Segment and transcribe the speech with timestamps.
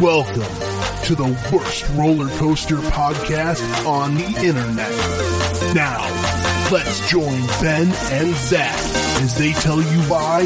[0.00, 0.42] Welcome
[1.04, 4.92] to the worst roller coaster podcast on the internet.
[5.74, 5.98] Now,
[6.70, 8.76] let's join Ben and Zach
[9.20, 10.42] as they tell you why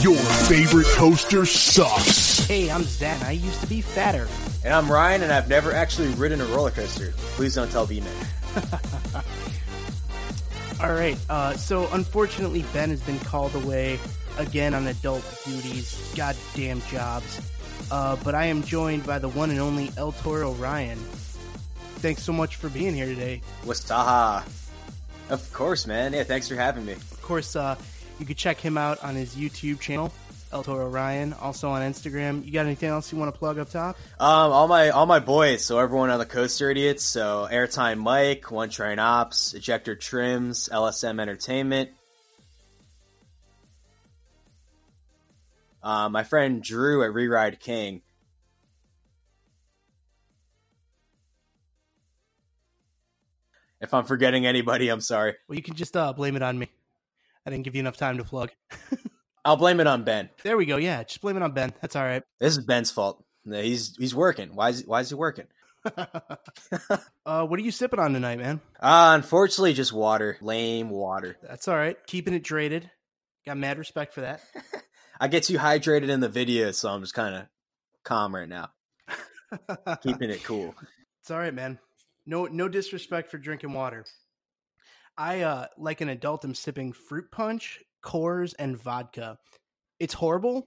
[0.00, 0.16] your
[0.48, 2.46] favorite coaster sucks.
[2.46, 3.20] Hey, I'm Zach.
[3.24, 4.26] I used to be fatter.
[4.64, 7.12] And I'm Ryan, and I've never actually ridden a roller coaster.
[7.34, 8.10] Please don't tell B-Man.
[10.82, 11.18] All right.
[11.28, 13.98] Uh, so unfortunately, Ben has been called away
[14.38, 16.10] again on adult duties.
[16.16, 17.38] Goddamn jobs.
[17.90, 20.98] Uh, but I am joined by the one and only El Toro Ryan.
[21.98, 23.40] Thanks so much for being here today.
[23.64, 24.44] Wastaha.
[25.30, 26.12] Of course, man.
[26.12, 26.92] Yeah, thanks for having me.
[26.92, 27.76] Of course, uh,
[28.18, 30.12] you could check him out on his YouTube channel,
[30.52, 31.32] El Toro Ryan.
[31.34, 32.44] Also on Instagram.
[32.44, 33.96] You got anything else you want to plug up top?
[34.20, 35.64] Um, all my all my boys.
[35.64, 37.04] So everyone on the Coaster Idiots.
[37.04, 41.90] So Airtime Mike, One Train Ops, Ejector Trims, LSM Entertainment.
[45.84, 48.00] Uh, my friend Drew at Reride King.
[53.82, 55.34] If I'm forgetting anybody, I'm sorry.
[55.46, 56.70] Well, you can just uh, blame it on me.
[57.46, 58.50] I didn't give you enough time to plug.
[59.44, 60.30] I'll blame it on Ben.
[60.42, 60.78] There we go.
[60.78, 61.74] Yeah, just blame it on Ben.
[61.82, 62.22] That's all right.
[62.40, 63.22] This is Ben's fault.
[63.44, 64.56] He's he's working.
[64.56, 65.48] Why is why is he working?
[65.84, 68.62] uh, what are you sipping on tonight, man?
[68.80, 70.38] Uh, unfortunately, just water.
[70.40, 71.36] Lame water.
[71.42, 71.98] That's all right.
[72.06, 72.88] Keeping it drated.
[73.44, 74.40] Got mad respect for that.
[75.20, 77.46] I get too hydrated in the video, so I'm just kind of
[78.04, 78.70] calm right now.
[80.02, 80.74] Keeping it cool.
[81.20, 81.78] It's all right, man.
[82.26, 84.04] No no disrespect for drinking water.
[85.16, 89.38] I uh like an adult I'm sipping fruit punch, Coors, and vodka.
[90.00, 90.66] It's horrible,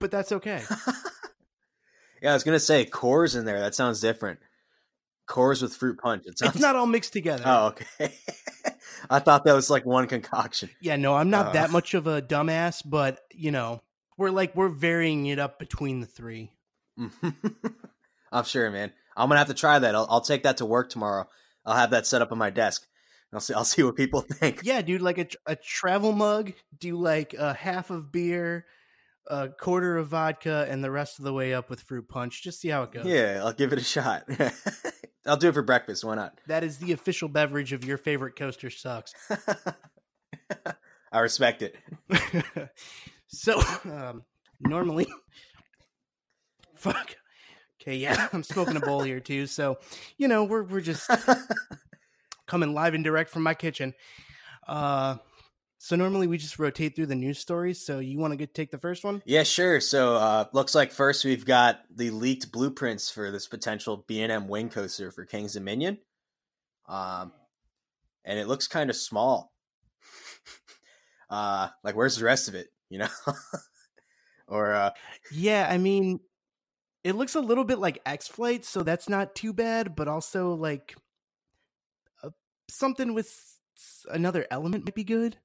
[0.00, 0.62] but that's okay.
[2.22, 3.60] yeah, I was gonna say Coors in there.
[3.60, 4.40] That sounds different.
[5.26, 6.26] Coors with fruit punch.
[6.26, 6.54] It sounds...
[6.54, 7.42] It's not all mixed together.
[7.46, 8.14] Oh, okay.
[9.10, 10.70] I thought that was like one concoction.
[10.80, 11.52] Yeah, no, I'm not uh...
[11.52, 13.80] that much of a dumbass, but you know,
[14.16, 16.52] we're like we're varying it up between the three.
[18.32, 18.92] I'm sure, man.
[19.16, 19.94] I'm gonna have to try that.
[19.94, 21.28] I'll, I'll take that to work tomorrow.
[21.64, 22.86] I'll have that set up on my desk.
[23.32, 23.54] I'll see.
[23.54, 24.60] I'll see what people think.
[24.62, 25.02] Yeah, dude.
[25.02, 26.52] Like a, a travel mug.
[26.78, 28.66] Do like a half of beer,
[29.26, 32.42] a quarter of vodka, and the rest of the way up with fruit punch.
[32.42, 33.06] Just see how it goes.
[33.06, 34.24] Yeah, I'll give it a shot.
[35.26, 36.04] I'll do it for breakfast.
[36.04, 36.38] Why not?
[36.46, 39.14] That is the official beverage of your favorite coaster sucks.
[41.12, 41.76] I respect it.
[43.28, 44.24] so, um,
[44.60, 45.06] normally,
[46.74, 47.16] fuck.
[47.80, 49.46] Okay, yeah, I'm smoking a bowl here too.
[49.46, 49.78] So,
[50.18, 51.10] you know, we're we're just
[52.46, 53.94] coming live and direct from my kitchen.
[54.66, 55.16] Uh,
[55.84, 57.84] so normally we just rotate through the news stories.
[57.84, 59.20] So you want to take the first one?
[59.26, 59.82] Yeah, sure.
[59.82, 64.32] So uh, looks like first we've got the leaked blueprints for this potential B and
[64.32, 65.98] M wing coaster for King's Dominion.
[66.88, 67.32] Um,
[68.24, 69.52] and it looks kind of small.
[71.28, 72.68] uh, like where's the rest of it?
[72.88, 73.08] You know,
[74.48, 74.90] or uh,
[75.32, 76.20] yeah, I mean,
[77.02, 79.94] it looks a little bit like X Flight, so that's not too bad.
[79.94, 80.96] But also like
[82.22, 82.30] uh,
[82.70, 83.58] something with
[84.10, 85.36] another element might be good.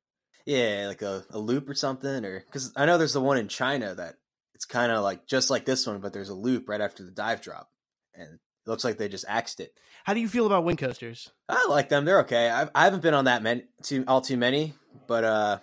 [0.45, 3.47] Yeah, like a, a loop or something, or because I know there's the one in
[3.47, 4.15] China that
[4.55, 7.11] it's kind of like just like this one, but there's a loop right after the
[7.11, 7.69] dive drop,
[8.13, 9.73] and it looks like they just axed it.
[10.03, 11.29] How do you feel about wing coasters?
[11.47, 12.49] I like them; they're okay.
[12.49, 14.73] I've, I haven't been on that many, too all too many,
[15.07, 15.59] but uh,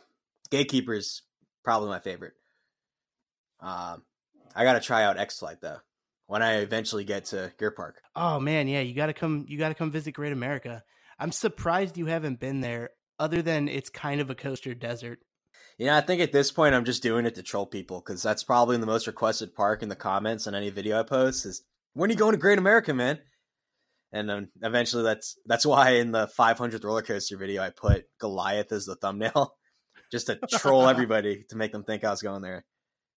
[0.51, 1.23] Gatekeeper's
[1.65, 2.35] probably my favorite.
[3.61, 4.03] Um,
[4.55, 5.79] I got to try out X Flight though
[6.27, 8.01] when I eventually get to Gear Park.
[8.15, 9.47] Oh man, yeah, you got to come.
[9.49, 10.83] You got to come visit Great America.
[11.19, 15.21] I'm surprised you haven't been there other than it's kind of a coaster desert.
[15.79, 18.45] Yeah, I think at this point I'm just doing it to troll people because that's
[18.45, 21.63] probably the most requested park in the comments on any video I post is
[21.93, 23.19] when are you going to Great America, man?
[24.13, 28.73] And then eventually that's that's why in the 500th roller coaster video I put Goliath
[28.73, 29.55] as the thumbnail
[30.13, 32.65] just to troll everybody to make them think I was going there.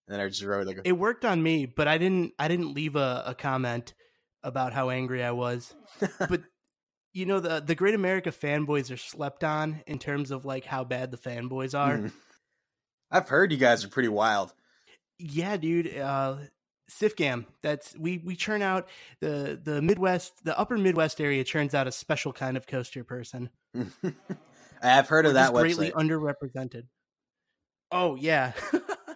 [0.07, 2.73] And then I just wrote like it worked on me, but I didn't I didn't
[2.73, 3.93] leave a, a comment
[4.43, 5.73] about how angry I was.
[6.19, 6.41] but
[7.13, 10.83] you know the the Great America fanboys are slept on in terms of like how
[10.83, 11.97] bad the fanboys are.
[11.97, 12.11] Mm.
[13.11, 14.53] I've heard you guys are pretty wild.
[15.17, 15.97] Yeah, dude.
[15.97, 16.37] Uh
[16.89, 17.45] SIFGAM.
[17.61, 18.89] That's we we churn out
[19.21, 23.49] the the Midwest, the Upper Midwest area churns out a special kind of coaster person.
[24.81, 25.53] I've heard of that.
[25.53, 26.33] Greatly website.
[26.33, 26.83] underrepresented.
[27.91, 28.53] Oh yeah.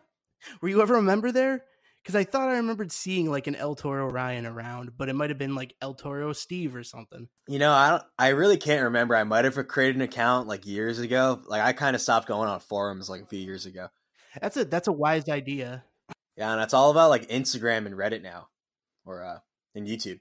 [0.62, 1.64] Were you ever a member there?
[2.04, 5.30] Because I thought I remembered seeing like an El Toro Ryan around, but it might
[5.30, 7.30] have been like El Toro Steve or something.
[7.48, 9.16] You know, I don't, I really can't remember.
[9.16, 11.42] I might have created an account like years ago.
[11.48, 13.88] Like I kind of stopped going on forums like a few years ago.
[14.42, 15.86] That's a that's a wise idea.
[16.36, 18.50] Yeah, and it's all about like Instagram and Reddit now,
[19.06, 19.40] or uh,
[19.74, 20.20] and YouTube.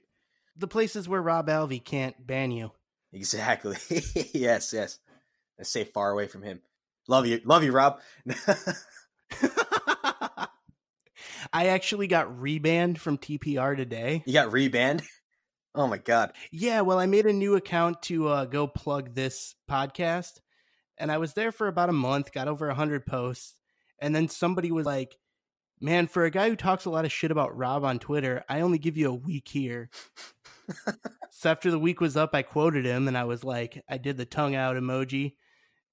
[0.55, 2.71] The places where Robb Alvey can't ban you.
[3.11, 3.75] Exactly.
[4.33, 4.99] yes, yes.
[5.59, 6.61] I stay far away from him.
[7.07, 7.99] Love you, love you, Rob.
[11.51, 14.23] I actually got rebanned from TPR today.
[14.25, 15.03] You got rebanned?
[15.75, 16.33] Oh my god.
[16.51, 20.39] Yeah, well, I made a new account to uh, go plug this podcast,
[20.97, 23.57] and I was there for about a month, got over 100 posts,
[23.99, 25.17] and then somebody was like,
[25.81, 28.61] Man, for a guy who talks a lot of shit about Rob on Twitter, I
[28.61, 29.89] only give you a week here.
[31.29, 34.15] so after the week was up, I quoted him and I was like, I did
[34.15, 35.33] the tongue out emoji,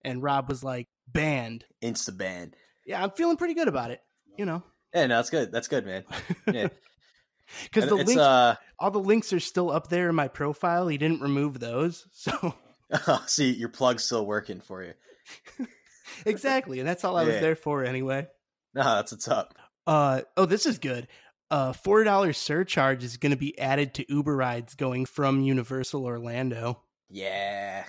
[0.05, 1.65] and Rob was like, banned.
[1.83, 2.55] Insta banned.
[2.87, 4.01] Yeah, I'm feeling pretty good about it.
[4.39, 4.63] You know,
[4.95, 5.53] Yeah, no, that's good.
[5.53, 6.05] That's good, man.
[6.53, 6.69] Yeah.
[7.65, 10.89] because the links, uh all the links are still up there in my profile.
[10.89, 12.55] He didn't remove those, so
[13.27, 14.95] see your plug's still working for you.
[16.27, 18.27] exactly, and that's all I was there for anyway.
[18.75, 19.55] No, that's what's up.
[19.87, 21.09] Uh oh, this is good.
[21.51, 26.05] Uh, four dollar surcharge is going to be added to Uber rides going from Universal
[26.05, 26.81] Orlando.
[27.09, 27.85] Yeah.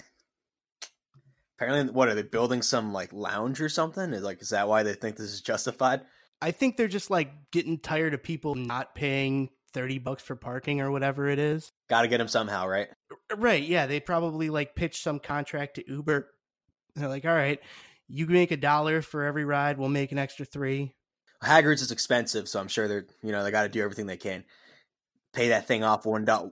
[1.57, 4.13] Apparently, what are they building some like lounge or something?
[4.13, 6.01] Is like, is that why they think this is justified?
[6.41, 10.81] I think they're just like getting tired of people not paying thirty bucks for parking
[10.81, 11.71] or whatever it is.
[11.89, 12.89] Got to get them somehow, right?
[13.35, 13.63] Right?
[13.63, 16.27] Yeah, they probably like pitch some contract to Uber.
[16.95, 17.59] They're like, all right,
[18.07, 20.93] you make a dollar for every ride, we'll make an extra three.
[21.43, 24.17] Hagrid's is expensive, so I'm sure they're you know they got to do everything they
[24.17, 24.43] can.
[25.33, 26.51] Pay that thing off one dollar,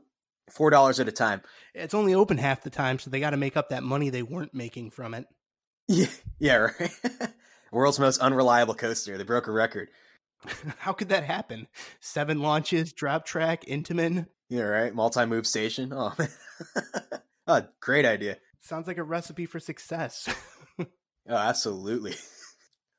[0.49, 1.41] four dollars at a time.
[1.73, 4.23] It's only open half the time, so they got to make up that money they
[4.23, 5.25] weren't making from it.
[5.91, 6.05] Yeah,
[6.37, 6.91] yeah, right.
[7.71, 9.17] World's most unreliable coaster.
[9.17, 9.89] They broke a record.
[10.79, 11.67] How could that happen?
[11.99, 14.27] Seven launches, drop track, Intamin.
[14.49, 14.93] Yeah, right.
[14.95, 15.91] Multi-move station.
[15.93, 16.29] Oh, man.
[17.47, 18.37] oh, great idea.
[18.61, 20.27] Sounds like a recipe for success.
[21.31, 22.15] Oh, absolutely.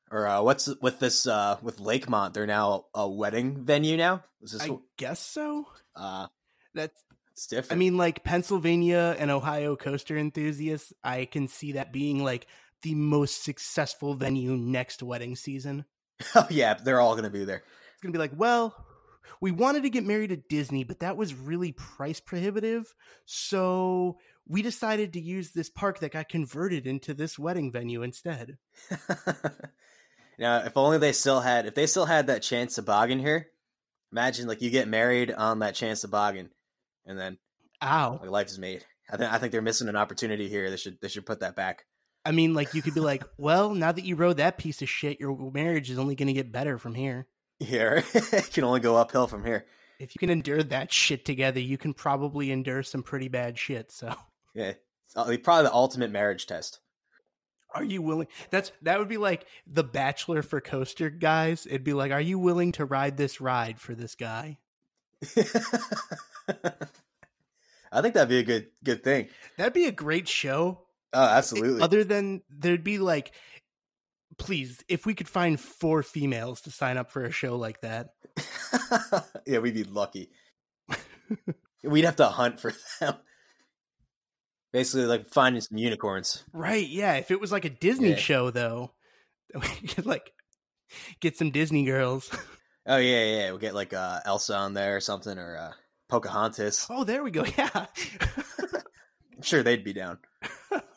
[0.08, 2.32] Or uh, what's with this uh, with Lakemont?
[2.32, 4.22] They're now a wedding venue now.
[4.40, 5.66] Is this I guess so.
[5.96, 6.28] uh,
[6.72, 7.02] That's
[7.32, 7.72] it's different?
[7.72, 12.46] I mean, like Pennsylvania and Ohio coaster enthusiasts, I can see that being like
[12.82, 15.84] the most successful venue next wedding season.
[16.34, 17.62] oh yeah, they're all gonna be there.
[17.92, 18.74] It's gonna be like, well,
[19.40, 22.94] we wanted to get married at Disney, but that was really price prohibitive.
[23.24, 28.58] So we decided to use this park that got converted into this wedding venue instead.
[30.38, 33.48] now, if only they still had, if they still had that chance to toboggan here.
[34.12, 36.50] Imagine like you get married on that chance to toboggan,
[37.06, 37.38] and then
[37.80, 38.18] Ow.
[38.20, 38.84] like life is made.
[39.08, 40.68] I think I think they're missing an opportunity here.
[40.68, 41.84] They should they should put that back.
[42.24, 44.88] I mean, like you could be like, well, now that you rode that piece of
[44.88, 47.26] shit, your marriage is only going to get better from here.
[47.58, 49.66] Yeah, it can only go uphill from here.
[49.98, 53.92] If you can endure that shit together, you can probably endure some pretty bad shit.
[53.92, 54.14] So,
[54.54, 54.72] Yeah,
[55.04, 56.80] it's probably the ultimate marriage test.
[57.74, 58.28] are you willing?
[58.50, 61.66] That's that would be like the Bachelor for coaster guys.
[61.66, 64.58] It'd be like, are you willing to ride this ride for this guy?
[67.92, 69.28] I think that'd be a good good thing.
[69.56, 70.86] That'd be a great show.
[71.12, 71.82] Oh, absolutely.
[71.82, 73.32] Other than there'd be like,
[74.38, 78.10] please, if we could find four females to sign up for a show like that.
[79.46, 80.30] yeah, we'd be lucky.
[81.82, 83.14] We'd have to hunt for them.
[84.72, 86.44] Basically, like finding some unicorns.
[86.52, 86.86] Right?
[86.86, 87.14] Yeah.
[87.14, 88.16] If it was like a Disney Yeah.
[88.16, 88.92] show, though,
[89.54, 90.30] we could like
[91.20, 92.30] get some Disney girls.
[92.86, 93.50] Oh yeah, yeah.
[93.50, 95.72] We'll get like uh, Elsa on there or something, or uh,
[96.08, 96.86] Pocahontas.
[96.90, 97.44] Oh, there we go.
[97.56, 97.68] Yeah.
[97.74, 100.18] I'm sure they'd be down.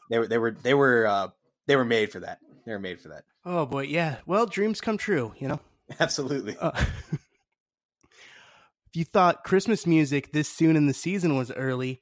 [0.10, 1.28] They were, they were, they were, uh,
[1.68, 2.40] they were made for that.
[2.66, 3.24] They were made for that.
[3.46, 3.84] oh boy.
[3.84, 4.18] Yeah.
[4.26, 5.34] Well, dreams come true.
[5.38, 5.60] You know.
[6.00, 6.56] Absolutely.
[6.58, 6.72] Uh,
[7.12, 12.02] if you thought Christmas music this soon in the season was early,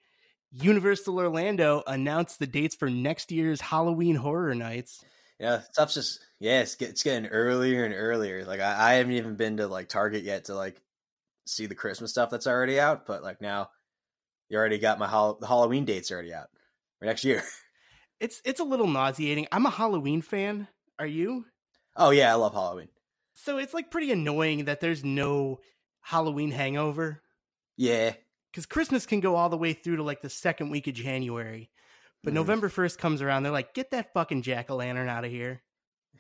[0.52, 5.04] Universal Orlando announced the dates for next year's Halloween Horror Nights.
[5.40, 8.46] Yeah, stuff's just yeah, it's, it's getting earlier and earlier.
[8.46, 10.80] Like I, I haven't even been to like Target yet to like
[11.48, 13.70] see the Christmas stuff that's already out, but like now
[14.50, 16.50] you already got my hol- the Halloween dates already out
[17.00, 17.42] for next year.
[18.22, 19.48] It's it's a little nauseating.
[19.52, 20.68] I'm a Halloween fan.
[21.00, 21.46] Are you?
[21.98, 22.88] Oh yeah, I love Halloween.
[23.34, 25.60] So it's like pretty annoying that there's no
[26.02, 27.22] Halloween hangover
[27.78, 28.14] Yeah,
[28.52, 31.72] because Christmas can go all the way through to like the second week of January.
[32.24, 32.36] But Mhm.
[32.36, 35.64] November 1st comes around, they're like, get that fucking jack o' lantern out of here.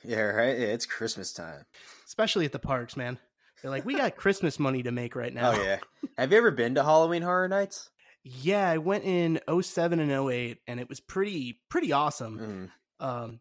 [0.04, 0.58] yeah, right.
[0.58, 1.66] Yeah, it's Christmas time.
[2.08, 3.20] Especially at the parks, man.
[3.62, 5.52] They're like, we got Christmas money to make right now.
[5.52, 5.78] Oh yeah.
[6.18, 7.91] Have you ever been to Halloween Horror Nights?
[8.24, 12.72] Yeah, I went in 07 and 08 and it was pretty pretty awesome.
[13.02, 13.06] Mm.
[13.06, 13.40] Um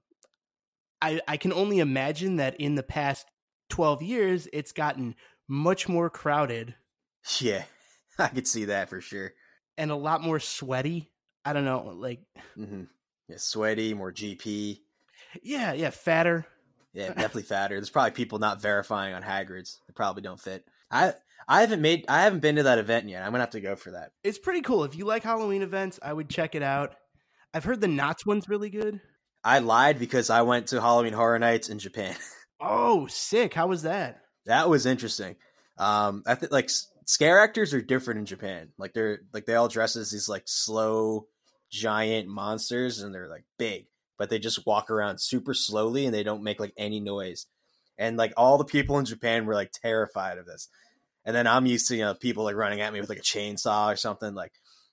[1.03, 3.27] I I can only imagine that in the past
[3.71, 5.15] 12 years it's gotten
[5.49, 6.75] much more crowded
[7.41, 7.65] Yeah,
[8.19, 9.33] I could see that for sure.
[9.79, 11.11] and a lot more sweaty.
[11.45, 12.21] I don't know, like
[12.55, 12.85] hmm
[13.29, 14.81] Yeah, sweaty, more GP.
[15.43, 16.47] yeah, yeah, fatter.
[16.93, 17.77] Yeah, definitely fatter.
[17.77, 19.79] There's probably people not verifying on Hagrid's.
[19.87, 20.65] They probably don't fit.
[20.91, 21.15] I
[21.51, 23.25] I haven't made I haven't been to that event yet.
[23.25, 24.13] I'm gonna have to go for that.
[24.23, 24.85] It's pretty cool.
[24.85, 26.95] If you like Halloween events, I would check it out.
[27.53, 29.01] I've heard the Knots one's really good.
[29.43, 32.15] I lied because I went to Halloween Horror Nights in Japan.
[32.63, 33.55] Oh, sick.
[33.55, 34.21] How was that?
[34.45, 35.37] that was interesting.
[35.79, 36.71] Um, I think like
[37.07, 38.69] scare actors are different in Japan.
[38.77, 41.27] Like they're like they all dress as these like slow
[41.71, 43.87] giant monsters and they're like big,
[44.19, 47.47] but they just walk around super slowly and they don't make like any noise.
[47.97, 50.69] And like all the people in Japan were like terrified of this.
[51.25, 53.23] And then I'm used to you know people like running at me with like a
[53.23, 54.53] chainsaw or something like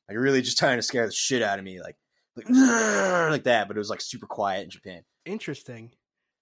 [0.10, 1.96] like really just trying to scare the shit out of me like
[2.36, 3.68] like, like that.
[3.68, 5.92] But it was like super quiet in Japan Interesting.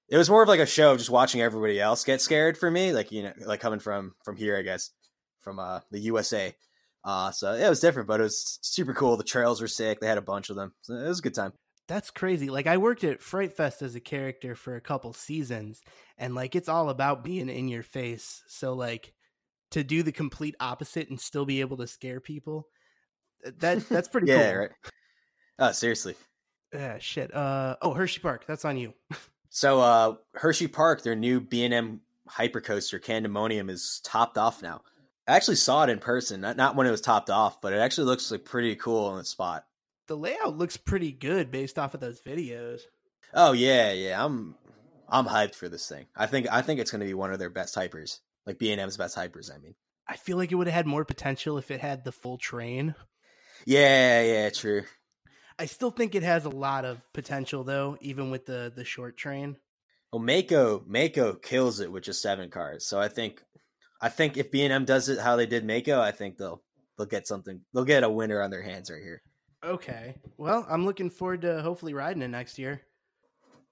[0.09, 2.69] it was more of like a show of just watching everybody else get scared for
[2.69, 4.91] me like you know like coming from from here i guess
[5.41, 6.53] from uh the usa
[7.03, 10.07] uh so it was different but it was super cool the trails were sick they
[10.07, 11.51] had a bunch of them so it was a good time
[11.87, 12.49] That's crazy.
[12.49, 15.81] Like I worked at Fright Fest as a character for a couple seasons
[16.17, 18.43] and like it's all about being in your face.
[18.47, 19.13] So like
[19.71, 22.67] to do the complete opposite and still be able to scare people
[23.59, 24.59] that that's pretty yeah cool.
[24.61, 24.69] right
[25.59, 26.15] oh seriously
[26.73, 27.33] Yeah, shit.
[27.33, 28.45] Uh oh, Hershey Park.
[28.47, 28.93] That's on you.
[29.49, 34.81] so uh hershey park their new b&m hypercoaster candymonium is topped off now
[35.27, 37.77] i actually saw it in person not, not when it was topped off but it
[37.77, 39.65] actually looks like pretty cool on the spot
[40.07, 42.81] The layout looks pretty good based off of those videos.
[43.33, 44.23] Oh yeah, yeah.
[44.23, 44.55] I'm
[45.09, 46.05] I'm hyped for this thing.
[46.15, 48.71] I think I think it's going to be one of their best hypers, like B
[48.71, 49.53] and M's best hypers.
[49.53, 49.75] I mean,
[50.07, 52.95] I feel like it would have had more potential if it had the full train.
[53.65, 54.83] yeah, yeah, true.
[55.57, 59.17] I still think it has a lot of potential though, even with the the short
[59.17, 59.57] train.
[60.11, 62.85] Well, Mako Mako kills it with just seven cars.
[62.85, 63.41] So I think
[64.01, 66.61] I think if B and M does it how they did Mako, I think they'll
[66.97, 67.61] they'll get something.
[67.73, 69.21] They'll get a winner on their hands right here.
[69.63, 70.15] Okay.
[70.37, 72.81] Well, I'm looking forward to hopefully riding it next year.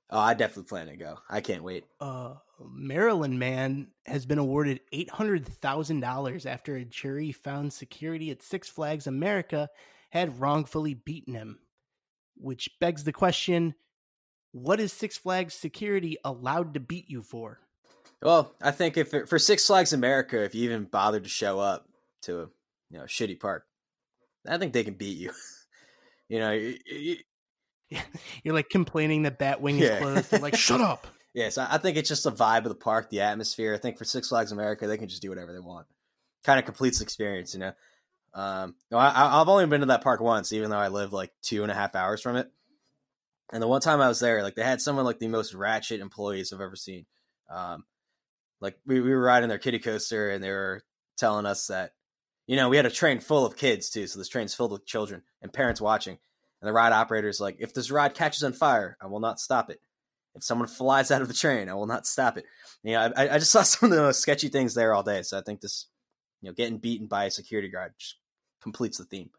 [0.10, 1.20] Oh, I definitely plan to go.
[1.30, 1.86] I can't wait.
[2.00, 9.08] uh, Maryland man has been awarded $800,000 after a jury found security at Six Flags
[9.08, 9.70] America
[10.12, 11.60] had wrongfully beaten him.
[12.36, 13.76] Which begs the question
[14.52, 17.60] what is Six Flags security allowed to beat you for?
[18.22, 21.60] Well, I think if it, for Six Flags America, if you even bothered to show
[21.60, 21.88] up
[22.24, 22.50] to a
[22.90, 23.66] you know shitty park,
[24.48, 25.32] I think they can beat you.
[26.30, 27.18] you know, you, you,
[28.44, 29.98] You're like complaining that Batwing is Yeah.
[30.00, 30.32] closed.
[30.32, 31.08] They're like, shut up.
[31.34, 33.74] Yes, I think it's just the vibe of the park, the atmosphere.
[33.74, 35.88] I think for Six Flags America, they can just do whatever they want.
[36.44, 37.74] Kind of completes the experience, you know.
[38.36, 41.32] Um, no, I, I've only been to that park once, even though I live like
[41.42, 42.52] two and a half hours from it.
[43.52, 45.54] And the one time I was there, like they had some of like the most
[45.54, 47.06] ratchet employees I've ever seen.
[47.50, 47.86] Um,
[48.60, 50.84] like we, we were riding their kiddie coaster, and they were
[51.18, 51.94] telling us that,
[52.48, 54.86] you know, we had a train full of kids too, so this train's filled with
[54.86, 56.18] children and parents watching.
[56.62, 59.70] And the ride operator's like, if this ride catches on fire, I will not stop
[59.70, 59.82] it.
[60.36, 62.46] If someone flies out of the train, I will not stop it.
[62.84, 65.22] You know, I, I just saw some of the most sketchy things there all day.
[65.22, 65.88] So I think this,
[66.42, 68.16] you know, getting beaten by a security guard just
[68.62, 69.30] completes the theme.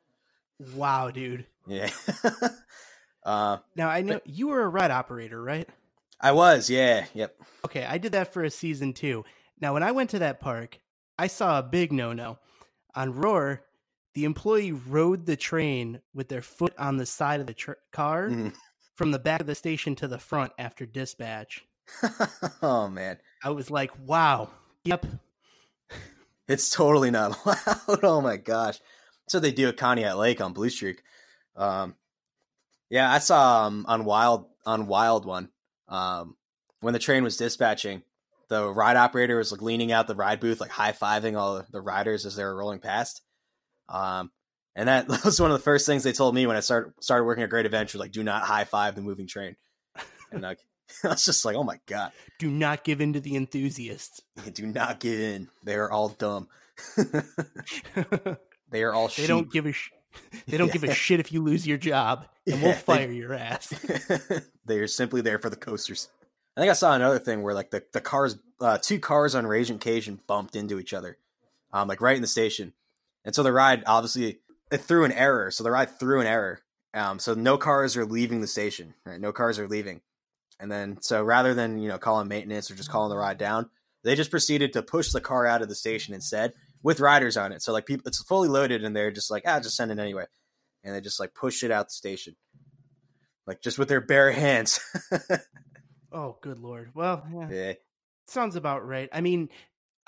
[0.75, 1.47] Wow, dude.
[1.67, 1.91] Yeah.
[3.25, 5.69] uh, Now, I know you were a ride operator, right?
[6.21, 7.37] I was, yeah, yep.
[7.65, 9.25] Okay, I did that for a season too.
[9.61, 10.79] Now, when I went to that park,
[11.19, 12.39] I saw a big no no.
[12.95, 13.63] On Roar,
[14.15, 18.29] the employee rode the train with their foot on the side of the tr- car
[18.29, 18.55] Mhm.
[18.95, 21.65] From the back of the station to the front after dispatch.
[22.63, 24.51] oh man, I was like, wow.
[24.85, 25.07] Yep.
[26.49, 28.01] it's totally not loud.
[28.03, 28.79] oh my gosh,
[29.29, 31.03] So they do at Conneaut Lake on Blue Streak.
[31.57, 31.95] Um,
[32.91, 35.51] yeah, I saw um, on Wild on Wild one
[35.89, 36.37] um,
[36.81, 38.03] when the train was dispatching.
[38.49, 41.67] The ride operator was like leaning out the ride booth, like high fiving all the,
[41.71, 43.23] the riders as they were rolling past.
[43.89, 44.31] Um,
[44.77, 47.25] and that was one of the first things they told me when I started started
[47.25, 47.99] working at Great Adventure.
[47.99, 49.57] Like, do not high five the moving train.
[50.33, 50.59] And like,
[51.05, 54.21] I was just like, oh my god, Do not give in to the enthusiasts.
[54.53, 55.49] do not give in.
[55.63, 56.49] They are all dumb.
[56.97, 57.05] they
[58.71, 59.29] they are all sheep.
[59.29, 59.91] don't give a sh-
[60.47, 63.11] they don't give a shit if you lose your job, and Yeah, we'll they- fire
[63.11, 63.69] your ass.
[64.65, 66.09] they are simply there for the coasters.
[66.57, 69.45] I think I saw another thing where like the, the cars, uh, two cars on
[69.47, 71.19] Raging Cajun bumped into each other,
[71.73, 72.73] um, like right in the station,
[73.25, 74.39] and so the ride obviously
[74.71, 75.51] it threw an error.
[75.51, 76.61] So the ride threw an error.
[76.93, 78.95] Um, so no cars are leaving the station.
[79.05, 80.01] Right, no cars are leaving,
[80.61, 83.69] and then so rather than you know calling maintenance or just calling the ride down,
[84.05, 86.53] they just proceeded to push the car out of the station instead
[86.83, 87.63] with riders on it.
[87.63, 90.27] So like people, it's fully loaded, and they're just like, ah, just send it anyway,
[90.85, 92.37] and they just like push it out the station,
[93.47, 94.79] like just with their bare hands.
[96.13, 96.93] oh, good lord.
[96.95, 97.49] Well, yeah.
[97.51, 97.73] yeah.
[98.29, 99.09] Sounds about right.
[99.13, 99.49] I mean,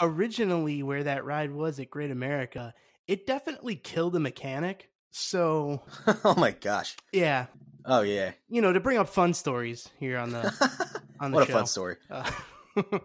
[0.00, 2.74] originally where that ride was at Great America,
[3.08, 4.90] it definitely killed a mechanic.
[5.10, 5.82] So,
[6.24, 6.96] oh my gosh.
[7.12, 7.46] yeah,
[7.84, 8.32] Oh yeah.
[8.48, 10.42] you know, to bring up fun stories here on the
[11.20, 11.52] on the what show.
[11.54, 11.96] a fun story.
[12.10, 12.30] Uh,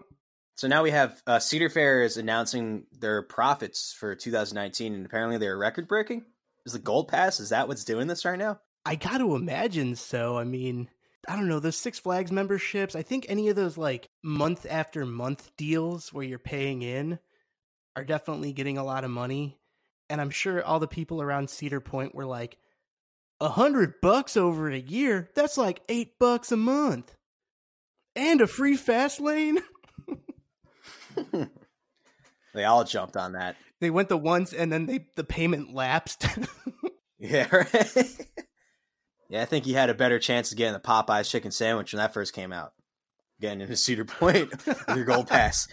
[0.56, 5.40] So now we have uh, Cedar Fair is announcing their profits for 2019, and apparently
[5.40, 6.24] they're record breaking.
[6.68, 7.40] Is the Gold Pass?
[7.40, 8.60] Is that what's doing this right now?
[8.86, 10.38] I got to imagine so.
[10.38, 10.88] I mean,
[11.28, 15.04] I don't know, those Six Flags memberships, I think any of those like month after
[15.04, 17.18] month deals where you're paying in,
[17.96, 19.58] are definitely getting a lot of money.
[20.12, 22.58] And I'm sure all the people around Cedar Point were like,
[23.40, 25.30] a hundred bucks over a year?
[25.36, 27.16] That's like eight bucks a month.
[28.14, 29.60] And a free fast lane?
[32.54, 33.56] they all jumped on that.
[33.80, 36.26] They went the once and then they the payment lapsed.
[37.18, 38.28] yeah, right.
[39.30, 42.00] yeah, I think he had a better chance of getting the Popeyes chicken sandwich when
[42.00, 42.74] that first came out.
[43.40, 45.70] Getting into Cedar Point with your gold pass.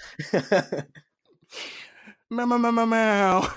[2.31, 3.53] Meow, meow, meow, meow,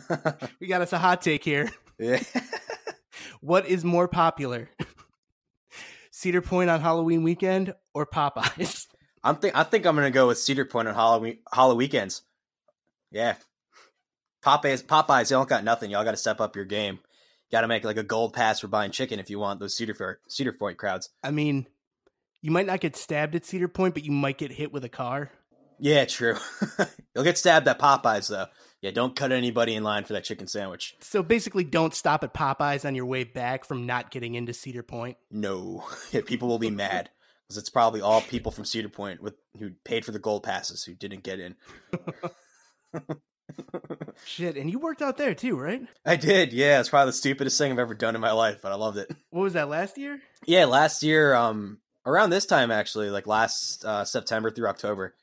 [0.60, 1.70] we got us a hot take here.
[1.98, 2.22] Yeah.
[3.40, 4.68] What is more popular?
[6.10, 8.86] Cedar Point on Halloween weekend or Popeyes?
[9.24, 12.22] I'm think I think I'm gonna go with Cedar Point on Halloween Halloween weekends.
[13.10, 13.36] Yeah.
[14.42, 15.90] Popeyes Popeyes, y'all got nothing.
[15.90, 16.98] Y'all gotta step up your game.
[17.50, 20.52] Gotta make like a gold pass for buying chicken if you want those Cedar Cedar
[20.52, 21.08] Point crowds.
[21.24, 21.66] I mean,
[22.42, 24.90] you might not get stabbed at Cedar Point, but you might get hit with a
[24.90, 25.30] car.
[25.80, 26.36] Yeah, true.
[27.14, 28.46] You'll get stabbed at Popeyes though.
[28.82, 30.94] Yeah, don't cut anybody in line for that chicken sandwich.
[31.00, 34.82] So basically, don't stop at Popeyes on your way back from not getting into Cedar
[34.82, 35.16] Point.
[35.30, 37.10] No, yeah, people will be mad
[37.46, 40.84] because it's probably all people from Cedar Point with who paid for the gold passes
[40.84, 41.56] who didn't get in.
[44.24, 45.82] Shit, and you worked out there too, right?
[46.04, 46.52] I did.
[46.52, 48.98] Yeah, it's probably the stupidest thing I've ever done in my life, but I loved
[48.98, 49.10] it.
[49.30, 50.20] What was that last year?
[50.46, 55.14] Yeah, last year, um, around this time actually, like last uh, September through October.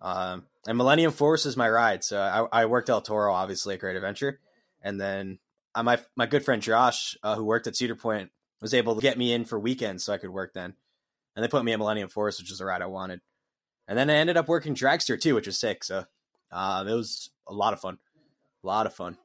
[0.00, 2.04] Um, and Millennium Force is my ride.
[2.04, 2.20] So
[2.52, 4.40] I, I worked El Toro, obviously a great adventure,
[4.82, 5.38] and then
[5.74, 9.00] uh, my my good friend Josh, uh, who worked at Cedar Point, was able to
[9.00, 10.74] get me in for weekends so I could work then,
[11.34, 13.20] and they put me at Millennium Force, which is the ride I wanted,
[13.86, 15.84] and then I ended up working Dragster too, which was sick.
[15.84, 16.04] So
[16.50, 17.98] uh, it was a lot of fun,
[18.62, 19.16] a lot of fun,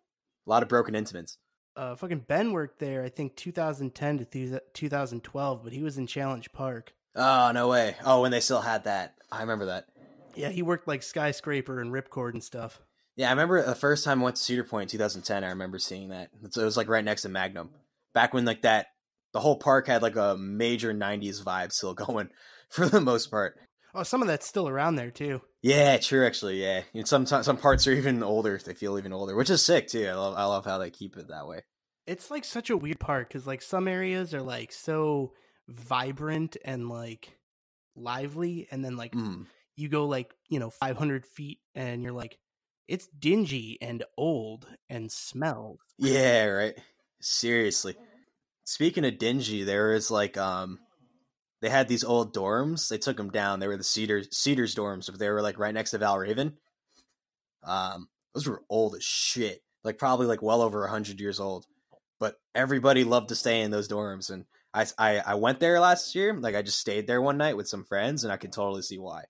[0.45, 1.37] a lot of broken Intamins.
[1.75, 6.05] Uh, fucking Ben worked there, I think 2010 to th- 2012, but he was in
[6.05, 6.93] Challenge Park.
[7.15, 7.95] Oh no way!
[8.05, 9.85] Oh, when they still had that, I remember that.
[10.35, 12.81] Yeah, he worked like skyscraper and ripcord and stuff.
[13.15, 15.43] Yeah, I remember the first time I went to Cedar Point in 2010.
[15.43, 16.29] I remember seeing that.
[16.43, 17.71] It was like right next to Magnum.
[18.13, 18.87] Back when like that,
[19.33, 22.29] the whole park had like a major 90s vibe still going
[22.69, 23.57] for the most part.
[23.93, 25.41] Oh, some of that's still around there too.
[25.61, 26.25] Yeah, true.
[26.25, 26.83] Actually, yeah.
[26.93, 28.57] And some some parts are even older.
[28.57, 30.07] They feel even older, which is sick too.
[30.07, 31.61] I love I love how they keep it that way.
[32.07, 35.33] It's like such a weird park because like some areas are like so
[35.67, 37.37] vibrant and like
[37.95, 39.45] lively, and then like Mm.
[39.81, 42.37] You go like you know 500 feet and you're like
[42.87, 46.75] it's dingy and old and smells Yeah, right.
[47.19, 47.95] Seriously.
[48.63, 50.77] Speaking of dingy, there is like um
[51.61, 52.89] they had these old dorms.
[52.89, 53.59] They took them down.
[53.59, 56.53] They were the Cedars Cedars dorms, but they were like right next to Valravn.
[57.63, 59.63] Um those were old as shit.
[59.83, 61.65] Like probably like well over a 100 years old.
[62.19, 66.13] But everybody loved to stay in those dorms and I, I I went there last
[66.15, 66.33] year.
[66.33, 68.99] Like I just stayed there one night with some friends and I can totally see
[68.99, 69.23] why.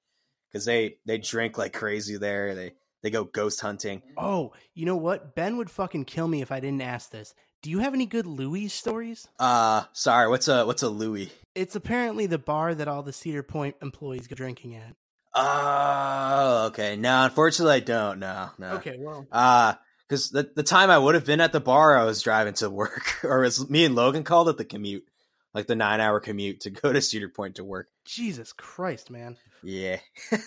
[0.54, 2.54] Cuz they they drink like crazy there.
[2.56, 4.02] They they go ghost hunting.
[4.18, 7.34] oh you know what ben would fucking kill me if i didn't ask this
[7.64, 11.32] do you have any good louis stories Uh sorry, what's a what's a Louis?
[11.56, 14.96] it's apparently the bar that all the cedar point employees go drinking at
[15.34, 16.96] Oh, okay.
[16.98, 18.20] No, unfortunately, I don't.
[18.20, 18.74] No, no.
[18.74, 19.74] okay well Uh,
[20.08, 22.70] because the the time I would have been at the bar, I was driving to
[22.70, 25.06] work, or as me and Logan called it, the commute,
[25.54, 27.88] like the nine hour commute to go to Cedar Point to work.
[28.06, 29.98] jesus christ man Yeah.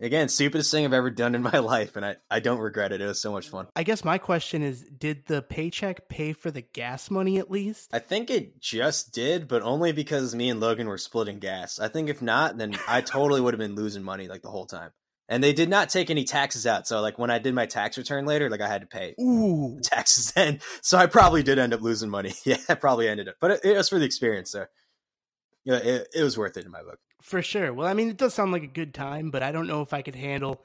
[0.00, 3.00] Again, stupidest thing I've ever done in my life, and I, I don't regret it.
[3.00, 3.68] It was so much fun.
[3.76, 7.90] i guess my question is did the paycheck pay for the gas money at least
[7.92, 11.78] I think it just did, but only because me and Logan were splitting gas.
[11.78, 14.66] I think if not, then I totally would have been losing money like the whole
[14.66, 14.90] time.
[15.28, 17.96] And they did not take any taxes out, so like when I did my tax
[17.96, 21.72] return later, like I had to pay ooh taxes then, so I probably did end
[21.72, 22.34] up losing money.
[22.44, 24.66] Yeah, I probably ended up, but it, it was for the experience, so
[25.64, 26.98] yeah, it, it was worth it in my book.
[27.22, 27.72] For sure.
[27.72, 29.94] Well, I mean, it does sound like a good time, but I don't know if
[29.94, 30.60] I could handle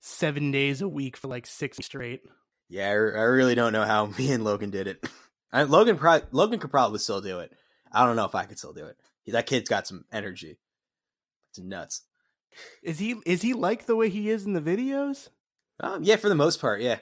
[0.00, 2.22] seven days a week for like six straight.
[2.68, 5.04] Yeah, I, I really don't know how me and Logan did it.
[5.52, 7.52] I, Logan, pro- Logan could probably still do it.
[7.90, 8.96] I don't know if I could still do it.
[9.26, 10.58] That kid's got some energy.
[11.50, 12.02] It's nuts.
[12.82, 15.28] Is he is he like the way he is in the videos?
[15.80, 16.98] Um, yeah, for the most part, yeah,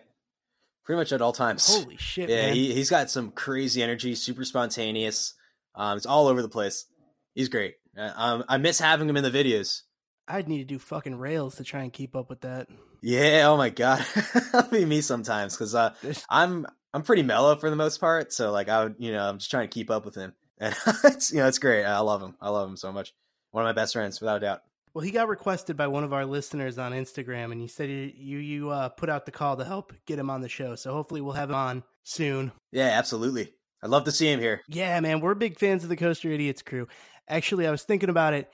[0.85, 1.67] pretty much at all times.
[1.83, 2.55] Holy shit, yeah, man!
[2.55, 5.35] he he's got some crazy energy, super spontaneous.
[5.75, 6.87] Um, it's all over the place.
[7.35, 7.75] He's great.
[7.97, 9.83] Uh, um, I miss having him in the videos.
[10.27, 12.69] I'd need to do fucking rails to try and keep up with that.
[13.03, 13.45] Yeah.
[13.47, 14.05] Oh my god,
[14.53, 15.95] that'll be me sometimes because uh,
[16.29, 18.33] I'm I'm pretty mellow for the most part.
[18.33, 20.75] So like I would, you know, I'm just trying to keep up with him, and
[21.05, 21.85] it's you know it's great.
[21.85, 22.37] I love him.
[22.41, 23.13] I love him so much.
[23.51, 24.63] One of my best friends, without a doubt.
[24.95, 28.13] Well, he got requested by one of our listeners on Instagram, and he said you
[28.15, 30.77] you, you uh, put out the call to help get him on the show.
[30.77, 32.53] So hopefully we'll have him on soon.
[32.71, 33.53] Yeah, absolutely.
[33.83, 34.63] I'd love to see him here.
[34.69, 36.87] Yeah, man, we're big fans of the Coaster Idiots crew.
[37.29, 38.49] Actually, I was thinking about it.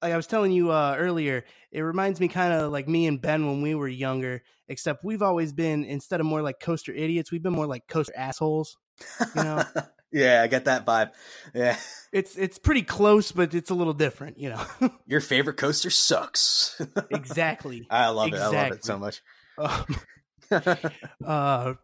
[0.00, 3.20] like I was telling you uh, earlier, it reminds me kind of like me and
[3.20, 7.30] Ben when we were younger, except we've always been instead of more like coaster idiots,
[7.30, 8.78] we've been more like coaster assholes.
[9.36, 9.62] You know,
[10.12, 11.10] yeah, I get that vibe.
[11.54, 11.76] Yeah.
[12.12, 14.38] it's it's pretty close, but it's a little different.
[14.38, 14.64] You know,
[15.06, 16.80] Your favorite coaster sucks.
[17.10, 17.86] exactly.
[17.90, 18.38] I love it.
[18.40, 19.22] I love it so much.
[19.58, 19.86] Um,
[21.24, 21.74] uh,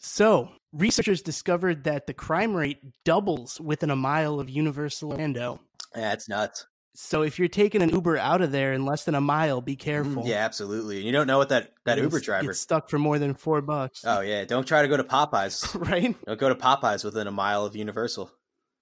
[0.00, 5.60] so researchers discovered that the crime rate doubles within a mile of Universal Orlando.
[5.94, 6.66] yeah, it's nuts.
[6.98, 9.76] So if you're taking an Uber out of there in less than a mile, be
[9.76, 10.22] careful.
[10.22, 10.96] Mm, Yeah, absolutely.
[10.96, 12.54] And you don't know what that, that Uber driver.
[12.54, 14.02] stuck for more than four bucks.
[14.04, 14.44] Oh, yeah.
[14.44, 15.78] Don't try to go to Popeyes.
[15.90, 16.16] right?
[16.24, 18.30] don't go to Popeyes within a mile of Universal.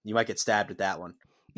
[0.04, 1.14] You might get stabbed at that one.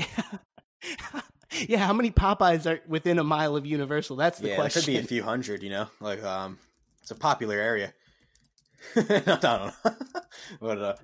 [1.66, 1.79] yeah.
[1.79, 4.16] How many Popeyes are within a mile of Universal?
[4.16, 4.81] That's the yeah, question.
[4.81, 5.88] could be a few hundred, you know?
[6.01, 6.59] Like, um,
[7.03, 7.92] it's a popular area.
[8.97, 9.73] I don't know.
[10.61, 10.95] but, uh,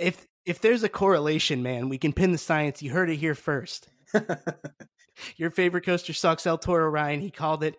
[0.00, 2.82] if if there's a correlation, man, we can pin the science.
[2.82, 3.88] You heard it here first.
[5.36, 6.46] Your favorite coaster sucks.
[6.46, 7.20] El Toro Ryan.
[7.20, 7.76] He called it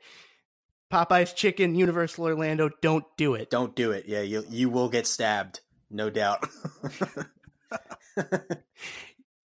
[0.92, 1.76] Popeye's Chicken.
[1.76, 2.70] Universal Orlando.
[2.82, 3.50] Don't do it.
[3.50, 4.06] don't do it.
[4.08, 6.46] Yeah, you you will get stabbed, no doubt.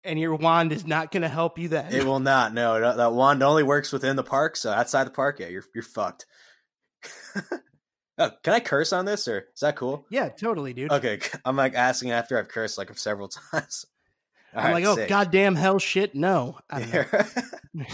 [0.04, 1.92] And your wand is not going to help you then.
[1.92, 2.54] it will not.
[2.54, 4.54] No, that, that wand only works within the park.
[4.54, 6.26] So outside the park, yeah, you're you're fucked.
[8.18, 10.06] oh, can I curse on this, or is that cool?
[10.08, 10.92] yeah, totally, dude.
[10.92, 13.84] Okay, I'm like asking after I've cursed like several times.
[14.54, 15.08] I'm right, like, oh sick.
[15.08, 16.58] goddamn hell, shit, no.
[16.70, 17.06] I.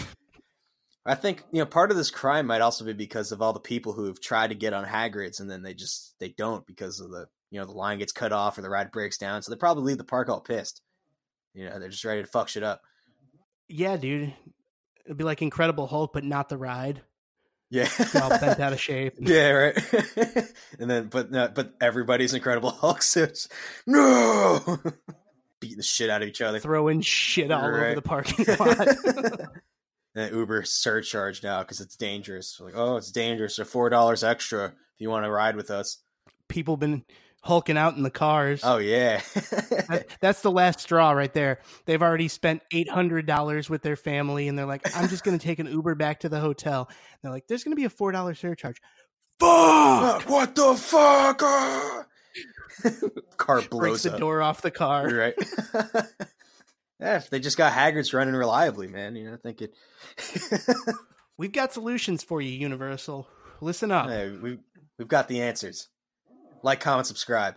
[1.05, 3.59] I think you know part of this crime might also be because of all the
[3.59, 7.01] people who have tried to get on Hagrid's and then they just they don't because
[7.01, 9.51] of the you know the line gets cut off or the ride breaks down, so
[9.51, 10.81] they probably leave the park all pissed.
[11.53, 12.81] You know, they're just ready to fuck shit up.
[13.67, 14.33] Yeah, dude.
[15.05, 17.01] It'd be like Incredible Hulk, but not the ride.
[17.69, 17.89] Yeah,
[18.21, 19.15] all bent out of shape.
[19.19, 19.93] yeah, right.
[20.79, 23.27] and then, but no, but everybody's Incredible Hulk, so
[23.87, 24.79] no,
[25.63, 26.59] beating the shit out of each other.
[26.59, 28.87] Throwing shit all over the parking lot.
[30.15, 32.59] and Uber surcharge now because it's dangerous.
[32.59, 33.55] Like, oh, it's dangerous.
[33.55, 35.99] So four dollars extra if you want to ride with us.
[36.49, 37.05] People been
[37.43, 38.61] hulking out in the cars.
[38.63, 41.59] Oh yeah, That- that's the last straw right there.
[41.85, 45.39] They've already spent eight hundred dollars with their family, and they're like, "I'm just going
[45.39, 47.85] to take an Uber back to the hotel." And they're like, "There's going to be
[47.85, 48.81] a four dollar surcharge."
[49.39, 50.29] Fuck!
[50.29, 51.41] what the fuck?
[51.41, 52.05] Ah!
[53.37, 54.19] Car Breaks blows the up.
[54.19, 55.07] door off the car.
[55.07, 55.33] Right.
[56.99, 59.15] yeah, if they just got Hagrid's running reliably, man.
[59.15, 59.73] You know, I think it.
[61.37, 63.27] We've got solutions for you, Universal.
[63.61, 64.09] Listen up.
[64.09, 64.59] hey, we
[64.97, 65.89] we've got the answers.
[66.61, 67.55] Like, comment, subscribe.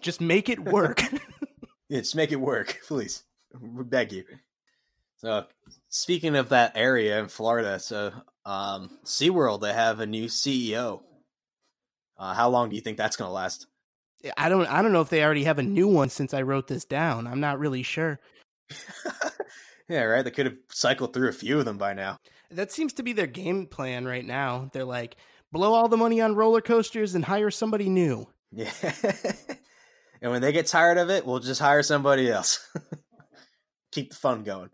[0.00, 1.02] Just make it work.
[1.88, 3.22] Yeah, just make it work, please.
[3.58, 4.24] We beg you.
[5.16, 5.46] So,
[5.88, 8.12] speaking of that area in Florida, so
[8.44, 11.00] um, SeaWorld, they have a new CEO.
[12.18, 13.67] Uh, how long do you think that's going to last?
[14.36, 14.66] I don't.
[14.66, 17.26] I don't know if they already have a new one since I wrote this down.
[17.26, 18.18] I'm not really sure.
[19.88, 20.24] yeah, right.
[20.24, 22.18] They could have cycled through a few of them by now.
[22.50, 24.70] That seems to be their game plan right now.
[24.72, 25.16] They're like,
[25.52, 28.26] blow all the money on roller coasters and hire somebody new.
[28.50, 28.70] Yeah.
[30.22, 32.66] and when they get tired of it, we'll just hire somebody else.
[33.92, 34.70] Keep the fun going.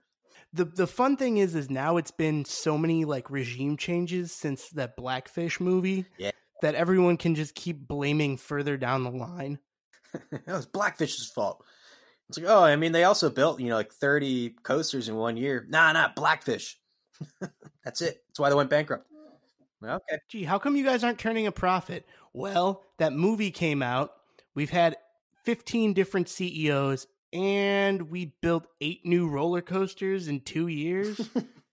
[0.53, 4.69] the the fun thing is is now it's been so many like regime changes since
[4.71, 6.31] that blackfish movie Yeah.
[6.65, 9.59] That everyone can just keep blaming further down the line
[10.31, 11.63] That was Blackfish's fault.
[12.29, 15.37] It's like, oh, I mean, they also built, you know, like 30 coasters in one
[15.37, 15.67] year.
[15.69, 16.79] Nah, nah, Blackfish.
[17.85, 18.23] That's it.
[18.29, 19.09] That's why they went bankrupt.
[19.85, 20.19] Okay.
[20.31, 24.15] gee how come you guys aren't turning a profit well that movie came out
[24.55, 24.97] we've had
[25.45, 31.21] 15 different ceos and we built eight new roller coasters in two years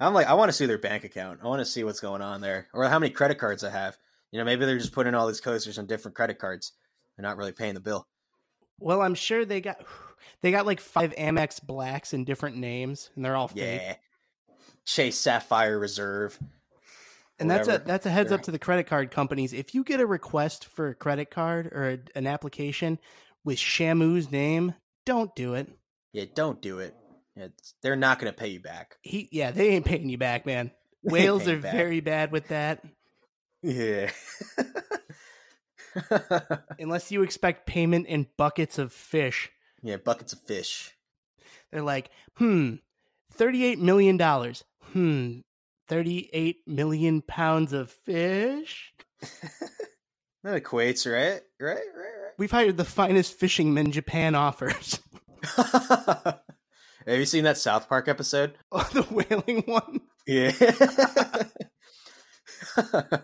[0.00, 1.40] I'm like, I want to see their bank account.
[1.42, 3.96] I want to see what's going on there, or how many credit cards I have.
[4.32, 6.72] You know, maybe they're just putting all these coasters on different credit cards.
[7.16, 8.06] They're not really paying the bill.
[8.80, 9.84] well i'm sure they got
[10.42, 13.94] they got like five amex blacks in different names and they're all fake Yeah.
[14.84, 16.38] Chase Sapphire Reserve.
[17.38, 19.52] And that's a that's a heads up to the credit card companies.
[19.52, 22.98] If you get a request for a credit card or a, an application
[23.44, 24.74] with Shamu's name,
[25.06, 25.68] don't do it.
[26.12, 26.94] Yeah, don't do it.
[27.36, 28.96] It's, they're not going to pay you back.
[29.02, 30.70] He yeah, they ain't paying you back, man.
[31.02, 31.72] Whales are back.
[31.72, 32.84] very bad with that.
[33.62, 34.10] Yeah.
[36.78, 39.50] Unless you expect payment in buckets of fish.
[39.82, 40.92] yeah, buckets of fish.
[41.72, 42.74] They're like, hmm,
[43.32, 44.64] thirty-eight million dollars.
[44.92, 45.40] Hmm,
[45.88, 48.92] thirty-eight million pounds of fish.
[50.42, 51.40] That equates, right?
[51.58, 51.78] Right, right?
[51.96, 55.00] Right, We've hired the finest fishermen Japan offers.
[57.06, 58.54] Have you seen that South Park episode?
[58.72, 60.00] oh, the whaling one.
[60.26, 60.52] Yeah.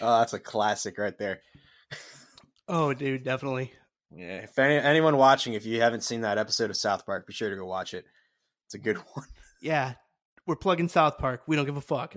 [0.00, 1.40] oh, that's a classic right there.
[2.68, 3.72] Oh, dude, definitely.
[4.14, 4.42] Yeah.
[4.42, 7.50] If any, anyone watching, if you haven't seen that episode of South Park, be sure
[7.50, 8.04] to go watch it.
[8.66, 9.26] It's a good one.
[9.60, 9.94] Yeah,
[10.46, 11.42] we're plugging South Park.
[11.46, 12.14] We don't give a fuck.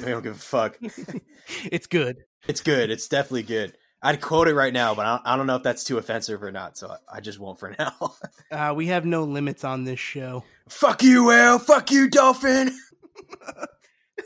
[0.00, 0.78] We don't give a fuck.
[1.70, 2.24] it's good.
[2.46, 2.90] It's good.
[2.90, 3.76] It's definitely good.
[4.00, 6.42] I'd quote it right now, but I don't, I don't know if that's too offensive
[6.42, 6.78] or not.
[6.78, 8.14] So I, I just won't for now.
[8.50, 10.44] Uh, we have no limits on this show.
[10.68, 11.58] fuck you, whale.
[11.58, 12.70] Fuck you, dolphin.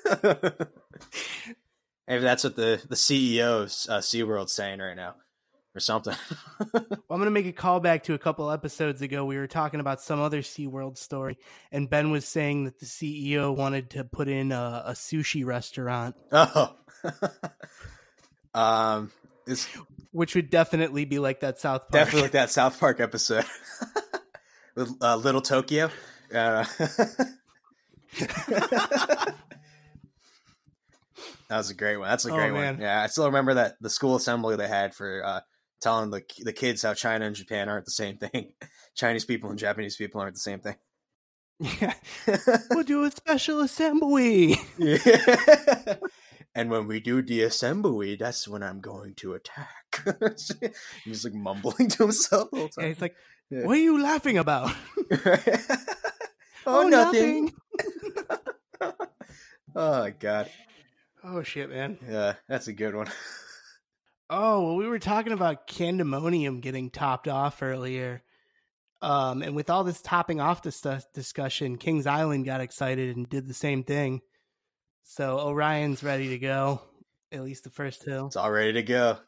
[2.08, 5.14] Maybe that's what the the CEO of uh, SeaWorld's saying right now,
[5.74, 6.14] or something.
[6.74, 9.26] Well, I'm going to make a callback to a couple episodes ago.
[9.26, 11.36] We were talking about some other SeaWorld story,
[11.70, 16.14] and Ben was saying that the CEO wanted to put in a, a sushi restaurant,
[16.30, 16.74] oh,
[18.54, 19.10] um,
[19.46, 19.66] it's
[20.12, 21.92] which would definitely be like that South Park.
[21.92, 23.44] definitely like that South Park episode
[24.74, 25.90] with uh, Little Tokyo.
[26.34, 26.64] Uh,
[31.48, 32.08] that was a great one.
[32.08, 32.74] That's a Oh, great man.
[32.76, 32.82] one.
[32.82, 35.40] Yeah, I still remember that the school assembly they had for uh,
[35.80, 38.52] telling the the kids how China and Japan aren't the same thing.
[38.94, 40.76] Chinese people and Japanese people aren't the same thing.
[41.60, 41.94] Yeah.
[42.70, 44.56] we'll do a special assembly.
[44.78, 45.96] Yeah.
[46.54, 50.04] And when we do the assembly, that's when I'm going to attack.
[51.04, 52.88] He's like mumbling to himself the whole time.
[52.88, 53.16] he's like,
[53.50, 53.64] Yeah.
[53.64, 54.74] what are you laughing about?
[56.66, 57.52] oh, nothing.
[59.74, 60.50] oh god.
[61.24, 61.98] Oh shit, man.
[62.08, 63.08] Yeah, that's a good one.
[64.28, 68.22] Oh, well, we were talking about candymonium getting topped off earlier.
[69.02, 73.46] Um, and with all this topping off dis- discussion, Kings Island got excited and did
[73.46, 74.20] the same thing.
[75.14, 76.80] So Orion's ready to go,
[77.30, 78.28] at least the first hill.
[78.28, 79.18] It's all ready to go.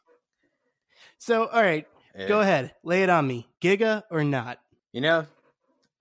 [1.19, 1.85] So, all right,
[2.17, 2.27] Yeah.
[2.27, 3.47] go ahead, lay it on me.
[3.61, 4.57] Giga or not?
[4.93, 5.27] You know,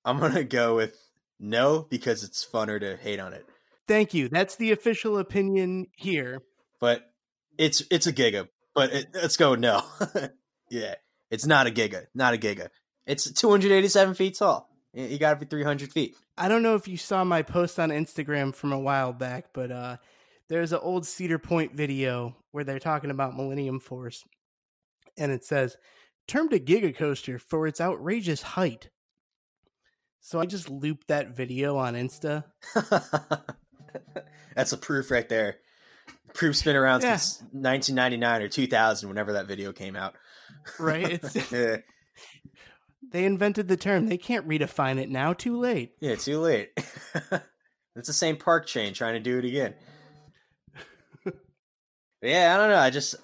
[0.03, 0.97] I'm gonna go with
[1.39, 3.45] no because it's funner to hate on it.
[3.87, 4.31] Thank you.
[4.31, 6.41] That's the official opinion here.
[6.81, 7.03] But
[7.59, 8.49] it's it's a giga.
[8.75, 9.83] But it, let's go no.
[10.71, 10.95] yeah,
[11.31, 12.07] it's not a giga.
[12.15, 12.71] Not a giga.
[13.05, 14.67] It's 287 feet tall.
[14.95, 16.17] You you gotta be 300 feet.
[16.39, 19.71] I don't know if you saw my post on Instagram from a while back, but
[19.71, 19.97] uh,
[20.49, 24.25] there's an old Cedar Point video where they're talking about Millennium Force,
[25.19, 25.77] and it says,
[26.29, 28.91] "Termed a Giga Coaster for its outrageous height."
[30.21, 32.45] So I just looped that video on Insta.
[34.57, 35.59] That's a proof right there.
[36.33, 37.17] Proof's been around Yeah.
[37.17, 40.15] since 1999 or 2000, whenever that video came out.
[40.79, 41.21] Right?
[41.23, 41.77] It's yeah,
[43.13, 44.07] they invented the term.
[44.07, 45.33] They can't redefine it now.
[45.33, 45.93] Too late.
[46.01, 46.71] yeah, too late.
[47.97, 49.75] it's the same park chain trying to do it again.
[52.23, 52.79] Yeah, I don't know.
[52.79, 53.17] I just,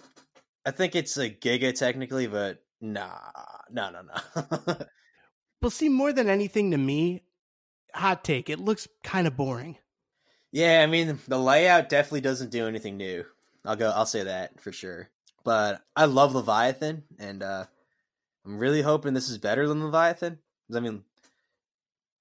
[0.67, 3.09] I think it's a giga technically, but nah,
[3.71, 4.77] no, no, no.
[5.63, 7.23] Well, see, more than anything to me,
[7.95, 8.49] hot take.
[8.51, 9.77] It looks kind of boring.
[10.53, 13.25] yeah, I mean, the layout definitely doesn't do anything new.
[13.67, 13.91] I'll go.
[13.91, 15.09] I'll say that for sure.
[15.45, 17.65] But I love Leviathan, and uh
[18.45, 20.39] I'm really hoping this is better than Leviathan.
[20.75, 21.05] I mean,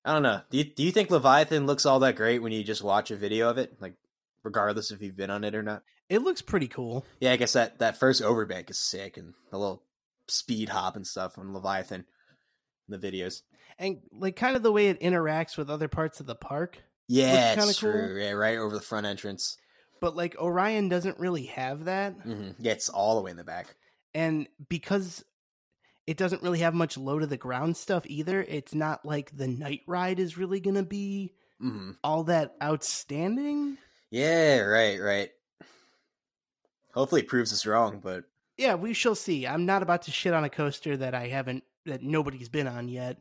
[0.03, 0.41] I don't know.
[0.49, 3.15] Do you, do you think Leviathan looks all that great when you just watch a
[3.15, 3.93] video of it, like
[4.43, 5.84] regardless if you've been on it or not?
[6.10, 7.05] It looks pretty cool.
[7.19, 9.84] Yeah, I guess that that first overbank is sick, and the little
[10.27, 12.05] speed hop and stuff on Leviathan
[12.89, 13.43] in the videos.
[13.77, 16.82] And like kind of the way it interacts with other parts of the park.
[17.08, 18.17] Yeah, it's cool.
[18.17, 19.58] Yeah, right over the front entrance.
[20.01, 22.13] But like Orion doesn't really have that.
[22.13, 23.75] hmm Yeah, it's all the way in the back.
[24.13, 25.23] And because
[26.09, 29.47] it doesn't really have much low to the ground stuff either, it's not like the
[29.47, 33.77] night ride is really going to be hmm all that outstanding.
[34.09, 35.29] Yeah, right, right.
[36.95, 38.23] Hopefully, it proves us wrong, but
[38.57, 39.45] Yeah, we shall see.
[39.45, 42.87] I'm not about to shit on a coaster that I haven't, that nobody's been on
[42.87, 43.17] yet,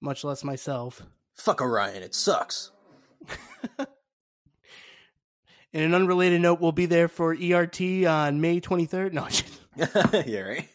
[0.00, 1.02] much less myself.
[1.34, 2.70] fuck Orion, it sucks.
[5.72, 9.12] In an unrelated note, we'll be there for ERT on May 23rd.
[9.12, 9.26] No,
[10.24, 10.68] yeah, right.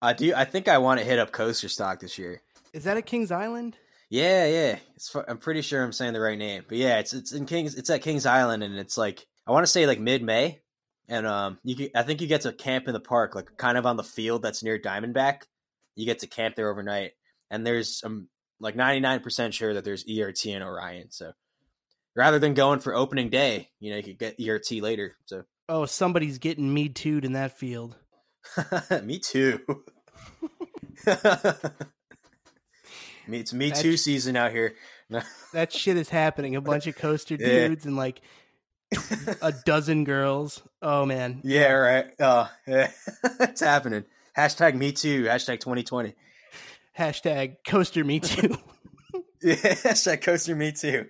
[0.04, 0.34] I do.
[0.36, 2.42] I think I want to hit up Coaster Stock this year.
[2.74, 3.78] is that at Kings Island?
[4.10, 4.78] Yeah, yeah.
[4.96, 5.16] It's.
[5.16, 7.76] I'm pretty sure I'm saying the right name, but yeah, it's it's in Kings.
[7.76, 10.60] It's at Kings Island, and it's like I want to say like mid May,
[11.08, 13.78] and um, you get, I think you get to camp in the park, like kind
[13.78, 15.44] of on the field that's near Diamondback.
[15.96, 17.14] You get to camp there overnight,
[17.50, 18.28] and there's um
[18.60, 21.12] like 99 percent sure that there's ERT in Orion.
[21.12, 21.32] So
[22.16, 25.16] rather than going for opening day, you know, you could get ERT later.
[25.26, 27.96] So Oh, somebody's getting me too'd in that field.
[29.04, 29.62] me too.
[33.28, 34.76] me, it's me That's- too season out here.
[35.54, 36.56] That shit is happening.
[36.56, 37.68] A bunch of coaster Yeah.
[37.68, 38.22] dudes and like
[39.44, 40.64] a dozen girls.
[40.82, 41.42] Oh man.
[41.44, 42.06] Yeah, right.
[42.20, 42.90] Oh, yeah.
[43.42, 44.06] it's happening.
[44.36, 45.26] Hashtag me too.
[45.26, 46.16] Hashtag 2020.
[46.98, 48.58] Hashtag coaster me too.
[49.44, 51.06] Yeah, hashtag coaster me too.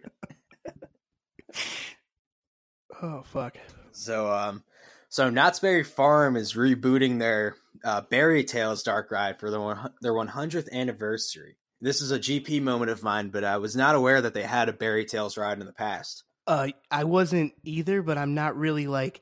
[3.01, 3.57] oh fuck.
[3.91, 4.63] So, um,
[5.07, 9.91] so Knott's Berry Farm is rebooting their uh, Berry Tales Dark Ride for their one,
[10.01, 11.57] their 100th anniversary.
[11.81, 14.69] this is a GP moment of mine, but I was not aware that they had
[14.69, 16.23] a Berry Tales ride in the past.
[16.47, 19.21] Uh, I wasn't either, but I'm not really like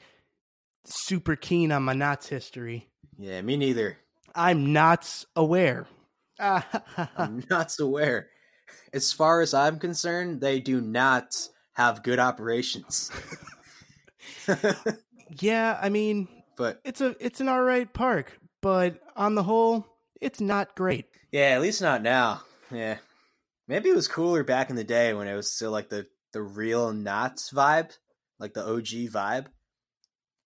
[0.86, 2.88] super keen on my Knott's history.
[3.18, 3.98] Yeah, me neither.
[4.34, 5.88] I'm not aware.
[6.40, 8.30] I'm not aware.
[8.94, 11.34] As far as I'm concerned, they do not
[11.74, 13.12] have good operations.
[15.40, 19.86] yeah, I mean, but it's a it's an all right park, but on the whole,
[20.20, 21.06] it's not great.
[21.32, 22.42] Yeah, at least not now.
[22.72, 22.98] Yeah.
[23.68, 26.42] Maybe it was cooler back in the day when it was still like the the
[26.42, 27.98] real Knott's vibe,
[28.40, 29.48] like the OG vibe.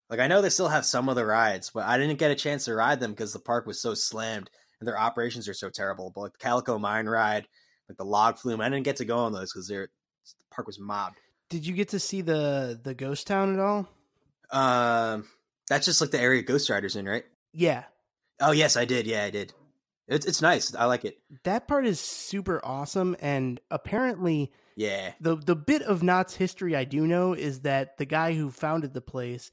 [0.09, 2.35] Like I know they still have some of the rides, but I didn't get a
[2.35, 4.49] chance to ride them because the park was so slammed
[4.79, 6.11] and their operations are so terrible.
[6.13, 7.47] But like the Calico Mine ride,
[7.89, 9.87] like the log flume, I didn't get to go on those because the
[10.51, 11.17] park was mobbed.
[11.49, 13.87] Did you get to see the the ghost town at all?
[14.51, 15.27] Um,
[15.67, 17.25] that's just like the area Ghost Riders in, right?
[17.53, 17.83] Yeah.
[18.39, 19.07] Oh yes, I did.
[19.07, 19.53] Yeah, I did.
[20.07, 20.73] It's it's nice.
[20.75, 21.17] I like it.
[21.43, 25.13] That part is super awesome, and apparently, yeah.
[25.19, 28.93] The the bit of Knott's history I do know is that the guy who founded
[28.93, 29.51] the place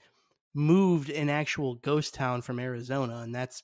[0.54, 3.62] moved an actual ghost town from Arizona, and that's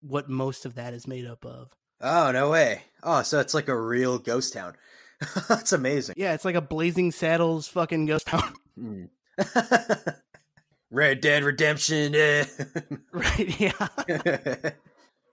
[0.00, 1.70] what most of that is made up of.
[2.00, 2.82] Oh no way!
[3.02, 4.74] Oh, so it's like a real ghost town.
[5.48, 6.16] that's amazing.
[6.18, 8.54] Yeah, it's like a Blazing Saddles fucking ghost town.
[8.78, 9.08] Mm.
[10.94, 12.14] Red Dead Redemption.
[12.14, 12.44] Eh.
[13.12, 13.60] right?
[13.60, 13.88] Yeah.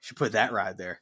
[0.02, 1.00] Should put that ride there.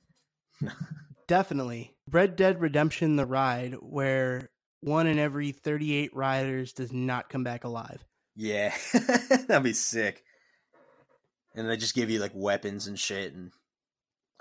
[1.27, 1.95] Definitely.
[2.11, 4.49] Red Dead Redemption the ride where
[4.81, 8.03] one in every 38 riders does not come back alive.
[8.35, 8.73] Yeah.
[9.47, 10.23] That'd be sick.
[11.55, 13.51] And they just give you like weapons and shit and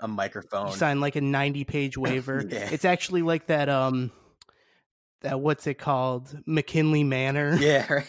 [0.01, 0.67] a microphone.
[0.67, 2.43] You sign like a 90 page waiver.
[2.47, 2.69] yeah.
[2.71, 4.11] It's actually like that um
[5.21, 6.37] that what's it called?
[6.45, 7.55] McKamey Manor.
[7.55, 8.05] Yeah, right.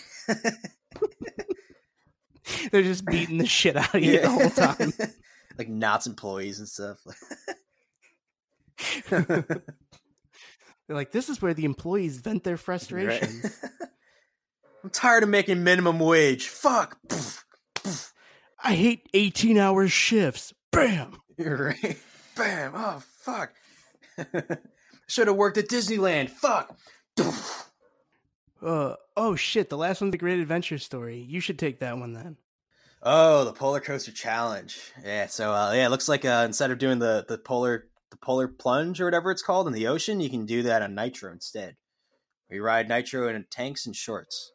[2.72, 4.20] They're just beating the shit out of you yeah.
[4.22, 4.92] the whole time.
[5.58, 6.98] like Knott's employees and stuff.
[9.10, 9.64] They're
[10.88, 13.44] like, this is where the employees vent their frustrations.
[13.44, 13.52] Right.
[14.82, 16.48] I'm tired of making minimum wage.
[16.48, 16.98] Fuck.
[18.62, 20.52] I hate 18 hour shifts.
[20.72, 21.18] Bam.
[21.36, 21.98] You're Right.
[22.36, 22.72] Bam.
[22.74, 23.52] Oh, fuck.
[25.06, 26.30] Should have worked at Disneyland.
[26.30, 26.76] Fuck.
[28.62, 31.18] Uh, oh shit, the last one's a great adventure story.
[31.18, 32.38] You should take that one then.
[33.02, 34.80] Oh, the polar coaster challenge.
[35.04, 38.16] Yeah, so uh, yeah, it looks like uh, instead of doing the the polar the
[38.16, 41.32] polar plunge or whatever it's called in the ocean, you can do that on nitro
[41.32, 41.76] instead.
[42.50, 44.52] We ride nitro in tanks and shorts.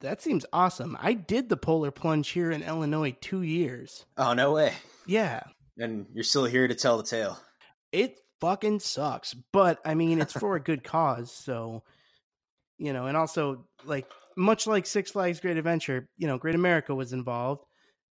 [0.00, 0.96] That seems awesome.
[1.00, 4.06] I did the polar plunge here in Illinois 2 years.
[4.16, 4.72] Oh, no way.
[5.06, 5.42] Yeah.
[5.78, 7.38] And you're still here to tell the tale.
[7.92, 11.82] It fucking sucks, but I mean, it's for a good cause, so
[12.80, 16.94] you know, and also like much like Six Flags Great Adventure, you know, Great America
[16.94, 17.64] was involved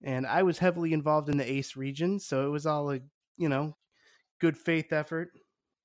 [0.03, 3.01] and I was heavily involved in the ACE region, so it was all a,
[3.37, 3.77] you know,
[4.41, 5.31] good faith effort.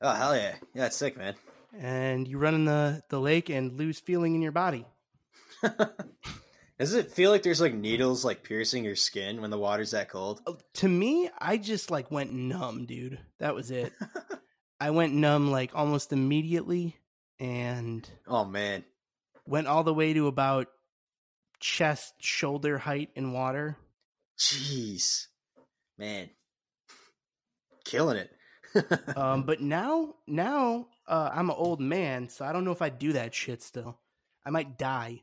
[0.02, 1.36] Oh hell yeah, yeah, it's sick, man.
[1.78, 4.86] And you run in the the lake and lose feeling in your body.
[6.80, 10.10] Does it feel like there's like needles like piercing your skin when the water's that
[10.10, 10.42] cold?
[10.46, 13.20] Uh, to me, I just like went numb, dude.
[13.40, 13.94] That was it.
[14.80, 16.98] I went numb like almost immediately
[17.40, 18.84] and oh man.
[19.46, 20.68] Went all the way to about
[21.60, 23.78] chest shoulder height in water.
[24.38, 25.28] Jeez.
[25.98, 26.30] Man.
[27.86, 28.32] Killing it.
[29.18, 32.90] um, but now, now uh, I'm an old man, so I don't know if I
[32.90, 34.00] do that shit still.
[34.46, 35.22] I might die.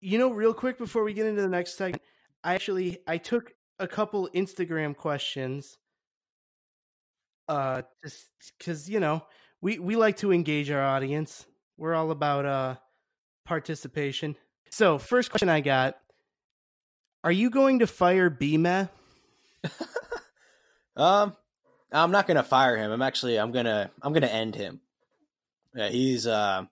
[0.00, 2.02] You know, real quick before we get into the next segment,
[2.42, 5.78] I actually I took a couple Instagram questions.
[7.48, 8.26] Uh, just
[8.58, 9.22] because you know
[9.60, 11.46] we we like to engage our audience.
[11.82, 12.76] We're all about uh
[13.44, 14.36] participation.
[14.70, 15.98] So, first question I got
[17.24, 18.88] are you going to fire Bima?
[20.96, 21.36] um,
[21.90, 22.92] I'm not gonna fire him.
[22.92, 24.80] I'm actually I'm gonna I'm gonna end him.
[25.74, 26.66] Yeah, he's uh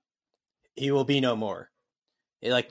[0.76, 1.72] he will be no more.
[2.40, 2.70] He, like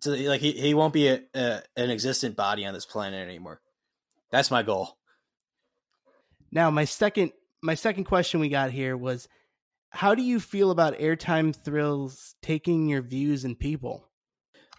[0.00, 3.60] so, like he, he won't be a, a, an existent body on this planet anymore.
[4.32, 4.98] That's my goal.
[6.50, 7.30] Now, my second
[7.62, 9.28] my second question we got here was
[9.90, 14.08] how do you feel about airtime thrills taking your views and people?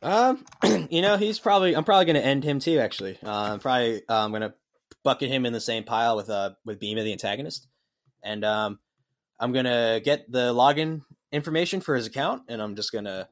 [0.01, 0.45] Um,
[0.89, 1.75] you know, he's probably.
[1.75, 2.79] I'm probably going to end him too.
[2.79, 4.01] Actually, uh, I'm probably.
[4.07, 4.53] Uh, I'm going to
[5.03, 7.67] bucket him in the same pile with uh with Bima the antagonist,
[8.23, 8.79] and um,
[9.39, 13.27] I'm going to get the login information for his account, and I'm just going to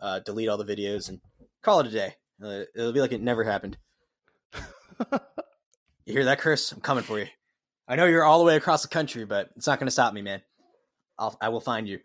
[0.00, 1.20] uh, delete all the videos and
[1.62, 2.14] call it a day.
[2.42, 3.78] Uh, it'll be like it never happened.
[6.04, 6.72] you hear that, Chris?
[6.72, 7.26] I'm coming for you.
[7.88, 10.14] I know you're all the way across the country, but it's not going to stop
[10.14, 10.42] me, man.
[11.22, 12.00] I'll I will find you.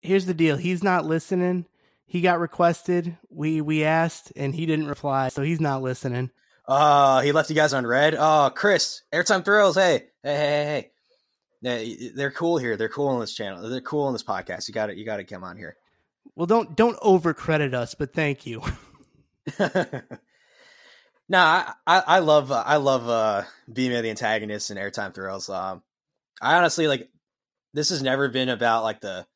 [0.00, 0.56] Here's the deal.
[0.56, 1.66] He's not listening
[2.10, 3.16] he got requested.
[3.30, 6.30] We we asked and he didn't reply, so he's not listening.
[6.66, 8.16] Uh, he left you guys on red.
[8.18, 9.76] Oh, Chris, airtime thrills.
[9.76, 10.90] Hey, hey, hey,
[11.62, 11.86] hey.
[11.86, 12.76] Yeah, they're cool here.
[12.76, 13.68] They're cool on this channel.
[13.68, 14.66] They're cool on this podcast.
[14.66, 15.76] You got to you got to come on here.
[16.34, 18.60] Well, don't don't overcredit us, but thank you.
[19.60, 19.70] no,
[21.38, 25.48] I, I, I love uh, I love uh being the antagonist in airtime thrills.
[25.48, 25.80] Um,
[26.42, 27.08] I honestly like
[27.74, 29.26] this has never been about like the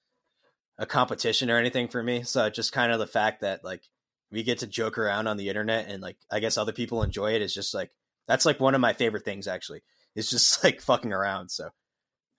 [0.79, 2.23] a competition or anything for me.
[2.23, 3.83] So just kind of the fact that like
[4.31, 7.35] we get to joke around on the internet and like I guess other people enjoy
[7.35, 7.91] it is just like
[8.27, 9.83] that's like one of my favorite things actually.
[10.17, 11.51] It's just like fucking around.
[11.51, 11.67] So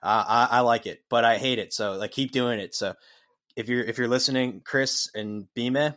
[0.03, 1.73] uh, I I like it, but I hate it.
[1.73, 2.75] So like keep doing it.
[2.75, 2.93] So
[3.55, 5.95] if you're if you're listening, Chris and Bime,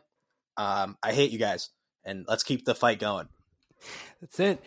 [0.57, 1.71] um, I hate you guys,
[2.05, 3.29] and let's keep the fight going.
[4.21, 4.63] That's it.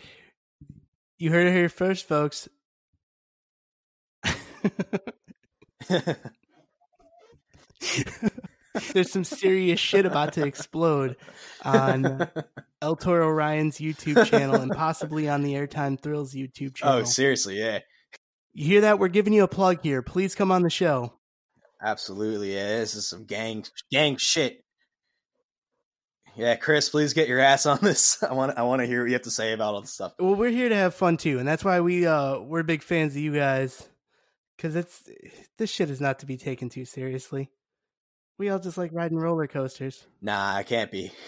[1.18, 2.48] You heard it here first, folks.
[8.94, 11.16] There's some serious shit about to explode
[11.62, 12.28] on
[12.80, 17.00] El Toro Ryan's YouTube channel and possibly on the Airtime Thrills YouTube channel.
[17.00, 17.80] Oh, seriously, yeah.
[18.54, 18.98] You hear that?
[18.98, 20.02] We're giving you a plug here.
[20.02, 21.14] Please come on the show.
[21.82, 22.78] Absolutely, yeah.
[22.78, 24.64] This is some gang gang shit.
[26.34, 28.22] Yeah, Chris, please get your ass on this.
[28.28, 30.14] I want I want to hear what you have to say about all this stuff.
[30.18, 33.14] Well, we're here to have fun too, and that's why we uh we're big fans
[33.14, 33.86] of you guys
[34.62, 35.02] because it's
[35.58, 37.50] this shit is not to be taken too seriously.
[38.38, 40.06] We all just like riding roller coasters.
[40.20, 41.12] Nah, I can't be.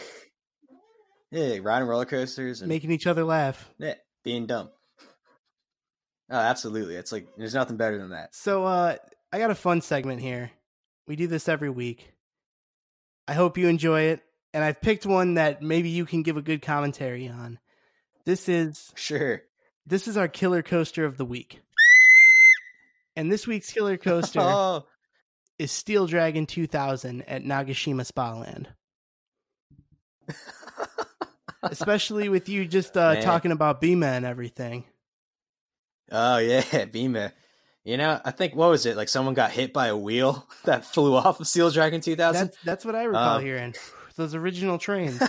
[1.30, 3.68] Yeah, riding roller coasters and making each other laugh.
[3.78, 4.70] Yeah, being dumb.
[6.30, 6.94] Oh, absolutely.
[6.94, 8.34] It's like there's nothing better than that.
[8.34, 8.96] So, uh,
[9.32, 10.52] I got a fun segment here.
[11.06, 12.12] We do this every week.
[13.28, 14.22] I hope you enjoy it,
[14.54, 17.58] and I've picked one that maybe you can give a good commentary on.
[18.24, 19.42] This is sure.
[19.84, 21.60] This is our killer coaster of the week.
[23.16, 24.86] And this week's killer coaster oh.
[25.58, 28.68] is Steel Dragon 2000 at Nagashima Spa Land.
[31.62, 34.84] Especially with you just uh, talking about Bima and everything.
[36.10, 37.32] Oh yeah, Bima.
[37.84, 38.96] You know, I think what was it?
[38.96, 42.46] Like someone got hit by a wheel that flew off of Steel Dragon 2000.
[42.46, 43.74] That's, that's what I recall um, hearing.
[44.16, 45.20] Those original trains.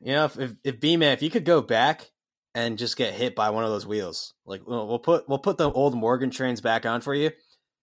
[0.00, 2.10] you know, if if, if B-Man, if you could go back
[2.56, 5.70] and just get hit by one of those wheels, like we'll put we'll put the
[5.70, 7.30] old Morgan trains back on for you,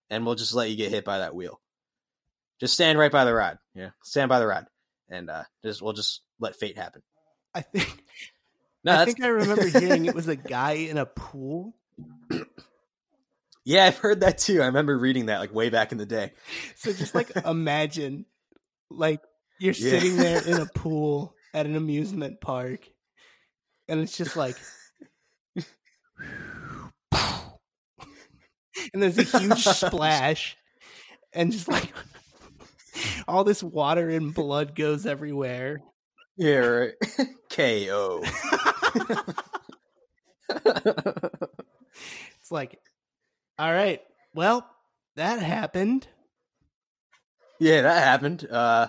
[0.10, 1.62] and we'll just let you get hit by that wheel.
[2.60, 3.58] Just stand right by the rod.
[3.74, 4.66] Yeah, stand by the rod,
[5.10, 7.02] and uh, just we'll just let fate happen.
[7.56, 8.04] I think.
[8.84, 11.74] No, I think I remember hearing it was a guy in a pool
[13.66, 14.62] yeah, I've heard that too.
[14.62, 16.34] I remember reading that like way back in the day.
[16.76, 18.26] So just like imagine
[18.90, 19.22] like
[19.60, 19.90] you're yeah.
[19.92, 22.90] sitting there in a pool at an amusement park
[23.94, 24.58] and it's just like
[28.92, 30.58] and there's a huge splash
[31.32, 31.94] and just like
[33.28, 35.82] all this water and blood goes everywhere.
[36.38, 36.94] Yeah, right.
[37.52, 38.24] KO.
[42.40, 42.80] it's like
[43.60, 44.02] all right.
[44.34, 44.68] Well,
[45.18, 46.08] that happened.
[47.60, 48.48] Yeah, that happened.
[48.50, 48.88] Uh,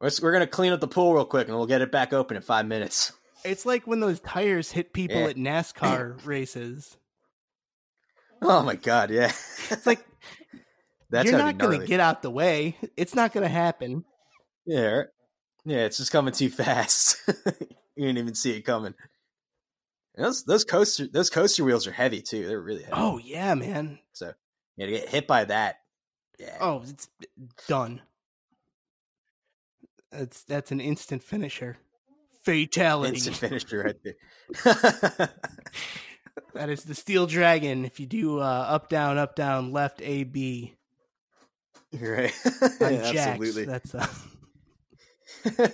[0.00, 2.36] we're, we're gonna clean up the pool real quick, and we'll get it back open
[2.36, 3.12] in five minutes.
[3.44, 5.28] It's like when those tires hit people yeah.
[5.28, 6.96] at NASCAR races.
[8.40, 9.10] Oh my god!
[9.10, 9.32] Yeah,
[9.70, 10.04] it's like
[11.10, 12.76] That's you're not going to get out the way.
[12.96, 14.04] It's not going to happen.
[14.66, 15.04] Yeah,
[15.64, 17.16] yeah, it's just coming too fast.
[17.96, 18.94] you didn't even see it coming.
[20.14, 22.46] And those those coaster those coaster wheels are heavy too.
[22.46, 22.94] They're really heavy.
[22.94, 23.98] Oh yeah, man.
[24.12, 24.32] So
[24.76, 25.76] yeah, to get hit by that.
[26.38, 26.56] Yeah.
[26.60, 27.08] Oh, it's
[27.66, 28.02] done.
[30.10, 31.78] That's that's an instant finisher.
[32.48, 33.14] Fatality.
[33.16, 34.14] Instant finisher right there.
[36.54, 37.84] that is the Steel Dragon.
[37.84, 40.74] If you do uh, up down up down left A B.
[41.92, 42.32] Right.
[42.80, 43.66] yeah, absolutely.
[43.66, 44.06] That's uh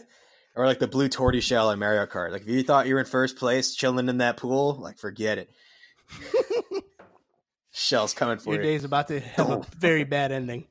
[0.56, 2.32] or like the blue tortoise shell in Mario Kart.
[2.32, 5.38] Like if you thought you were in first place, chilling in that pool, like forget
[5.38, 5.50] it.
[7.72, 8.68] Shell's coming for Your you.
[8.68, 10.66] Your day's about to have a very bad ending.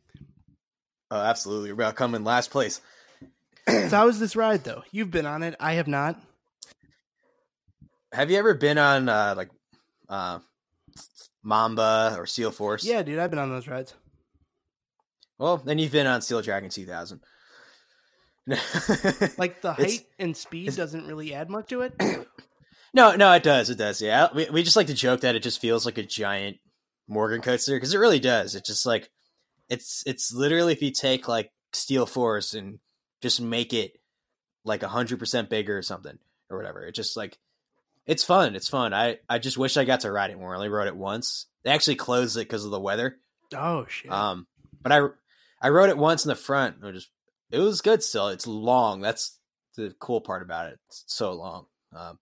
[1.10, 1.68] Oh, absolutely.
[1.68, 2.82] You're about to come in last place.
[3.68, 4.84] so how was this ride though?
[4.91, 5.55] You've been on it.
[5.59, 6.20] I have not.
[8.11, 9.49] Have you ever been on uh like
[10.09, 10.39] uh
[11.43, 12.86] Mamba or Steel Force?
[12.86, 13.93] Yeah, dude, I've been on those rides.
[15.38, 17.20] Well, then you've been on Steel Dragon 2000.
[19.38, 21.93] like the height and speed doesn't really add much to it.
[22.93, 23.70] no, no, it does.
[23.70, 24.01] It does.
[24.01, 26.57] Yeah, we we just like to joke that it just feels like a giant
[27.07, 28.55] Morgan coaster because it really does.
[28.55, 29.09] It's just like
[29.70, 32.80] it's it's literally if you take like Steel Force and
[33.24, 34.00] just make it
[34.66, 36.20] like a hundred percent bigger or something
[36.50, 36.86] or whatever.
[36.86, 37.40] It just like
[38.06, 38.56] it's fun.
[38.56, 38.94] It's fun.
[38.94, 40.54] I I just wish I got to ride it more.
[40.54, 41.48] I only rode it once.
[41.64, 43.18] They actually closed it because of the weather.
[43.56, 44.12] Oh shit.
[44.12, 44.46] Um,
[44.82, 45.08] but I
[45.62, 46.76] I rode it once in the front.
[46.84, 47.10] It was
[47.50, 48.28] it was good still.
[48.28, 49.00] It's long.
[49.00, 49.40] That's
[49.78, 50.80] the cool part about it.
[50.90, 51.66] It's so long.
[51.96, 52.20] Um,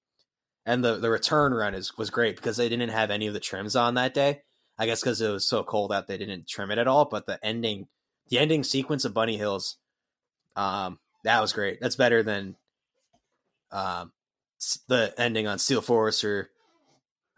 [0.66, 3.40] and the the return run is was great because they didn't have any of the
[3.40, 4.44] trims on that day.
[4.78, 7.06] I guess because it was so cold out, they didn't trim it at all.
[7.06, 7.88] But the ending,
[8.30, 9.78] the ending sequence of Bunny Hills,
[10.56, 11.80] um, that was great.
[11.82, 12.56] That's better than
[13.72, 14.12] um,
[14.88, 16.50] the ending on Steel Force or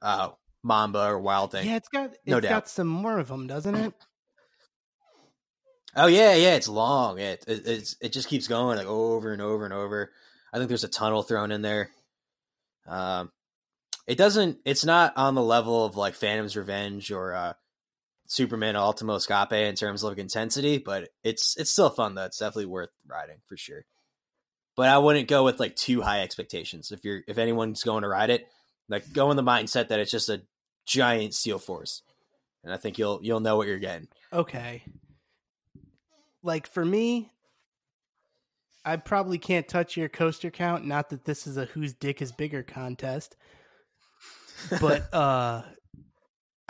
[0.01, 0.30] uh,
[0.64, 1.68] Mamba or Wild Thing.
[1.68, 2.49] Yeah, it's got it's No doubt.
[2.49, 3.93] got some more of them, doesn't it?
[5.95, 7.20] Oh yeah, yeah, it's long.
[7.20, 10.11] It, it it's it just keeps going like over and over and over.
[10.51, 11.89] I think there's a tunnel thrown in there.
[12.88, 13.32] Um,
[14.07, 14.57] it doesn't.
[14.66, 17.53] It's not on the level of like Phantom's Revenge or uh,
[18.34, 22.25] Superman Último Escape in terms of intensity, but it's it's still fun though.
[22.25, 23.86] It's definitely worth riding for sure.
[24.75, 26.91] But I wouldn't go with like too high expectations.
[26.91, 28.47] If you're if anyone's going to ride it,
[28.89, 30.41] like go in the mindset that it's just a
[30.88, 32.01] giant steel force,
[32.63, 34.07] and I think you'll you'll know what you're getting.
[34.31, 34.84] Okay.
[36.41, 37.31] Like for me,
[38.84, 40.88] I probably can't touch your coaster count.
[40.88, 43.36] Not that this is a whose dick is bigger contest,
[44.81, 45.61] but uh,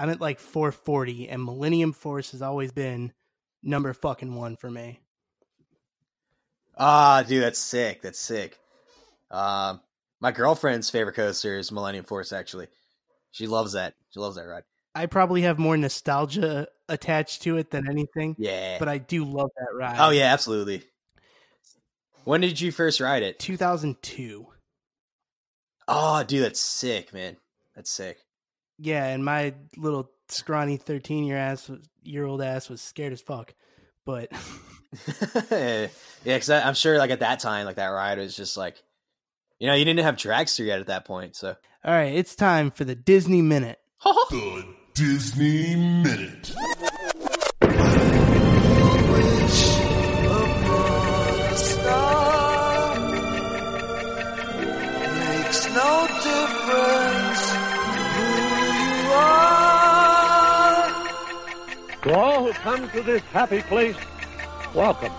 [0.04, 3.14] I'm at like 440, and Millennium Force has always been
[3.64, 5.00] number fucking one for me.
[6.78, 8.02] Ah, dude, that's sick.
[8.02, 8.60] That's sick.
[9.32, 9.80] Um,
[10.20, 12.34] my girlfriend's favorite coaster is Millennium Force.
[12.34, 12.68] Actually,
[13.32, 13.94] she loves that.
[14.10, 14.64] She loves that ride.
[14.94, 18.80] I probably have more nostalgia attached to it than anything, Yeah.
[18.80, 19.96] but I do love that ride.
[20.00, 20.84] oh yeah, absolutely.
[22.26, 23.40] When did you first ride it?
[23.40, 24.48] 2002.
[25.88, 27.38] Oh, dude, that's sick, man.
[27.74, 28.18] That's sick.
[28.84, 31.72] Yeah, and my little scrawny 13 year ass
[32.04, 33.54] year old ass was scared as fuck.
[34.06, 34.30] But
[35.52, 35.88] yeah,
[36.24, 38.84] because I'm sure, like at that time, like that ride was just like,
[39.60, 41.56] you know, you didn't have Dragster yet at that point, so.
[41.86, 43.80] all right, it's time for the Disney minute.
[44.30, 46.54] The Disney Minute.
[62.44, 63.96] All who come to this happy place,
[64.74, 65.12] welcome.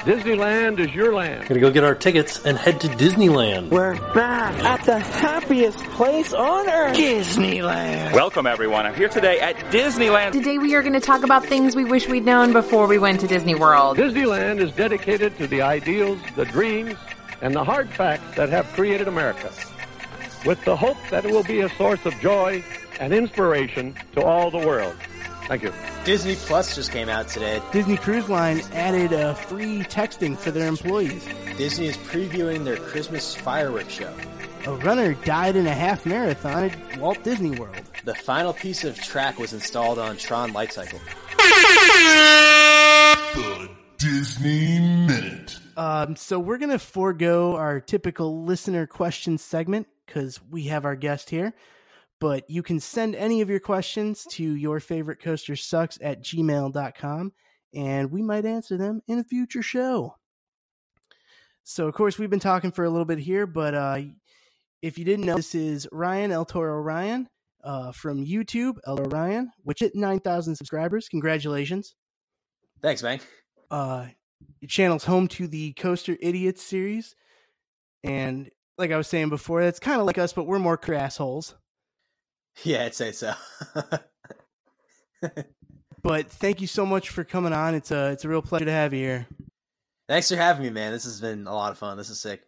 [0.00, 1.48] Disneyland is your land.
[1.48, 3.70] Gonna go get our tickets and head to Disneyland.
[3.70, 8.12] We're back at the happiest place on earth, Disneyland.
[8.12, 8.84] Welcome, everyone.
[8.84, 10.32] I'm here today at Disneyland.
[10.32, 13.20] Today we are going to talk about things we wish we'd known before we went
[13.20, 13.96] to Disney World.
[13.96, 16.96] Disneyland is dedicated to the ideals, the dreams,
[17.40, 19.52] and the hard facts that have created America,
[20.44, 22.62] with the hope that it will be a source of joy
[22.98, 24.96] and inspiration to all the world.
[25.52, 25.72] Thank you.
[26.06, 27.60] Disney Plus just came out today.
[27.72, 31.28] Disney Cruise Line added uh, free texting for their employees.
[31.58, 34.14] Disney is previewing their Christmas fireworks show.
[34.64, 37.76] A runner died in a half marathon at Walt Disney World.
[38.06, 41.00] The final piece of track was installed on Tron Light Cycle.
[43.34, 45.58] The Disney Minute.
[45.76, 51.28] Um, so we're gonna forego our typical listener question segment because we have our guest
[51.28, 51.52] here.
[52.22, 57.32] But you can send any of your questions to your favorite coaster sucks at gmail.com
[57.74, 60.14] and we might answer them in a future show.
[61.64, 63.98] So of course we've been talking for a little bit here, but uh
[64.82, 67.28] if you didn't know, this is Ryan El Toro Ryan
[67.64, 71.08] uh, from YouTube, El Toro Ryan, which hit 9,000 subscribers.
[71.08, 71.96] Congratulations.
[72.80, 73.18] Thanks, man.
[73.68, 74.06] Uh,
[74.60, 77.16] your channel's home to the Coaster Idiots series.
[78.04, 78.48] And
[78.78, 81.56] like I was saying before, that's kind of like us, but we're more assholes.
[82.64, 83.34] Yeah, I'd say so.
[86.02, 87.74] But thank you so much for coming on.
[87.74, 89.26] It's a it's a real pleasure to have you here.
[90.08, 90.92] Thanks for having me, man.
[90.92, 91.96] This has been a lot of fun.
[91.96, 92.42] This is sick.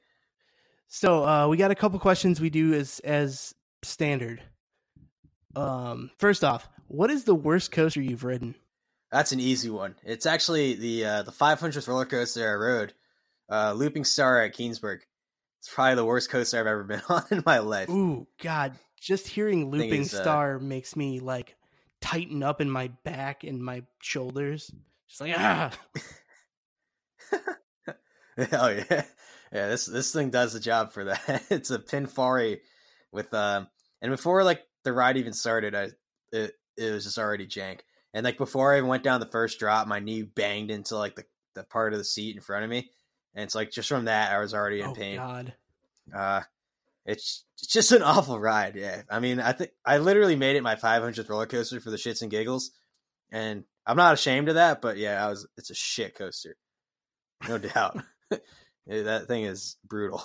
[0.89, 4.43] So uh, we got a couple questions we do as as standard.
[5.55, 8.57] Um, first off, what is the worst coaster you've ridden?
[9.13, 9.95] That's an easy one.
[10.03, 12.93] It's actually the uh, the 500th roller coaster I rode,
[13.49, 14.99] uh, Looping Star at Keansburg.
[15.61, 17.89] It's probably the worst coaster I've ever been on in my life.
[17.89, 18.73] Ooh, God!
[19.05, 21.57] Just hearing looping is, uh, star makes me like
[22.01, 24.71] tighten up in my back and my shoulders.
[25.07, 25.71] Just like ah.
[27.33, 29.05] oh yeah,
[29.53, 29.69] yeah.
[29.69, 31.43] This this thing does the job for that.
[31.51, 32.61] it's a Pinfari
[33.13, 33.69] with um,
[34.01, 35.91] and before like the ride even started, I
[36.33, 37.81] it it was just already jank.
[38.15, 41.15] And like before I even went down the first drop, my knee banged into like
[41.15, 41.25] the
[41.55, 42.91] the part of the seat in front of me,
[43.35, 45.17] and it's like just from that I was already in Oh pain.
[45.17, 45.53] God!
[46.15, 46.41] Uh,
[47.05, 48.77] it's it's just an awful ride.
[48.77, 51.97] Yeah, I mean, I think I literally made it my 500th roller coaster for the
[51.97, 52.71] shits and giggles,
[53.31, 54.81] and I'm not ashamed of that.
[54.81, 55.47] But yeah, I was.
[55.57, 56.57] It's a shit coaster,
[57.49, 57.99] no doubt.
[58.87, 60.23] That thing is brutal.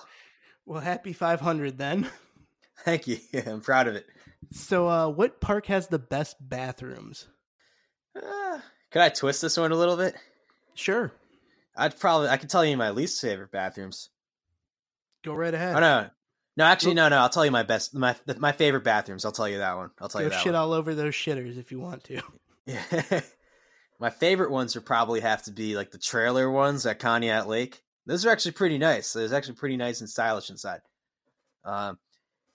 [0.65, 2.09] Well, happy 500 then.
[2.83, 3.17] Thank you.
[3.47, 4.05] I'm proud of it.
[4.51, 7.27] So, uh, what park has the best bathrooms?
[8.15, 8.59] Uh,
[8.91, 10.15] could I twist this one a little bit?
[10.75, 11.11] Sure,
[11.75, 14.09] I'd probably I could tell you my least favorite bathrooms.
[15.23, 15.75] go right ahead.
[15.75, 16.09] Oh no,
[16.59, 17.19] No, actually, no, no.
[17.19, 19.23] I'll tell you my best, my my favorite bathrooms.
[19.23, 19.91] I'll tell you that one.
[19.97, 20.61] I'll tell Go you that shit one.
[20.61, 22.21] all over those shitters if you want to.
[22.65, 23.21] Yeah.
[23.99, 27.81] my favorite ones would probably have to be like the trailer ones at Conneaut Lake.
[28.05, 29.13] Those are actually pretty nice.
[29.13, 30.81] Those actually pretty nice and stylish inside.
[31.63, 31.97] Um,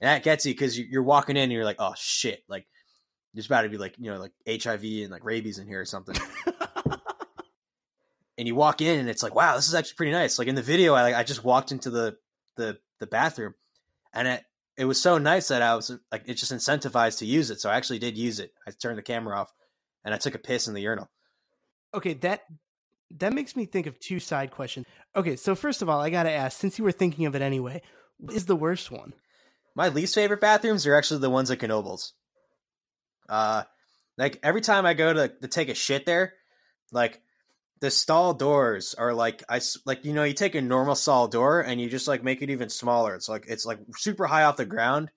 [0.03, 2.67] and that gets you because you're walking in and you're like, oh shit, like
[3.33, 5.87] there's about to be like you know like HIV and like rabies in here or
[5.87, 6.17] something.
[8.37, 10.39] and you walk in and it's like, wow, this is actually pretty nice.
[10.39, 12.19] Like in the video, I like I just walked into the
[12.59, 13.55] the the bathroom,
[14.15, 14.45] and it
[14.77, 17.61] it was so nice that I was like it just incentivized to use it.
[17.61, 18.53] So I actually did use it.
[18.67, 19.53] I turned the camera off
[20.05, 21.11] and I took a piss in the urinal.
[21.93, 22.45] Okay, that
[23.19, 24.87] that makes me think of two side questions.
[25.15, 27.83] Okay, so first of all, I gotta ask, since you were thinking of it anyway,
[28.19, 29.13] what is the worst one?
[29.75, 32.13] My least favorite bathrooms are actually the ones at Knoebels.
[33.29, 33.65] Uh,
[34.17, 36.35] like every time I go to, to take a shit there,
[36.93, 37.21] like
[37.85, 41.61] the stall doors are like I like you know you take a normal stall door
[41.61, 43.15] and you just like make it even smaller.
[43.15, 45.11] It's like it's like super high off the ground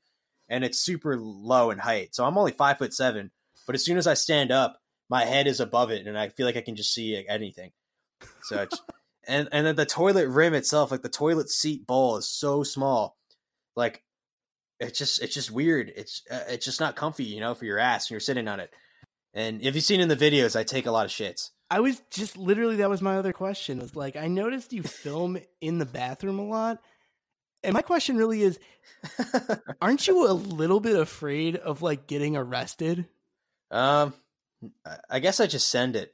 [0.50, 2.14] and it's super low in height.
[2.14, 3.32] So I'm only five foot seven,
[3.66, 6.46] but as soon as I stand up, my head is above it and I feel
[6.46, 7.72] like I can just see like, anything.
[8.44, 8.82] So it's,
[9.30, 13.16] and and then the toilet rim itself, like the toilet seat bowl, is so small,
[13.78, 14.04] like
[14.82, 15.90] it's just it's just weird.
[15.96, 18.60] It's uh, it's just not comfy, you know, for your ass when you're sitting on
[18.60, 18.74] it.
[19.34, 21.52] And if you've seen in the videos, I take a lot of shits.
[21.70, 23.80] I was just literally that was my other question.
[23.80, 26.80] Was like I noticed you film in the bathroom a lot.
[27.64, 28.60] And my question really is
[29.82, 33.06] aren't you a little bit afraid of like getting arrested?
[33.72, 34.14] Um,
[35.10, 36.14] I- guess I just send it.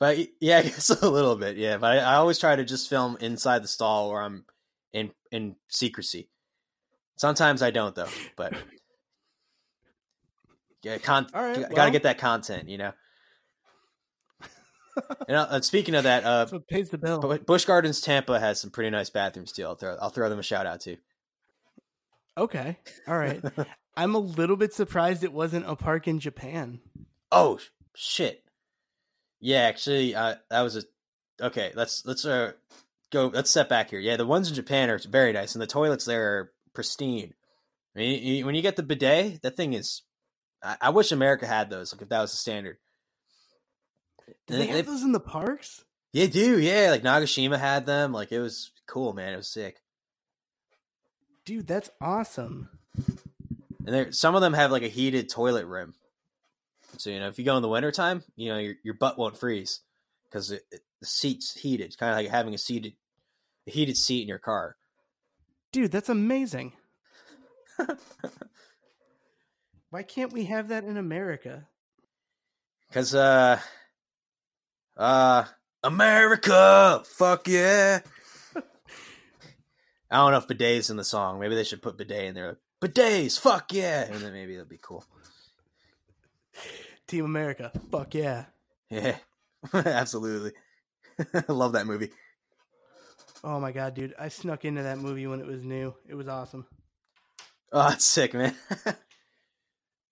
[0.00, 1.76] But yeah, I guess a little bit, yeah.
[1.76, 4.44] But I, I always try to just film inside the stall where I'm
[4.92, 6.30] in in secrecy.
[7.16, 8.54] Sometimes I don't though, but
[10.82, 11.90] yeah, con- right, got to well.
[11.90, 12.92] get that content, you know.
[15.28, 17.20] and, uh, speaking of that, uh, pays the bill.
[17.20, 19.64] Bu- Busch Gardens Tampa has some pretty nice bathrooms too.
[19.64, 20.96] I'll throw I'll throw them a shout out too.
[22.36, 22.78] Okay.
[23.06, 23.42] All right.
[23.96, 26.80] I'm a little bit surprised it wasn't a park in Japan.
[27.30, 27.60] Oh
[27.94, 28.42] shit!
[29.40, 30.82] Yeah, actually, uh, that was a
[31.40, 31.72] okay.
[31.74, 32.52] Let's let's uh
[33.12, 33.30] go.
[33.32, 34.00] Let's step back here.
[34.00, 37.34] Yeah, the ones in Japan are very nice, and the toilets there are pristine.
[37.94, 40.02] I mean, you, when you get the bidet, that thing is.
[40.62, 41.92] I, I wish America had those.
[41.92, 42.78] Like if that was the standard.
[44.46, 45.84] Do they have those in the parks?
[46.12, 46.90] Yeah, do yeah.
[46.90, 48.12] Like Nagashima had them.
[48.12, 49.32] Like it was cool, man.
[49.32, 49.80] It was sick.
[51.44, 52.68] Dude, that's awesome.
[53.86, 55.94] And there, some of them have like a heated toilet rim.
[56.98, 59.36] So you know, if you go in the wintertime, you know your your butt won't
[59.36, 59.80] freeze
[60.24, 60.60] because the
[61.02, 61.86] seat's heated.
[61.86, 62.94] It's kind of like having a seated,
[63.66, 64.76] a heated seat in your car.
[65.72, 66.72] Dude, that's amazing.
[69.90, 71.66] Why can't we have that in America?
[72.92, 73.58] Cause uh,
[74.96, 75.44] uh,
[75.82, 78.00] America, fuck yeah.
[80.10, 81.40] I don't know if bidet's in the song.
[81.40, 82.58] Maybe they should put bidet in there.
[82.80, 85.04] Bidets, fuck yeah, and then maybe that'd be cool.
[87.06, 87.72] Team America.
[87.90, 88.44] Fuck yeah.
[88.90, 89.16] Yeah,
[89.74, 90.52] absolutely.
[91.18, 92.10] I love that movie.
[93.42, 94.14] Oh my god, dude.
[94.18, 95.94] I snuck into that movie when it was new.
[96.08, 96.66] It was awesome.
[97.72, 98.54] Oh, that's sick, man.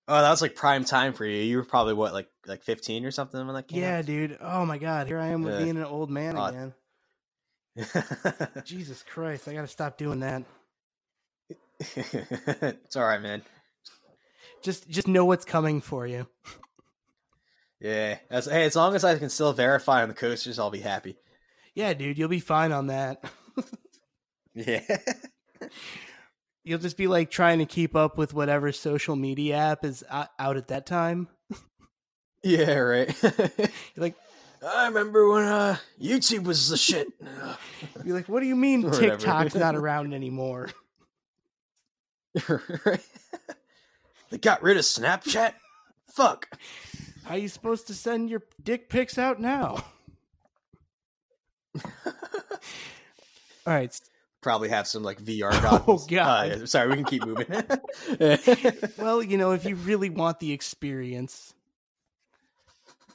[0.08, 1.42] Oh, that was like prime time for you.
[1.42, 4.38] You were probably what, like like fifteen or something when that came Yeah, dude.
[4.40, 5.06] Oh my god.
[5.06, 5.64] Here I am with Yeah.
[5.64, 6.44] being an old man Oh.
[6.44, 6.74] again.
[8.64, 9.48] Jesus Christ.
[9.48, 10.44] I gotta stop doing that.
[11.96, 13.42] it's all right, man.
[14.62, 16.26] Just just know what's coming for you.
[17.80, 18.18] Yeah.
[18.30, 21.16] As, hey, as long as I can still verify on the coasters, I'll be happy.
[21.74, 23.24] Yeah, dude, you'll be fine on that.
[24.54, 24.82] Yeah.
[26.64, 30.56] You'll just be like trying to keep up with whatever social media app is out
[30.56, 31.28] at that time.
[32.42, 33.14] yeah, right.
[33.96, 34.14] Like,
[34.64, 37.08] I remember when uh, YouTube was the shit.
[38.04, 40.68] you're like, what do you mean TikTok's not around anymore?
[42.34, 42.98] they
[44.40, 45.54] got rid of Snapchat?
[46.08, 46.48] Fuck.
[47.24, 49.84] How you supposed to send your dick pics out now?
[51.84, 52.12] All
[53.66, 54.00] right.
[54.42, 56.04] Probably have some like VR goggles.
[56.04, 56.50] Oh God.
[56.50, 57.46] Uh, sorry, we can keep moving.
[58.98, 61.54] Well, you know, if you really want the experience,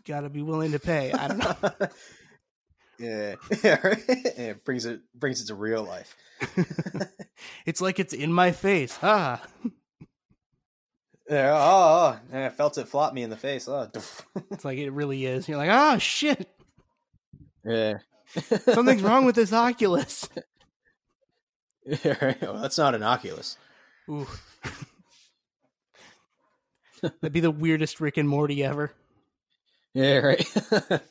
[0.05, 1.11] got to be willing to pay.
[1.11, 1.88] I don't know.
[2.99, 3.36] yeah.
[3.63, 4.03] Yeah, right?
[4.07, 6.15] it brings it brings it to real life.
[7.65, 8.95] it's like it's in my face.
[8.97, 9.41] Ha.
[11.30, 13.67] Yeah, oh, oh, yeah, I felt it flop me in the face.
[13.67, 13.89] Oh,
[14.51, 15.49] It's like it really is.
[15.49, 16.49] You're like, oh shit,
[17.65, 17.97] yeah.
[18.59, 20.30] something's wrong with this Oculus.
[22.03, 22.33] Yeah.
[22.41, 23.57] Well, that's not an Oculus.
[24.09, 24.27] Ooh.
[27.01, 28.91] That'd be the weirdest Rick and Morty ever.
[29.93, 30.45] Yeah, right.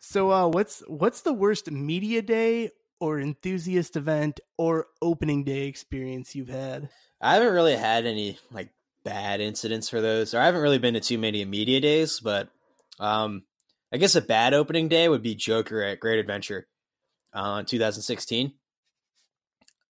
[0.00, 6.34] So, uh, what's what's the worst media day or enthusiast event or opening day experience
[6.34, 6.88] you've had?
[7.20, 8.70] I haven't really had any like
[9.04, 12.18] bad incidents for those, or I haven't really been to too many media days.
[12.18, 12.48] But
[12.98, 13.44] um,
[13.92, 16.66] I guess a bad opening day would be Joker at Great Adventure
[17.34, 18.54] uh, in 2016.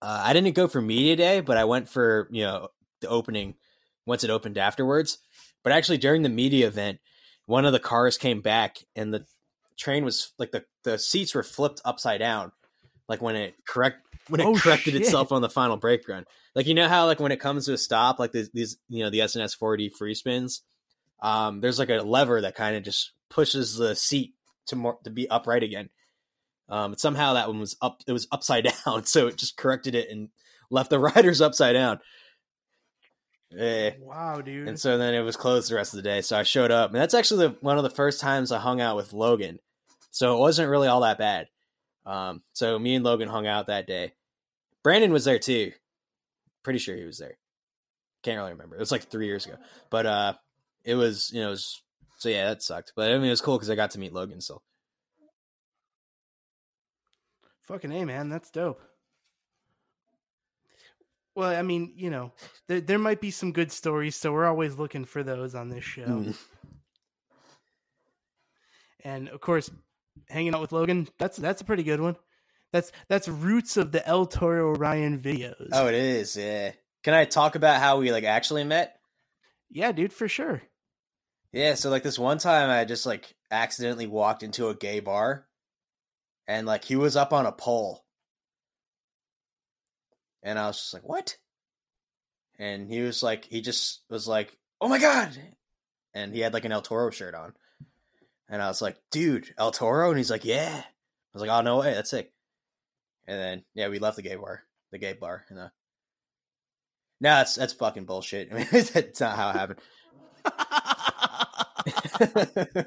[0.02, 2.68] Uh, I didn't go for media day, but I went for you know
[3.00, 3.54] the opening
[4.06, 5.18] once it opened afterwards.
[5.62, 7.00] But actually, during the media event,
[7.46, 9.26] one of the cars came back and the
[9.78, 12.52] train was like the the seats were flipped upside down,
[13.08, 13.98] like when it correct
[14.28, 15.02] when it Oh, corrected shit.
[15.02, 16.24] itself on the final brake run.
[16.54, 19.04] Like you know how like when it comes to a stop, like these, these you
[19.04, 20.62] know the S&S 4D free spins,
[21.22, 24.34] um, there's like a lever that kind of just pushes the seat
[24.66, 25.90] to more to be upright again.
[26.70, 28.02] Um, but somehow that one was up.
[28.06, 30.28] It was upside down, so it just corrected it and
[30.70, 32.00] left the riders upside down.
[33.58, 33.92] Eh.
[34.00, 34.68] Wow, dude.
[34.68, 36.20] And so then it was closed the rest of the day.
[36.20, 38.80] So I showed up, and that's actually the, one of the first times I hung
[38.80, 39.58] out with Logan.
[40.12, 41.48] So it wasn't really all that bad.
[42.06, 44.12] Um, so me and Logan hung out that day.
[44.82, 45.72] Brandon was there too.
[46.62, 47.36] Pretty sure he was there.
[48.22, 48.76] Can't really remember.
[48.76, 49.56] It was like three years ago,
[49.90, 50.34] but uh,
[50.84, 51.82] it was you know it was,
[52.18, 52.92] so yeah that sucked.
[52.94, 54.62] But I mean it was cool because I got to meet Logan still.
[57.70, 58.28] Fucking A, man.
[58.28, 58.80] That's dope.
[61.36, 62.32] Well, I mean, you know,
[62.66, 65.84] there, there might be some good stories, so we're always looking for those on this
[65.84, 66.02] show.
[66.02, 66.36] Mm.
[69.04, 69.70] And of course,
[70.28, 72.16] hanging out with Logan, that's that's a pretty good one.
[72.72, 75.68] That's that's roots of the El Toro Ryan videos.
[75.72, 76.36] Oh, it is.
[76.36, 76.72] Yeah.
[77.04, 78.96] Can I talk about how we like actually met?
[79.70, 80.60] yeah, dude, for sure.
[81.52, 85.46] Yeah, so like this one time I just like accidentally walked into a gay bar
[86.46, 88.04] and like he was up on a pole.
[90.42, 91.36] And I was just like, "What?"
[92.58, 95.36] And he was like he just was like, "Oh my god."
[96.14, 97.54] And he had like an El Toro shirt on.
[98.48, 101.62] And I was like, "Dude, El Toro?" And he's like, "Yeah." I was like, "Oh
[101.62, 102.32] no way, that's sick."
[103.26, 105.68] And then yeah, we left the gay bar, the gay bar, and uh
[107.20, 108.50] No, that's that's fucking bullshit.
[108.50, 109.80] I mean, that's not how it happened.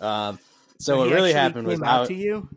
[0.00, 0.38] um,
[0.84, 2.48] so what really happened was out to you.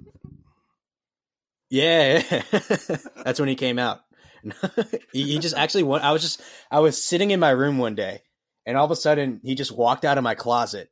[1.70, 2.22] yeah,
[3.24, 4.02] that's when he came out.
[5.14, 6.04] he, he just actually went.
[6.04, 8.20] I was just I was sitting in my room one day,
[8.66, 10.92] and all of a sudden he just walked out of my closet,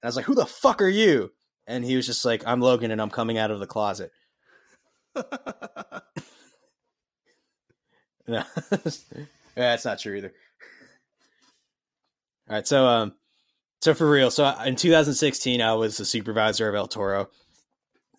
[0.00, 1.32] and I was like, "Who the fuck are you?"
[1.66, 4.12] And he was just like, "I'm Logan, and I'm coming out of the closet."
[8.28, 8.82] No, yeah,
[9.54, 10.32] that's not true either.
[12.48, 13.14] All right, so um,
[13.86, 17.28] so for real, so in 2016, I was the supervisor of El Toro.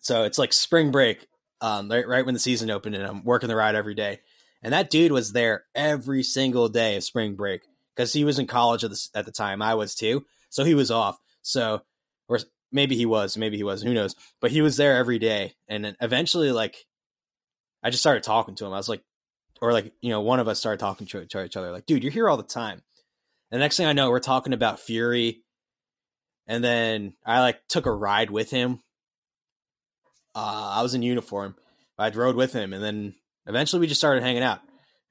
[0.00, 1.26] So it's like spring break,
[1.60, 4.20] um, right, right when the season opened, and I'm working the ride every day.
[4.62, 7.64] And that dude was there every single day of spring break
[7.94, 9.60] because he was in college at the, at the time.
[9.60, 11.18] I was too, so he was off.
[11.42, 11.82] So,
[12.28, 12.38] or
[12.72, 13.90] maybe he was, maybe he wasn't.
[13.90, 14.16] who knows?
[14.40, 16.86] But he was there every day, and then eventually, like,
[17.82, 18.72] I just started talking to him.
[18.72, 19.02] I was like,
[19.60, 22.02] or like, you know, one of us started talking to, to each other, like, dude,
[22.02, 22.80] you're here all the time.
[23.50, 25.42] And the next thing I know, we're talking about Fury,
[26.48, 28.80] and then I like took a ride with him.
[30.34, 31.54] Uh, I was in uniform.
[31.98, 33.14] I rode with him, and then
[33.46, 34.60] eventually we just started hanging out.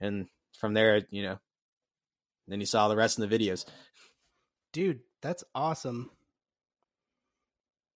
[0.02, 0.28] And
[0.60, 1.38] from there, you know,
[2.48, 3.66] then you saw the rest in the videos.
[4.74, 6.10] dude that's awesome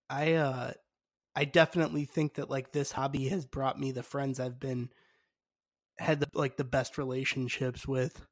[0.09, 0.71] i uh
[1.35, 4.89] i definitely think that like this hobby has brought me the friends i've been
[5.99, 8.25] had the like the best relationships with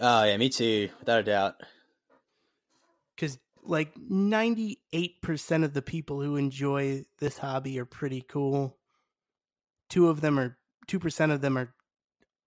[0.00, 1.54] Oh yeah, me too, without a doubt.
[3.16, 8.76] because like 98% of the people who enjoy this hobby are pretty cool
[9.88, 10.56] two of them are
[10.86, 11.74] 2% of them are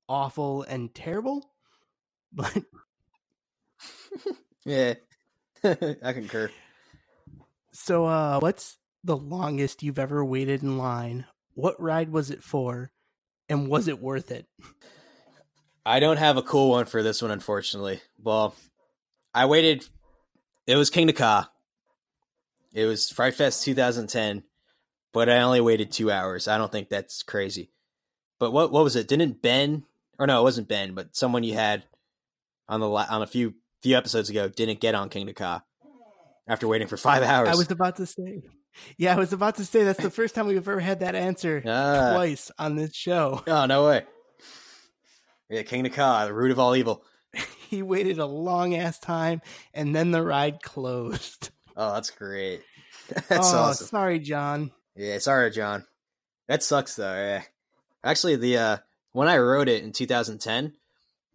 [0.07, 1.51] awful and terrible
[2.33, 2.63] but
[4.65, 4.93] Yeah,
[5.63, 6.51] I concur.
[7.71, 11.25] So, uh, what's the longest you've ever waited in line?
[11.53, 12.91] What ride was it for?
[13.49, 14.45] And was it worth it?
[15.85, 18.01] I don't have a cool one for this one, unfortunately.
[18.21, 18.55] Well,
[19.33, 19.85] I waited.
[20.67, 21.49] It was Kingda Ka.
[22.73, 24.43] It was Fright Fest 2010,
[25.11, 26.47] but I only waited two hours.
[26.47, 27.71] I don't think that's crazy.
[28.39, 29.07] But what what was it?
[29.07, 29.83] Didn't Ben
[30.17, 31.83] or no, it wasn't Ben, but someone you had
[32.69, 35.63] on the on a few few episodes ago didn't get on Kingda Ka
[36.47, 37.49] after waiting for five hours.
[37.49, 38.41] I was about to say.
[38.97, 41.61] Yeah, I was about to say that's the first time we've ever had that answer
[41.67, 42.13] Ah.
[42.13, 43.43] twice on this show.
[43.45, 44.05] Oh no way!
[45.49, 47.03] Yeah, Kingda Ka, the root of all evil.
[47.71, 49.41] He waited a long ass time
[49.73, 51.49] and then the ride closed.
[51.77, 52.61] Oh, that's great.
[53.29, 53.87] That's oh, awesome.
[53.87, 54.71] sorry, John.
[54.93, 55.85] Yeah, sorry, John.
[56.49, 57.13] That sucks though.
[57.13, 57.43] Yeah.
[58.03, 58.77] Actually, the uh,
[59.13, 60.73] when I wrote it in 2010,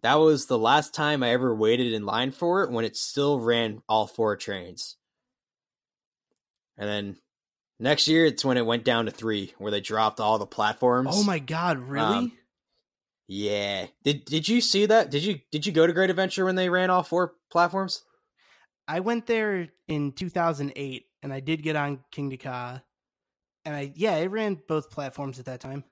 [0.03, 3.39] that was the last time I ever waited in line for it when it still
[3.39, 4.95] ran all four trains.
[6.77, 7.17] And then
[7.79, 11.09] Next year, it's when it went down to three, where they dropped all the platforms.
[11.11, 12.17] Oh my god, really?
[12.17, 12.31] Um,
[13.27, 13.87] Yeah.
[14.03, 15.11] Did Did you see that?
[15.11, 18.03] Did you Did you go to Great Adventure when they ran all four platforms?
[18.87, 22.81] I went there in 2008 and I did get on Kingda Ka.
[23.65, 25.83] And I yeah, it ran both platforms at that time.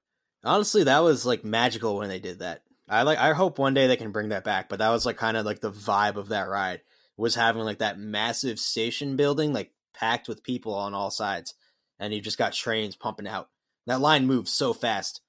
[0.43, 2.61] Honestly, that was like magical when they did that.
[2.87, 3.17] I like.
[3.17, 4.69] I hope one day they can bring that back.
[4.69, 6.81] But that was like kind of like the vibe of that ride
[7.17, 11.53] was having like that massive station building, like packed with people on all sides,
[11.99, 13.49] and you just got trains pumping out.
[13.87, 15.21] That line moves so fast.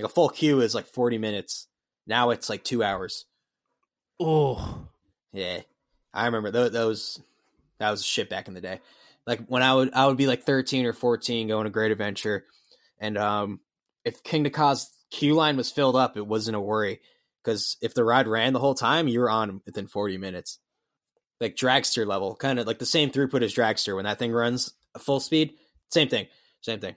[0.00, 1.66] Like a full queue is like forty minutes.
[2.06, 3.26] Now it's like two hours.
[4.18, 4.86] Oh,
[5.32, 5.60] Yeah,
[6.14, 6.72] I remember those.
[6.72, 7.20] those
[7.78, 8.80] that was shit back in the day.
[9.26, 12.46] Like when I would I would be like thirteen or fourteen going to Great Adventure,
[12.98, 13.60] and um,
[14.04, 17.00] if Kingda Ka's queue line was filled up, it wasn't a worry
[17.44, 20.58] because if the ride ran the whole time, you were on within forty minutes.
[21.40, 24.72] Like dragster level, kind of like the same throughput as dragster when that thing runs
[24.98, 25.52] full speed.
[25.90, 26.26] Same thing,
[26.62, 26.96] same thing.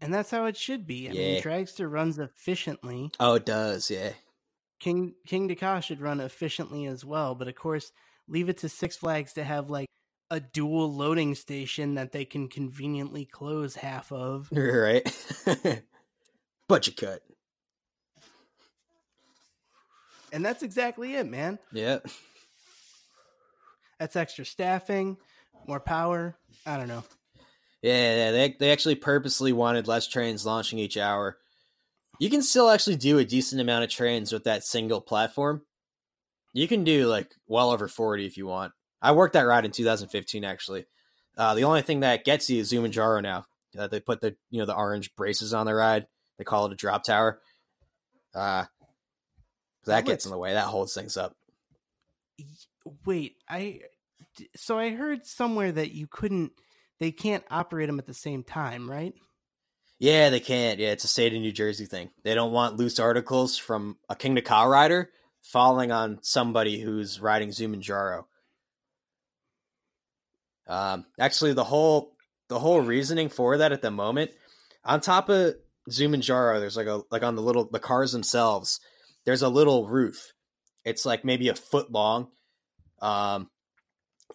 [0.00, 1.08] And that's how it should be.
[1.08, 1.32] I Yeah.
[1.34, 3.10] mean, Dragster runs efficiently.
[3.20, 4.12] Oh, it does, yeah.
[4.80, 7.92] King Kingda Ka should run efficiently as well, but of course,
[8.28, 9.86] leave it to Six Flags to have like
[10.30, 14.48] a dual loading station that they can conveniently close half of.
[14.52, 15.06] Right.
[16.68, 17.22] Budget cut.
[20.32, 21.58] And that's exactly it, man.
[21.72, 22.00] Yeah.
[24.00, 25.16] That's extra staffing,
[25.68, 26.36] more power.
[26.66, 27.04] I don't know.
[27.84, 31.36] Yeah, they they actually purposely wanted less trains launching each hour.
[32.18, 35.60] You can still actually do a decent amount of trains with that single platform.
[36.54, 38.72] You can do like well over 40 if you want.
[39.02, 40.86] I worked that ride in 2015 actually.
[41.36, 43.44] Uh, the only thing that gets you is Zumanjaro now.
[43.78, 46.06] Uh, they put the you know the orange braces on the ride.
[46.38, 47.38] They call it a drop tower.
[48.34, 48.64] Uh,
[49.84, 50.54] that gets in the way.
[50.54, 51.36] That holds things up.
[53.04, 53.82] Wait, I
[54.56, 56.52] so I heard somewhere that you couldn't
[57.00, 59.14] they can't operate them at the same time, right?
[59.98, 60.78] Yeah, they can't.
[60.78, 62.10] Yeah, it's a state of New Jersey thing.
[62.24, 65.10] They don't want loose articles from a Kingda Ka rider
[65.42, 68.24] falling on somebody who's riding Zumanjaro.
[70.66, 72.16] Um, actually, the whole
[72.48, 74.30] the whole reasoning for that at the moment,
[74.84, 75.54] on top of
[75.90, 78.80] Zumanjaro, there's like a like on the little the cars themselves,
[79.24, 80.32] there's a little roof.
[80.84, 82.28] It's like maybe a foot long,
[83.00, 83.48] um,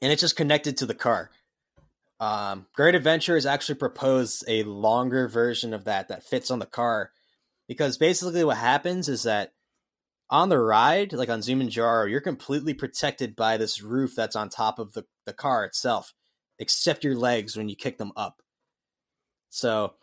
[0.01, 1.31] and it's just connected to the car.
[2.19, 6.65] Um, Great Adventure has actually proposed a longer version of that that fits on the
[6.65, 7.11] car,
[7.67, 9.53] because basically what happens is that
[10.29, 14.79] on the ride, like on Zumanjaro, you're completely protected by this roof that's on top
[14.79, 16.13] of the, the car itself,
[16.59, 18.41] except your legs when you kick them up.
[19.49, 19.93] So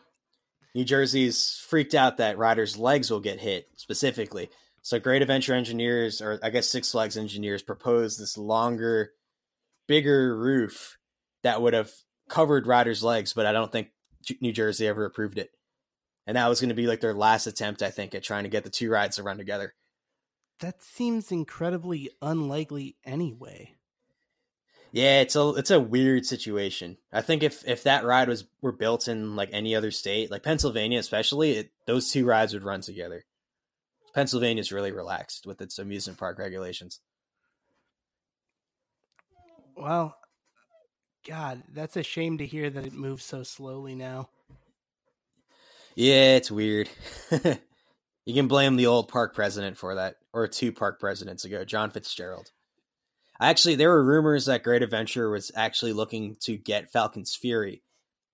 [0.74, 4.48] New Jersey's freaked out that riders' legs will get hit specifically.
[4.82, 9.12] So Great Adventure engineers, or I guess Six Flags engineers, proposed this longer,
[9.86, 10.96] bigger roof
[11.42, 11.92] that would have
[12.28, 13.88] covered riders' legs, but I don't think
[14.40, 15.50] New Jersey ever approved it.
[16.26, 18.50] And that was going to be like their last attempt, I think, at trying to
[18.50, 19.74] get the two rides to run together.
[20.60, 23.74] That seems incredibly unlikely anyway.
[24.92, 26.96] Yeah, it's a it's a weird situation.
[27.12, 30.42] I think if if that ride was were built in like any other state, like
[30.42, 33.24] Pennsylvania especially, it, those two rides would run together.
[34.14, 37.00] Pennsylvania's really relaxed with its amusement park regulations.
[39.76, 40.16] Well,
[41.26, 44.28] God, that's a shame to hear that it moves so slowly now.
[45.96, 46.88] Yeah, it's weird.
[48.26, 51.90] you can blame the old park president for that, or two park presidents ago, John
[51.90, 52.52] Fitzgerald.
[53.40, 57.82] Actually, there were rumors that Great Adventure was actually looking to get Falcon's Fury,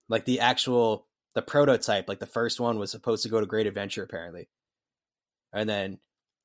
[0.09, 3.67] like the actual the prototype, like the first one was supposed to go to Great
[3.67, 4.49] Adventure apparently,
[5.53, 5.99] and then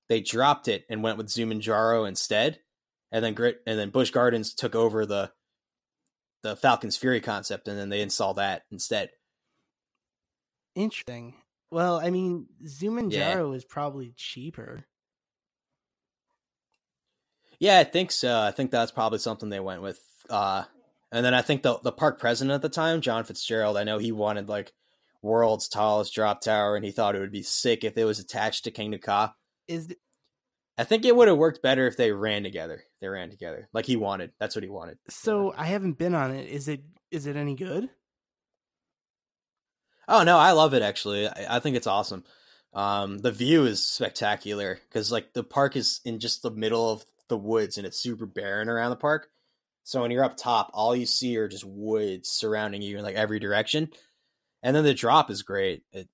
[0.07, 2.59] they dropped it and went with Zumanjaro instead,
[3.11, 5.31] and then Grit and then Busch Gardens took over the
[6.43, 9.09] the Falcon's Fury concept, and then they install that instead.
[10.75, 11.33] Interesting.
[11.71, 14.85] Well, I mean, Zumanjaro is probably cheaper.
[17.59, 18.39] Yeah, I think so.
[18.39, 19.99] I think that's probably something they went with.
[20.29, 20.63] Uh,
[21.11, 23.97] and then I think the the park president at the time, John Fitzgerald, I know
[23.97, 24.71] he wanted like
[25.21, 28.63] world's tallest drop tower, and he thought it would be sick if it was attached
[28.65, 29.33] to Kingda Ka.
[29.67, 29.93] Is
[30.77, 32.83] I think it would have worked better if they ran together.
[33.01, 34.31] They ran together like he wanted.
[34.39, 34.99] That's what he wanted.
[35.09, 36.49] so I haven't been on it.
[36.49, 37.89] Is it is it any good?
[40.07, 41.27] Oh no, I love it actually.
[41.27, 42.23] I, I think it's awesome.
[42.73, 47.03] Um, the view is spectacular because like the park is in just the middle of
[47.27, 49.29] the woods and it's super barren around the park.
[49.83, 53.15] So when you're up top, all you see are just woods surrounding you in like
[53.15, 53.89] every direction.
[54.61, 55.83] And then the drop is great.
[55.91, 56.09] It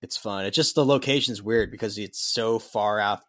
[0.00, 0.46] it's fun.
[0.46, 3.20] It's just the location's weird because it's so far out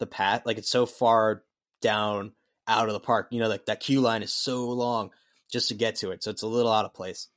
[0.00, 1.44] the path, like it's so far
[1.80, 2.32] down
[2.66, 3.28] out of the park.
[3.30, 5.10] You know, like that queue line is so long
[5.50, 6.24] just to get to it.
[6.24, 7.28] So it's a little out of place.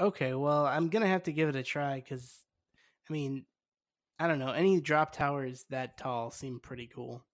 [0.00, 2.34] Okay, well, I'm gonna have to give it a try because,
[3.08, 3.44] I mean,
[4.18, 4.50] I don't know.
[4.52, 7.24] Any drop towers that tall seem pretty cool.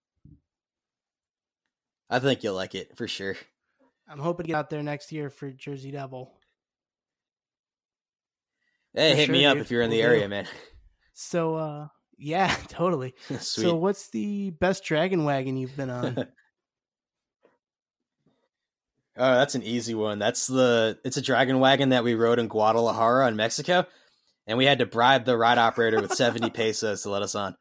[2.10, 3.36] I think you'll like it for sure.
[4.08, 6.32] I'm hoping to get out there next year for Jersey Devil.
[8.94, 9.62] Hey, For hit sure, me up dude.
[9.62, 10.46] if you're in the area, man.
[11.12, 11.88] So, uh,
[12.18, 13.14] yeah, totally.
[13.40, 16.26] So, what's the best dragon wagon you've been on?
[19.20, 20.20] Oh, that's an easy one.
[20.20, 23.84] That's the it's a dragon wagon that we rode in Guadalajara in Mexico,
[24.46, 27.56] and we had to bribe the ride operator with seventy pesos to let us on,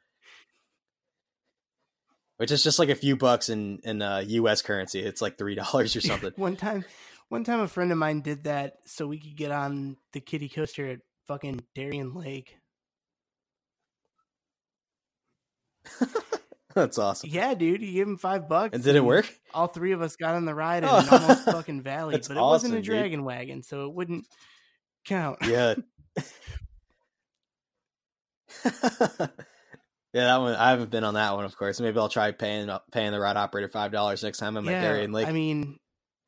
[2.36, 4.62] which is just like a few bucks in in uh, U.S.
[4.62, 5.00] currency.
[5.00, 6.32] It's like three dollars or something.
[6.36, 6.86] one time,
[7.30, 10.50] one time, a friend of mine did that so we could get on the kiddie
[10.50, 12.56] coaster at fucking Darien Lake.
[16.76, 17.30] that's awesome.
[17.32, 18.74] Yeah, dude, you give him five bucks.
[18.76, 19.32] And did it work?
[19.54, 21.08] All three of us got on the ride in Oh.
[21.12, 22.86] almost fucking valley, That's but it wasn't a awesome, dude.
[22.86, 24.26] dragon wagon, so it wouldn't
[25.06, 25.40] count.
[25.44, 25.76] Yeah.
[28.66, 29.28] yeah,
[30.14, 30.56] that one.
[30.56, 31.80] I haven't been on that one, of course.
[31.80, 34.82] Maybe I'll try paying uh, paying the ride operator five dollars next time I'm at
[34.82, 35.28] Darien Lake.
[35.28, 35.78] I mean,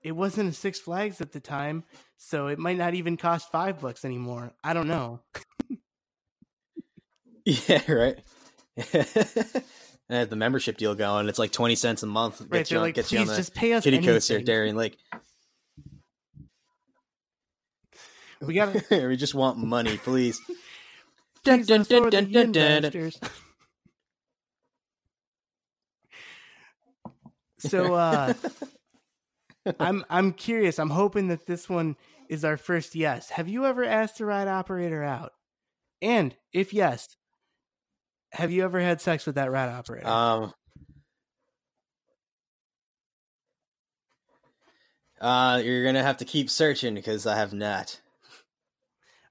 [0.01, 1.83] it wasn't a Six Flags at the time,
[2.17, 4.51] so it might not even cost five bucks anymore.
[4.63, 5.21] I don't know.
[7.45, 8.19] Yeah, right.
[8.93, 9.63] and
[10.09, 11.27] have the membership deal going.
[11.29, 12.41] It's like twenty cents a month.
[12.41, 12.51] Right?
[12.51, 14.45] Gets you on, like, gets you on the just pay us kitty coaster at.
[14.45, 14.97] Darien Lake.
[18.41, 20.39] We got we just want money, please.
[21.41, 23.11] Please, Dun, dun, dun, dun, dun, dun.
[27.59, 28.33] So uh
[29.79, 30.79] I'm I'm curious.
[30.79, 31.95] I'm hoping that this one
[32.27, 33.29] is our first yes.
[33.31, 35.31] Have you ever asked a ride operator out?
[36.01, 37.15] And if yes,
[38.31, 40.07] have you ever had sex with that ride operator?
[40.07, 40.53] Um.
[45.19, 47.99] Uh, you're gonna have to keep searching because I have not.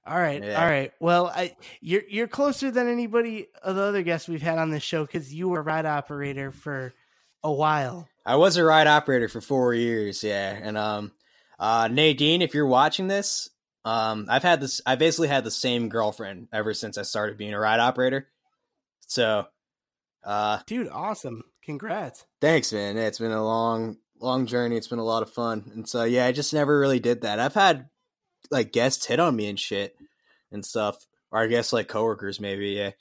[0.05, 0.61] all right, yeah.
[0.61, 0.93] all right.
[0.99, 4.83] Well, I you're you're closer than anybody of the other guests we've had on this
[4.83, 6.93] show because you were a ride operator for
[7.43, 8.07] a while.
[8.25, 10.59] I was a ride operator for four years, yeah.
[10.61, 11.11] And um,
[11.57, 13.49] uh, Nadine, if you're watching this,
[13.85, 14.81] um, I've had this.
[14.85, 18.27] I basically had the same girlfriend ever since I started being a ride operator.
[19.09, 19.45] So,
[20.23, 21.43] uh, Dude, awesome.
[21.63, 22.25] Congrats.
[22.41, 22.97] thanks, man.
[22.97, 24.77] It's been a long, long journey.
[24.77, 27.39] It's been a lot of fun, and so yeah, I just never really did that.
[27.39, 27.89] I've had
[28.49, 29.95] like guests hit on me and shit
[30.51, 30.95] and stuff,
[31.31, 32.91] or I guess like coworkers maybe, yeah.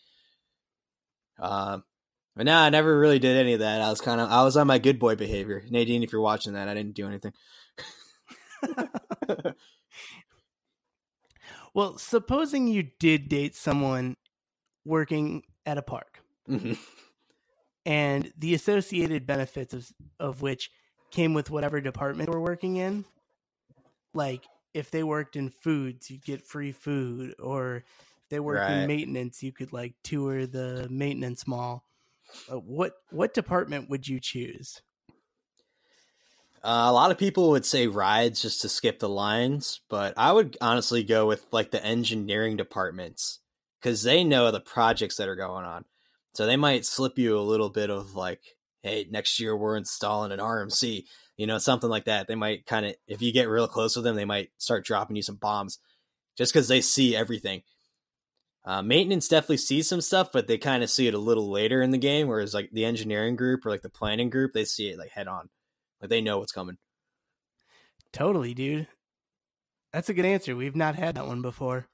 [1.38, 1.84] Um,
[2.34, 3.80] but no, I never really did any of that.
[3.80, 5.62] I was kind of I was on my good boy behavior.
[5.70, 7.32] Nadine, if you're watching that, I didn't do anything.
[11.74, 14.16] Well, supposing you did date someone
[14.84, 16.78] working at a park Mhm.
[17.84, 20.70] and the associated benefits of, of which
[21.10, 23.04] came with whatever department they were working in,
[24.14, 24.44] like
[24.74, 27.84] if they worked in foods, you'd get free food, or if
[28.30, 28.70] they worked Right.
[28.70, 31.84] in maintenance, you could like tour the maintenance mall.
[32.50, 34.82] Uh, what what department would you choose?
[36.62, 40.32] Uh, a lot of people would say rides just to skip the lines, but I
[40.32, 43.38] would honestly go with like the engineering departments
[43.80, 45.84] because they know the projects that are going on.
[46.34, 48.40] So they might slip you a little bit of like,
[48.82, 51.04] hey, next year we're installing an RMC,
[51.36, 52.28] you know, something like that.
[52.28, 55.16] They might kind of, if you get real close with them, they might start dropping
[55.16, 55.78] you some bombs
[56.36, 57.62] just because they see everything.
[58.64, 61.80] Uh, maintenance definitely sees some stuff, but they kind of see it a little later
[61.80, 64.90] in the game, whereas like the engineering group or like the planning group, they see
[64.90, 65.48] it like head on.
[66.00, 66.76] Like they know what's coming.
[68.12, 68.86] Totally, dude.
[69.92, 70.54] That's a good answer.
[70.54, 71.88] We've not had that one before.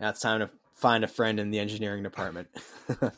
[0.00, 2.48] Now it's time to find a friend in the engineering department.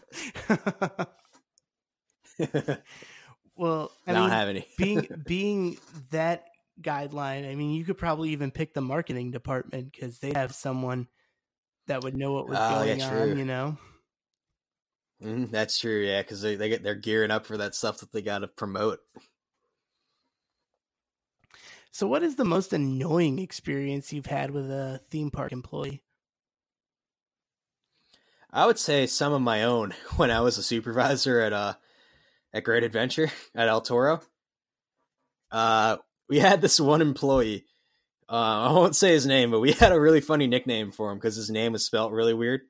[3.56, 4.66] well, I I don't mean, have any.
[4.76, 5.78] being being
[6.10, 6.46] that
[6.80, 11.08] guideline, I mean, you could probably even pick the marketing department because they have someone
[11.86, 13.02] that would know what was Oh, yeah, going true.
[13.02, 13.36] on.
[13.36, 13.78] You know,
[15.20, 18.12] Mhm, that's true, yeah, because they, they get they're gearing up for that stuff that
[18.12, 19.00] they got to promote.
[21.90, 26.02] so what is the most annoying experience you've had with a theme park employee?
[28.50, 31.74] I would say some of my own when I was a supervisor at uh
[32.52, 34.20] at Great Adventure at El Toro.
[35.50, 35.96] Uh,
[36.28, 37.64] we had this one employee.
[38.28, 38.32] Uh,
[38.68, 41.36] I won't say his name, but we had a really funny nickname for him because
[41.36, 42.62] his name was spelt really weird.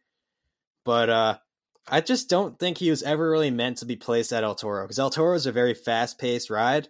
[0.84, 1.38] But uh,
[1.86, 4.84] I just don't think he was ever really meant to be placed at El Toro
[4.84, 6.88] because El Toro is a very fast paced ride.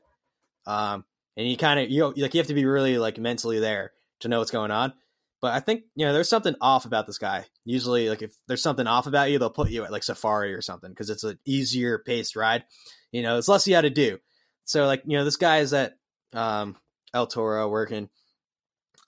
[0.66, 1.05] Um,
[1.36, 4.28] and you kind of you like you have to be really like mentally there to
[4.28, 4.93] know what's going on.
[5.41, 7.45] But I think you know there's something off about this guy.
[7.64, 10.62] Usually, like if there's something off about you, they'll put you at like Safari or
[10.62, 12.64] something because it's an easier paced ride.
[13.12, 14.18] You know, it's less you got to do.
[14.64, 15.95] So like you know this guy is at
[16.32, 16.76] um,
[17.14, 18.09] El Toro working,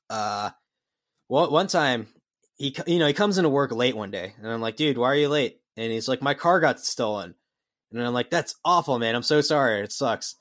[0.08, 0.50] uh,
[1.28, 2.08] well, one time
[2.56, 5.08] he, you know, he comes into work late one day, and I'm like, dude, why
[5.08, 5.60] are you late?
[5.76, 7.34] And he's like, my car got stolen,
[7.92, 9.14] and I'm like, that's awful, man.
[9.14, 9.80] I'm so sorry.
[9.80, 10.36] It sucks.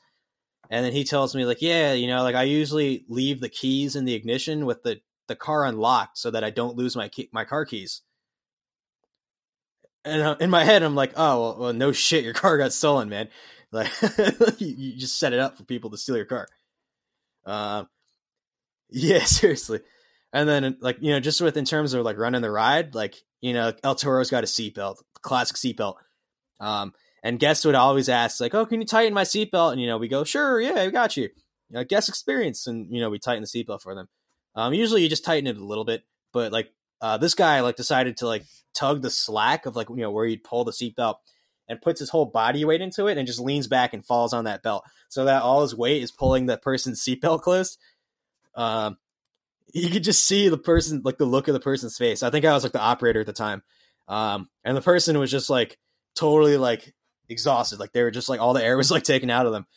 [0.70, 3.96] And then he tells me like, yeah, you know, like I usually leave the keys
[3.96, 7.30] in the ignition with the the car unlocked so that I don't lose my key,
[7.32, 8.02] my car keys.
[10.04, 12.74] And uh, in my head, I'm like, oh, well, well, no shit, your car got
[12.74, 13.30] stolen, man.
[13.72, 13.90] Like
[14.58, 16.48] you, you just set it up for people to steal your car.
[17.46, 17.88] Um,
[18.90, 19.80] yeah, seriously.
[20.34, 23.16] And then like you know, just with in terms of like running the ride, like
[23.42, 25.96] you know, El Toro's got a seatbelt, classic seatbelt.
[26.60, 29.88] Um, and guests would always ask like, "Oh, can you tighten my seatbelt?" And you
[29.88, 31.30] know, we go, "Sure, yeah, I got you."
[31.76, 34.08] Uh, guest experience, and you know, we tighten the seatbelt for them.
[34.56, 36.72] Um, usually you just tighten it a little bit, but like
[37.02, 38.44] uh, this guy like decided to like
[38.74, 41.16] tug the slack of like you know where you'd pull the seatbelt
[41.68, 44.46] and puts his whole body weight into it and just leans back and falls on
[44.46, 47.78] that belt so that all his weight is pulling the person's seatbelt closed.
[48.56, 48.98] Um,
[49.72, 52.24] you could just see the person, like the look of the person's face.
[52.24, 53.62] I think I was like the operator at the time.
[54.08, 55.78] Um, and the person was just like
[56.16, 56.94] totally like
[57.30, 57.80] exhausted.
[57.80, 59.68] Like they were just like all the air was like taken out of them.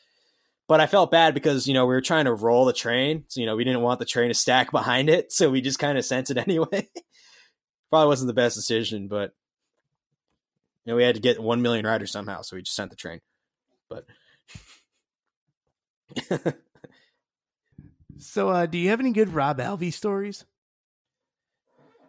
[0.73, 3.25] But I felt bad because, you know, we were trying to roll the train.
[3.29, 5.31] So, you know, we didn't want the train to stack behind it.
[5.31, 6.89] So we just kind of sent it anyway.
[7.91, 9.35] Probably wasn't the best decision, but
[10.87, 12.97] you know, we had to get 1 million riders somehow, so we just sent the
[12.97, 13.21] train.
[13.91, 14.07] But
[18.19, 20.47] so, uh, do you have any good Robb Alvey stories?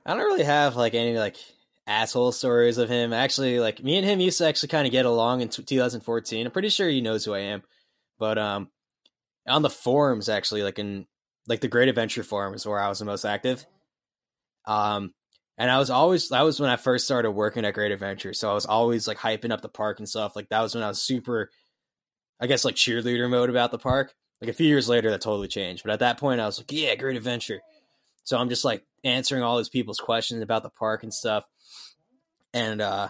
[0.06, 1.36] I don't really have like any like
[1.86, 3.12] asshole stories of him.
[3.12, 6.46] Actually, like me and him used to actually kind of get along in t- 2014.
[6.46, 7.62] I'm pretty sure he knows who I am.
[8.24, 8.70] But um
[9.46, 11.08] on the forums actually like in
[11.46, 13.66] like the Great Adventure forums where I was the most active.
[14.66, 15.14] Um
[15.58, 18.34] and I was always that was when I first started working at Great Adventure.
[18.34, 20.38] So I was always like hyping up the park and stuff.
[20.38, 21.52] Like that was when I was super
[22.40, 24.14] I guess like cheerleader mode about the park.
[24.40, 25.84] Like a few years later that totally changed.
[25.84, 27.60] But at that point I was like, yeah, Great Adventure.
[28.24, 31.44] So I'm just like answering all these people's questions about the park and stuff.
[32.54, 33.10] And uh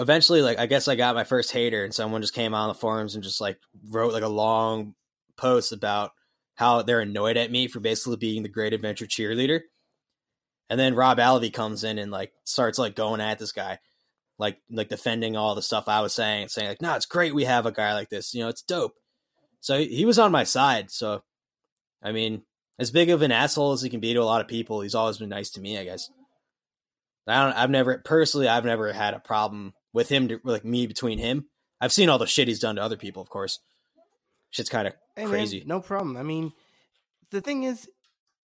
[0.00, 2.74] eventually like I guess I got my first hater and someone just came on the
[2.74, 4.94] forums and just like wrote like a long
[5.36, 6.12] post about
[6.54, 9.60] how they're annoyed at me for basically being the great adventure cheerleader.
[10.68, 13.78] And then Robb Alvey comes in and like starts like going at this guy,
[14.38, 17.44] like like defending all the stuff I was saying, saying like, "No, it's great we
[17.44, 18.34] have a guy like this.
[18.34, 18.92] You know, it's dope."
[19.60, 20.90] So he was on my side.
[20.90, 21.22] So,
[22.02, 22.42] I mean,
[22.78, 24.94] as big of an asshole as he can be to a lot of people, he's
[24.94, 25.76] always been nice to me.
[25.76, 26.08] I guess.
[27.26, 27.56] I don't.
[27.56, 28.46] I've never personally.
[28.46, 31.46] I've never had a problem with him, to, like me between him.
[31.80, 33.58] I've seen all the shit he's done to other people, of course.
[34.50, 35.60] Shit's kind of Hey, crazy.
[35.60, 36.16] man, no problem.
[36.16, 36.52] I mean,
[37.30, 37.88] the thing is,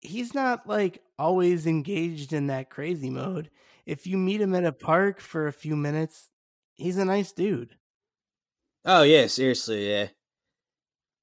[0.01, 3.49] he's not like always engaged in that crazy mode.
[3.85, 6.29] If you meet him at a park for a few minutes,
[6.75, 7.75] he's a nice dude.
[8.85, 10.07] Oh yeah, seriously, yeah.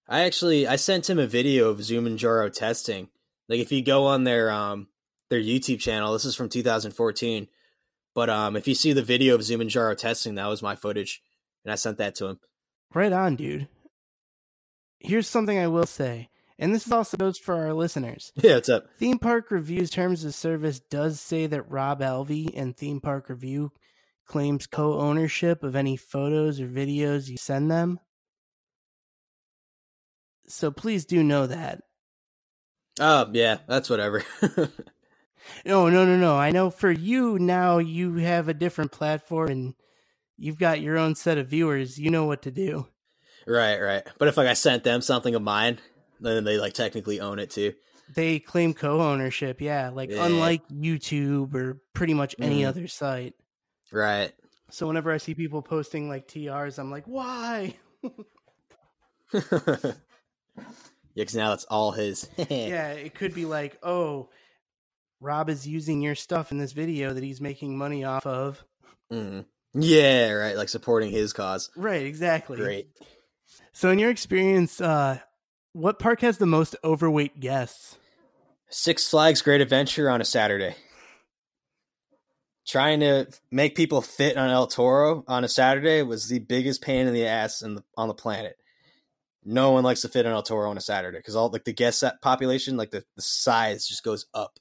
[0.09, 3.09] I actually I sent him a video of Zumanjaro testing.
[3.49, 4.89] Like if you go on their um
[5.31, 7.47] their YouTube channel, this is from 2014.
[8.14, 11.22] But um if you see the video of Zumanjaro testing, that was my footage.
[11.64, 12.40] And I sent that to him.
[12.94, 13.68] Right on, dude.
[14.98, 18.32] Here's something I will say, and this is also goes for our listeners.
[18.42, 18.86] Yeah, what's up?
[18.98, 23.72] Theme Park Review's terms of service does say that Robb Alvey and Theme Park Review
[24.26, 27.98] claims co ownership of any photos or videos you send them.
[30.46, 31.82] So please do know that.
[33.00, 34.22] Oh yeah, that's whatever.
[35.64, 36.36] No, no, no, no.
[36.36, 39.74] I know for you now, you have a different platform and
[40.36, 41.98] you've got your own set of viewers.
[41.98, 42.86] You know what to do.
[43.47, 44.02] right, right.
[44.19, 45.78] But if like I sent them something of mine,
[46.20, 47.73] then they like technically own it too.
[48.14, 49.60] They claim co ownership.
[49.60, 49.89] Yeah.
[49.90, 50.24] Like, Yeah.
[50.27, 52.69] unlike YouTube or pretty much any Mhm.
[52.69, 53.35] other site.
[53.90, 54.32] Right.
[54.70, 57.74] So whenever I see people posting like TRs, I'm like, why?
[59.32, 59.93] yeah,
[61.14, 62.28] because now it's all his.
[62.51, 64.28] yeah, it could be like, oh,
[65.23, 68.65] Robb is using your stuff in this video that he's making money off of.
[69.11, 69.47] Mhm.
[69.74, 70.57] Yeah, right.
[70.57, 71.70] Like supporting his cause.
[71.77, 72.59] Right, exactly.
[72.59, 72.89] Great.
[73.73, 75.20] So, in your experience, uh,
[75.73, 77.97] what park has the most overweight guests?
[78.69, 80.74] Six Flags Great Adventure on a Saturday.
[82.66, 87.07] Trying to make people fit on El Toro on a Saturday was the biggest pain
[87.07, 88.57] in the ass in the, on the planet.
[89.44, 91.73] No one likes to fit on El Toro on a Saturday because all like the
[91.73, 94.59] guest population, like the, the size just goes up.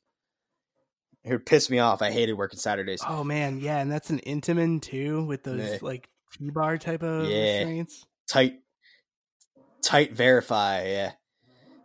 [1.23, 2.01] It would piss me off.
[2.01, 3.03] I hated working Saturdays.
[3.07, 5.77] Oh man, yeah, and that's an Intamin too, with those Yeah.
[5.81, 7.59] like T bar type of Yeah.
[7.59, 8.05] restraints.
[8.27, 8.55] tight
[9.83, 11.11] tight verify yeah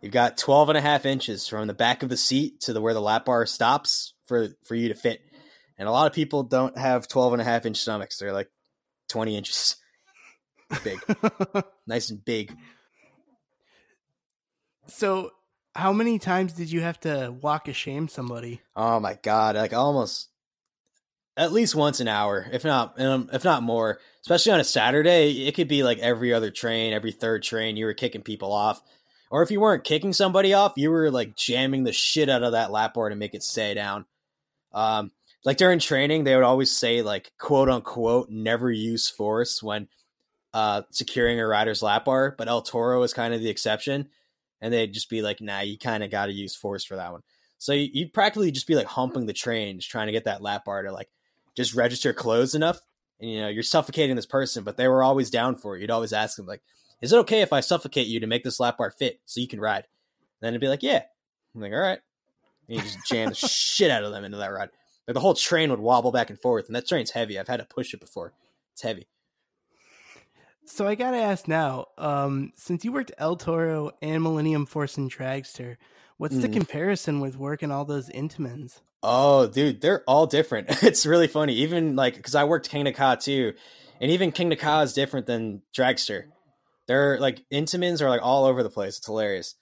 [0.01, 2.79] you've got 12 and a half inches from the back of the seat to the
[2.79, 5.19] where the lap bar stops for for you to fit
[5.79, 8.49] and a lot of people don't have 12 and a half inch stomachs they're like
[9.09, 9.75] 20 inches
[10.83, 10.99] big
[11.87, 12.55] nice and big
[14.89, 15.31] so,
[15.77, 18.61] How many times did you have to walk a shame somebody?
[18.75, 20.27] Oh my god, like almost
[21.37, 23.99] at least once an hour, if not um, if not more.
[24.21, 27.85] Especially on a Saturday, it could be like every other train, every third train, you
[27.85, 28.81] were kicking people off.
[29.29, 32.53] Or if you weren't kicking somebody off, you were like jamming the shit out of
[32.53, 34.05] that lap bar to make it stay down.
[34.73, 35.11] Um,
[35.45, 39.89] like during training, they would always say like quote unquote never use force when
[40.55, 44.09] uh, securing a rider's lap bar, but El Toro is kind of the exception,
[44.61, 47.11] and they'd just be like, nah, you kind of got to use force for that
[47.11, 47.21] one.
[47.57, 50.65] So you'd practically just be like humping the train, just trying to get that lap
[50.65, 51.09] bar to like
[51.55, 52.79] just register close enough,
[53.19, 55.81] and you know you're suffocating this person, but they were always down for it.
[55.81, 56.61] You'd always ask them like,
[57.01, 59.47] "Is it okay if I suffocate you to make this lap bar fit so you
[59.47, 59.87] can ride?"
[60.39, 61.01] And then it'd be like, "Yeah."
[61.55, 61.99] I'm like, "All right."
[62.67, 64.69] And you just jam the shit out of them into that ride.
[65.07, 67.39] Like the whole train would wobble back and forth, and that train's heavy.
[67.39, 68.33] I've had to push it before.
[68.73, 69.07] It's heavy.
[70.69, 75.09] So I gotta ask now, um, since you worked El Toro and Millennium Force and
[75.09, 75.77] Dragster,
[76.17, 76.41] what's mm.
[76.41, 78.81] the comparison with working all those Intamins?
[79.01, 80.67] Oh, dude, they're all different.
[80.83, 81.53] it's really funny.
[81.53, 83.53] Even like because I worked Kingda Ka too,
[84.01, 86.25] and even Kingda Ka is different than Dragster.
[86.87, 88.97] They're like Intamins are like all over the place.
[88.97, 89.55] It's hilarious.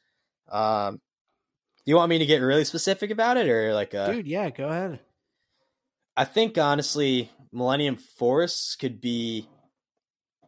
[0.51, 0.95] Um,
[1.85, 4.27] do you want me to get really specific about it, or like, uh, dude?
[4.27, 4.99] Yeah, go ahead.
[6.17, 9.47] I think honestly, Millennium Force could be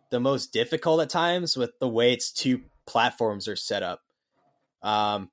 [0.10, 4.02] the most difficult at times with the way its two platforms are set up.
[4.82, 5.30] Um,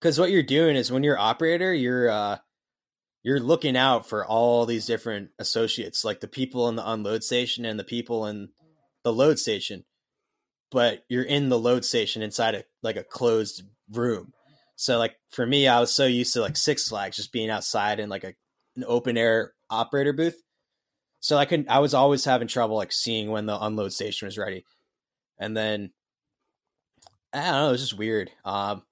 [0.00, 2.38] because what you're doing is when you're operator, you're uh,
[3.22, 7.66] you're looking out for all these different associates, like the people in the unload station
[7.66, 8.48] and the people in
[9.04, 9.84] the load station.
[10.70, 13.62] But you're in the load station inside a like a closed
[13.92, 14.32] room.
[14.76, 18.00] So like for me, I was so used to like Six Flags just being outside
[18.00, 18.34] in like a
[18.76, 20.40] an open air operator booth.
[21.20, 21.68] So I couldn't.
[21.68, 24.64] I was always having trouble like seeing when the unload station was ready,
[25.38, 25.92] and then
[27.32, 27.68] I don't know.
[27.68, 28.30] It was just weird.
[28.44, 28.82] Um,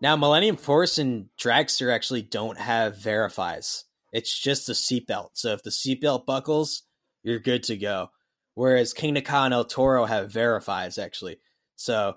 [0.00, 3.84] now Millennium Force and Dragster actually don't have verifies.
[4.12, 5.30] It's just a seatbelt.
[5.32, 6.82] So if the seatbelt buckles,
[7.22, 8.10] you're good to go.
[8.54, 11.38] Whereas Kingda Ka and El Toro have verifies actually.
[11.74, 12.14] So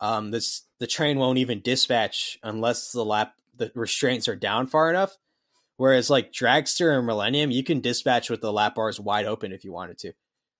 [0.00, 4.88] um, this the train won't even dispatch unless the lap the restraints are down far
[4.88, 5.16] enough.
[5.76, 9.64] Whereas like Dragster and Millennium, you can dispatch with the lap bars wide open if
[9.64, 10.12] you wanted to.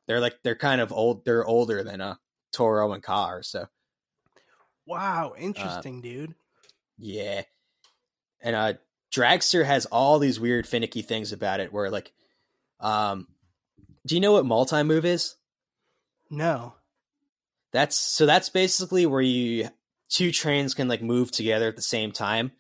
[0.07, 1.25] They're like they're kind of old.
[1.25, 2.15] They're older than a uh,
[2.53, 3.39] Toro and Ka.
[3.43, 3.67] So,
[4.87, 6.35] wow, uh, interesting, uh, dude.
[6.99, 7.43] Yeah,
[8.41, 8.75] and uh,
[9.13, 11.73] Dragster has all these weird finicky things about it.
[11.73, 12.13] Where like,
[12.81, 13.27] um,
[14.07, 15.35] do you know what multi move is?
[16.31, 16.75] No.
[17.73, 18.27] That's so.
[18.27, 19.71] That's basically where you
[20.09, 22.53] two trains can like move together at the same time.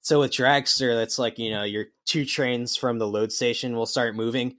[0.00, 3.86] So with Dragster, that's like, you know, your two trains from the load station will
[3.86, 4.56] start moving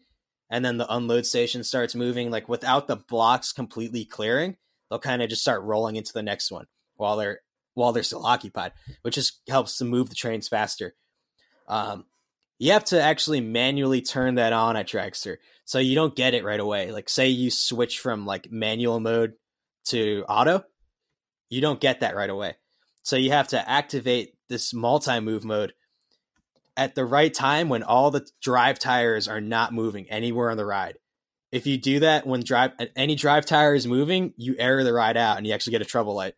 [0.49, 4.57] and then the unload station starts moving like without the blocks completely clearing.
[4.90, 7.41] They'll kind of just start rolling into the next one while they're
[7.76, 10.95] while they're still occupied, which just helps to move the trains faster.
[11.68, 12.06] Um,
[12.57, 16.44] you have to actually manually turn that on at Dragster, so you don't get it
[16.44, 16.91] right away.
[16.91, 19.34] Like, say you switch from like manual mode
[19.86, 20.64] to auto,
[21.49, 22.56] you don't get that right away.
[23.03, 25.73] So you have to activate this multi move mode
[26.76, 30.65] at the right time when all the drive tires are not moving anywhere on the
[30.65, 30.97] ride.
[31.51, 35.17] If you do that when drive any drive tire is moving, you error the ride
[35.17, 36.35] out and you actually get a trouble light.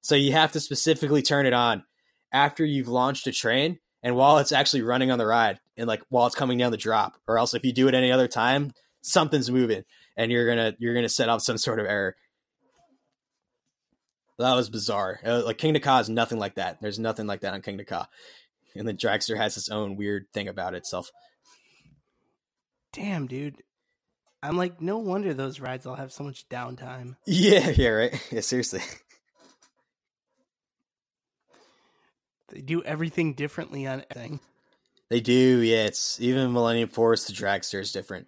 [0.00, 1.84] So you have to specifically turn it on
[2.32, 6.02] after you've launched a train and while it's actually running on the ride and like
[6.08, 8.72] while it's coming down the drop or else if you do it any other time
[9.02, 9.84] something's moving
[10.16, 12.16] and you're gonna you're gonna set up some sort of error
[14.40, 15.20] that was bizarre.
[15.24, 16.80] Uh, like Kingda Ka is nothing like that.
[16.80, 18.08] There's nothing like that on Kingda Ka.
[18.74, 21.10] And the Dragster has its own weird thing about itself.
[22.92, 23.56] Damn, dude.
[24.42, 27.16] I'm like, no wonder those rides all have so much downtime.
[27.26, 28.28] Yeah, yeah, right.
[28.32, 28.80] Yeah, seriously.
[32.48, 34.40] They do everything differently on everything.
[35.08, 35.84] They do, yeah.
[35.84, 38.26] It's even Millennium Force to Dragster is different.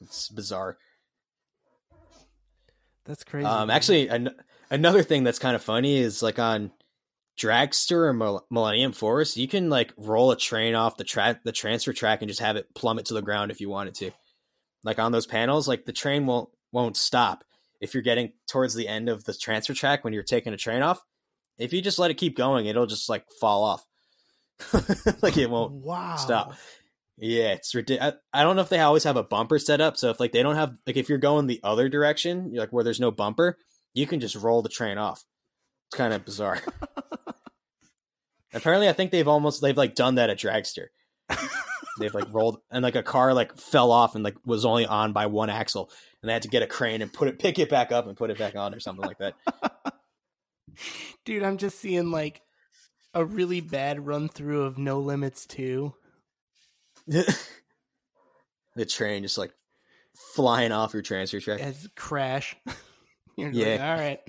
[0.00, 0.78] It's bizarre.
[3.04, 3.46] That's crazy.
[3.46, 4.34] Um, actually, an-
[4.70, 6.72] another thing that's kind of funny is like on
[7.38, 11.92] Dragster or Millennium Force, you can like roll a train off the track, the transfer
[11.92, 14.10] track, and just have it plummet to the ground if you wanted to.
[14.84, 17.44] Like on those panels, like the train won't won't stop
[17.80, 20.82] if you're getting towards the end of the transfer track when you're taking a train
[20.82, 21.02] off.
[21.58, 23.84] If you just let it keep going, it'll just like fall off.
[25.22, 26.16] like it won't wow.
[26.16, 26.54] stop.
[27.18, 28.14] Yeah, it's ridiculous.
[28.32, 29.96] I, I don't know if they always have a bumper set up.
[29.96, 32.72] So if like they don't have like if you're going the other direction, you're like
[32.72, 33.58] where there's no bumper,
[33.96, 35.24] you can just roll the train off.
[35.88, 36.60] It's kind of bizarre.
[38.54, 40.88] Apparently, I think they've almost they've like done that at Dragster.
[41.98, 45.12] they've like rolled and like a car like fell off and like was only on
[45.12, 45.90] by one axle,
[46.20, 48.16] and they had to get a crane and put it pick it back up and
[48.16, 49.34] put it back on or something like that.
[51.24, 52.42] Dude, I'm just seeing like
[53.14, 55.94] a really bad run through of No Limits 2.
[57.06, 57.24] the
[58.86, 59.52] train just like
[60.34, 61.60] flying off your transfer track.
[61.60, 62.56] as Crash.
[63.52, 63.72] You're Yeah.
[63.72, 64.20] like, all right.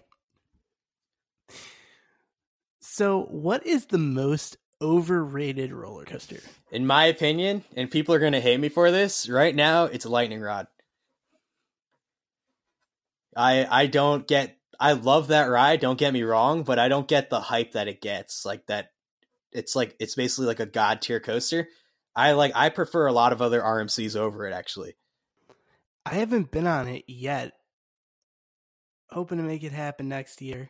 [2.82, 6.40] So, what is the most overrated roller coaster?
[6.72, 10.42] In my opinion, and people are gonna hate me for this, right now it's Lightning
[10.42, 10.68] Rod.
[13.36, 17.08] I I don't get I love that ride, don't get me wrong, but I don't
[17.08, 18.46] get the hype that it gets.
[18.46, 18.92] Like that
[19.52, 21.68] it's like it's basically like a god tier coaster.
[22.16, 24.96] I like I prefer a lot of other RMCs over it actually.
[26.06, 27.54] I haven't been on it yet.
[29.12, 30.70] Hoping to make it happen next year.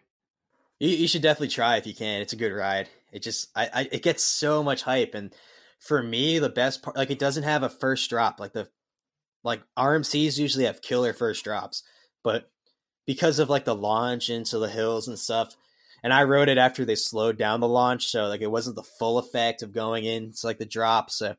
[0.80, 2.22] You, you should definitely try if you can.
[2.22, 2.90] It's a good ride.
[3.12, 5.34] It just I, I it gets so much hype and
[5.80, 8.68] for me the best part like it doesn't have a first drop like the
[9.44, 11.84] like RMCs usually have killer first drops,
[12.24, 12.52] but
[13.06, 15.56] because of like the launch into the hills and stuff,
[16.04, 18.84] and I rode it after they slowed down the launch, so like it wasn't the
[18.84, 21.10] full effect of going in into like the drop.
[21.10, 21.36] So,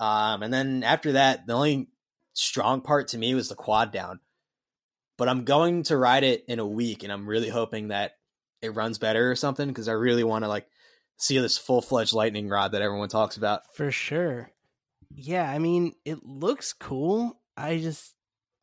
[0.00, 1.88] um, and then after that, the only
[2.32, 4.20] strong part to me was the quad down.
[5.16, 8.12] But I'm going to ride it in a week, and I'm really hoping that
[8.60, 10.66] it runs better or something because I really want to like
[11.18, 13.62] see this full fledged lightning rod that everyone talks about.
[13.74, 14.50] For sure.
[15.14, 17.40] Yeah, I mean, it looks cool.
[17.56, 18.14] I just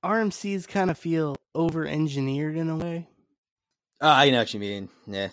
[0.03, 3.07] RMCs kind of feel over engineered in a way.
[4.01, 4.89] Oh, I know what you mean.
[5.05, 5.29] Yeah.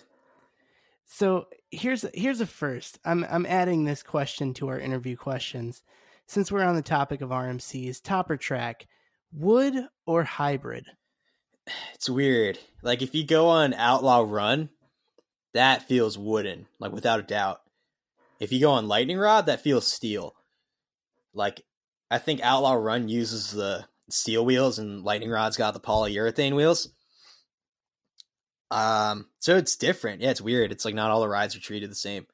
[1.05, 2.99] So here's here's a first.
[3.03, 5.81] I'm I'm adding this question to our interview questions.
[6.27, 8.85] Since we're on the topic of RMCs, topper track,
[9.33, 9.73] wood
[10.05, 10.85] or hybrid?
[11.93, 12.59] It's weird.
[12.81, 14.69] Like if you go on Outlaw Run,
[15.53, 17.61] that feels wooden, like without a doubt.
[18.39, 20.35] If you go on Lightning Rod, that feels steel.
[21.33, 21.61] Like
[22.09, 26.89] I think Outlaw Run uses the steel wheels and Lightning Rod's got the polyurethane wheels.
[28.71, 30.21] Um, so it's different.
[30.21, 30.71] Yeah, it's weird.
[30.71, 32.27] It's like not all the rides are treated the same.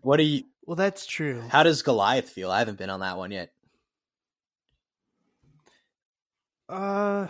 [0.00, 0.44] What do you?
[0.64, 1.42] Well, that's true.
[1.48, 2.50] How does Goliath feel?
[2.50, 3.52] I haven't been on that one yet.
[6.68, 7.28] Uh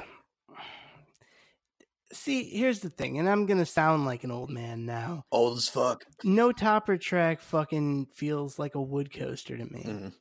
[2.12, 5.24] See, here's the thing, and I'm to sound like an old man now.
[5.32, 6.04] Old as fuck.
[6.22, 9.84] No topper track fucking feels like a wood coaster to me.
[9.84, 10.12] Mhm.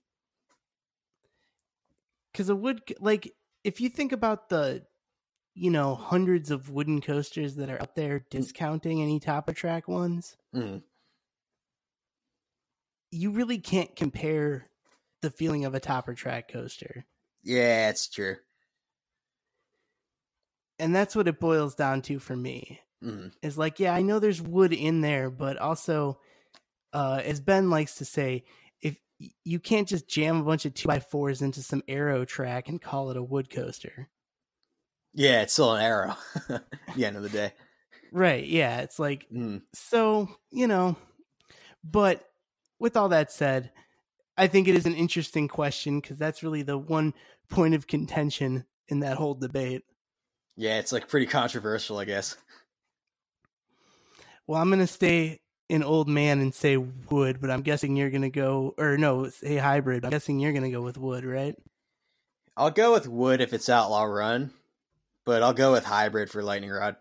[2.34, 3.32] Cuz a wood like
[3.64, 4.86] if you think about the
[5.56, 10.38] you know, hundreds of wooden coasters that are out there discounting any topper track ones,
[10.54, 10.84] Mhm.
[13.12, 14.66] you really can't compare
[15.22, 17.06] the feeling of a topper track coaster.
[17.44, 18.38] Yeah, it's true.
[20.80, 22.82] And that's what it boils down to for me.
[23.04, 23.34] Mhm.
[23.42, 26.20] Is like, yeah, I know there's wood in there, but also
[26.94, 28.46] uh as Ben likes to say,
[28.82, 28.98] if
[29.44, 32.82] you can't just jam a bunch of two by fours into some arrow track and
[32.82, 34.10] call it a wood coaster.
[35.14, 36.18] Yeah, it's still an arrow.
[36.50, 36.64] At
[36.96, 37.54] the end of the day.
[38.12, 38.82] Right, yeah.
[38.82, 39.62] It's like Mm.
[39.74, 40.98] So, you know,
[41.84, 42.24] but
[42.80, 43.72] with all that said,
[44.38, 47.14] I think it is an interesting question because that's really the one
[47.50, 49.84] point of contention in that whole debate.
[50.58, 52.36] Yeah, it's like pretty controversial, I guess.
[54.48, 58.12] Well, I'm going to stay an old man and say wood, but I'm guessing you're
[58.12, 60.06] going to go, or no, say hybrid.
[60.06, 61.56] I'm guessing you're going to go with wood, right?
[62.56, 64.52] I'll go with wood if it's Outlaw Run,
[65.26, 66.96] but I'll go with hybrid for Lightning Rod.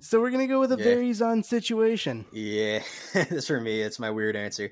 [0.00, 0.84] So we're going to go with a Yeah.
[0.84, 2.26] varies on situation.
[2.30, 2.82] Yeah,
[3.14, 3.80] that's for me.
[3.80, 4.70] It's my weird answer.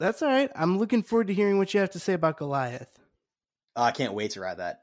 [0.00, 0.50] That's all right.
[0.54, 2.98] I'm looking forward to hearing what you have to say about Goliath.
[3.76, 4.82] Oh, I can't wait to ride that.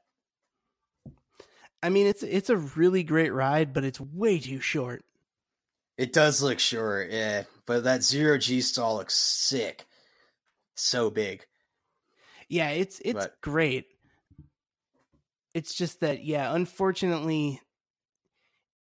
[1.85, 5.05] I mean, it's it's a really great ride, but it's way too short.
[5.97, 9.85] It does look short, yeah, but that zero G stall looks sick.
[10.75, 11.45] So big.
[12.49, 13.85] Yeah, it's it's But- great.
[15.53, 17.61] It's just that, yeah, unfortunately,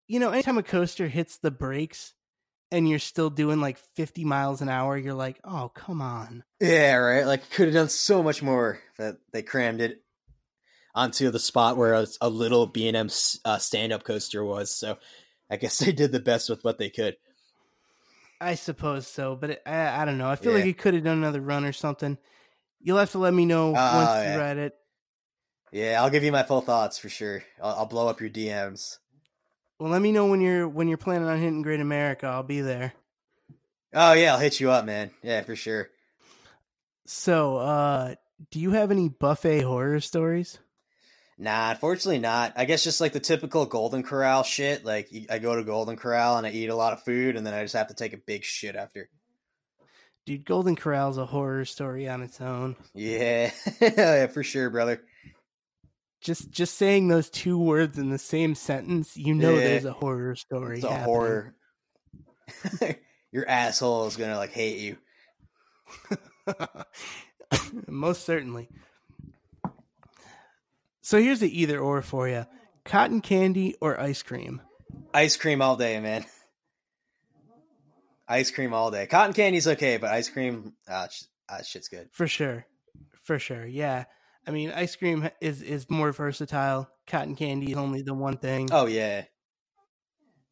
[0.08, 2.14] you know, anytime a coaster hits the brakes
[2.72, 6.44] and you're still doing like 50 miles an hour, you're like, oh, come on.
[6.60, 7.28] Yeah, right.
[7.28, 10.03] Like could have done so much more, but they crammed it
[10.96, 13.10] onto the spot where a, a little B and M
[13.46, 14.76] uh, stand up coaster was.
[14.76, 14.98] So
[15.50, 17.18] I guess they did the best with what they could.
[18.42, 20.30] I suppose so, but it, I, I don't know.
[20.30, 20.72] I feel like Yeah.
[20.72, 22.18] it could have done another run or something.
[22.82, 24.34] You'll have to let me know Oh, once yeah.
[24.34, 24.76] you ride it.
[25.72, 27.44] Yeah, I'll give you my full thoughts for sure.
[27.62, 28.98] I'll, I'll blow up your DMs.
[29.80, 32.28] Well, let me know when you're when you're planning on hitting Great America.
[32.28, 32.94] I'll be there.
[33.94, 35.12] Oh yeah, I'll hit you up, man.
[35.24, 35.90] Yeah, for sure.
[37.06, 38.16] So, uh,
[38.52, 40.60] do you have any buffet horror stories?
[41.38, 42.54] Nah, unfortunately not.
[42.56, 44.86] I guess just like the typical Golden Corral shit.
[44.86, 47.54] Like I go to Golden Corral and I eat a lot of food, and then
[47.54, 49.10] I just have to take a big shit after.
[50.26, 52.76] Dude, Golden Corral's a horror story on its own.
[52.94, 53.52] Yeah,
[53.82, 55.02] oh, yeah, for sure, brother.
[56.22, 59.60] just just saying those two words in the same sentence, you know Yeah.
[59.60, 60.76] there's a horror story.
[60.78, 61.06] It's a happening.
[61.06, 61.56] horror.
[63.32, 64.98] Your asshole is gonna like hate you.
[67.88, 68.70] Most certainly.
[71.04, 72.46] So here's the either or for you:
[72.86, 74.62] cotton candy or ice cream.
[75.14, 76.26] Ice cream all day, man.
[78.28, 79.06] Ice cream all day.
[79.06, 82.10] Cotton candy's okay, but ice cream, ah, sh- ah, shit's good.
[82.14, 82.66] For sure.
[83.26, 83.66] For sure.
[83.66, 84.06] Yeah.
[84.48, 86.90] I mean, ice cream is is more versatile.
[87.06, 88.70] Cotton candy is only the one thing.
[88.72, 89.26] Oh yeah,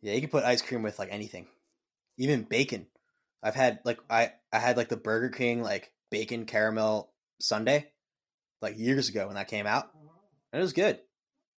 [0.01, 0.13] yeah.
[0.13, 1.47] You can put ice cream with like anything,
[2.17, 2.87] even bacon.
[3.41, 7.85] I've had like I I had like the Burger King like bacon caramel sundae,
[8.61, 9.89] like years ago when that came out,
[10.51, 10.95] and it was good.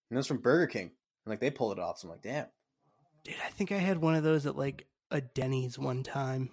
[0.09, 0.91] And it was from Burger King,
[1.25, 1.99] and like they pulled it off.
[1.99, 2.45] So I'm like, damn.
[3.23, 6.49] Dude, I think I had one of those at like a Denny's one time.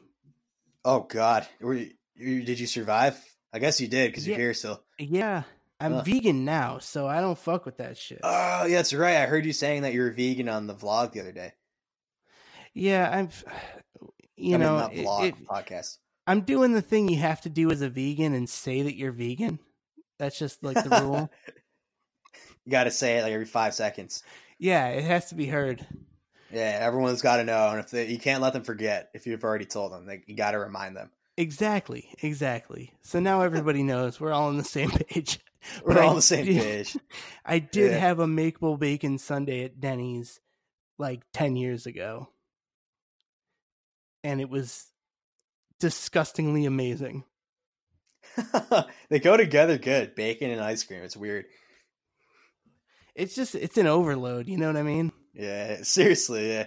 [0.85, 3.19] Oh God, Were you, did you survive?
[3.53, 4.33] I guess you did because Yeah.
[4.37, 4.83] you're here still.
[4.99, 5.43] Yeah.
[5.83, 6.05] I'm Ugh.
[6.05, 8.21] vegan now, so I don't fuck with that shit.
[8.23, 9.17] Oh, yeah, that's right.
[9.17, 11.53] I heard you saying that you were vegan on the vlog the other day.
[12.75, 13.31] yeah, I'm
[14.37, 15.99] you I mean, know, not vlog, it- podcast.
[16.27, 19.11] I'm doing the thing you have to do as a vegan and say that you're
[19.11, 19.59] vegan.
[20.19, 21.31] That's just like the rule.
[22.71, 24.23] You got to say it like every five seconds.
[24.61, 25.85] yeah, it has to be heard.
[26.53, 29.43] Yeah, everyone's got to know, and if they, you can't let them forget if you've
[29.43, 31.11] already told them, like, you got to remind them.
[31.37, 32.93] Exactly, exactly.
[33.03, 35.41] So now everybody knows we're all on the same page.
[35.85, 36.97] We're But all on the same did- page.
[37.45, 37.99] I did Yeah.
[37.99, 40.39] have a makeable bacon sundae at Denny's
[40.97, 42.29] like 10 years ago.
[44.23, 44.87] And it was
[45.81, 47.25] disgustingly amazing.
[49.09, 50.15] they go together good.
[50.15, 51.03] Bacon and ice cream.
[51.03, 51.47] It's weird.
[53.15, 55.12] It's just it's an overload, you know what I mean?
[55.35, 56.51] Yeah, seriously.
[56.51, 56.66] Yeah,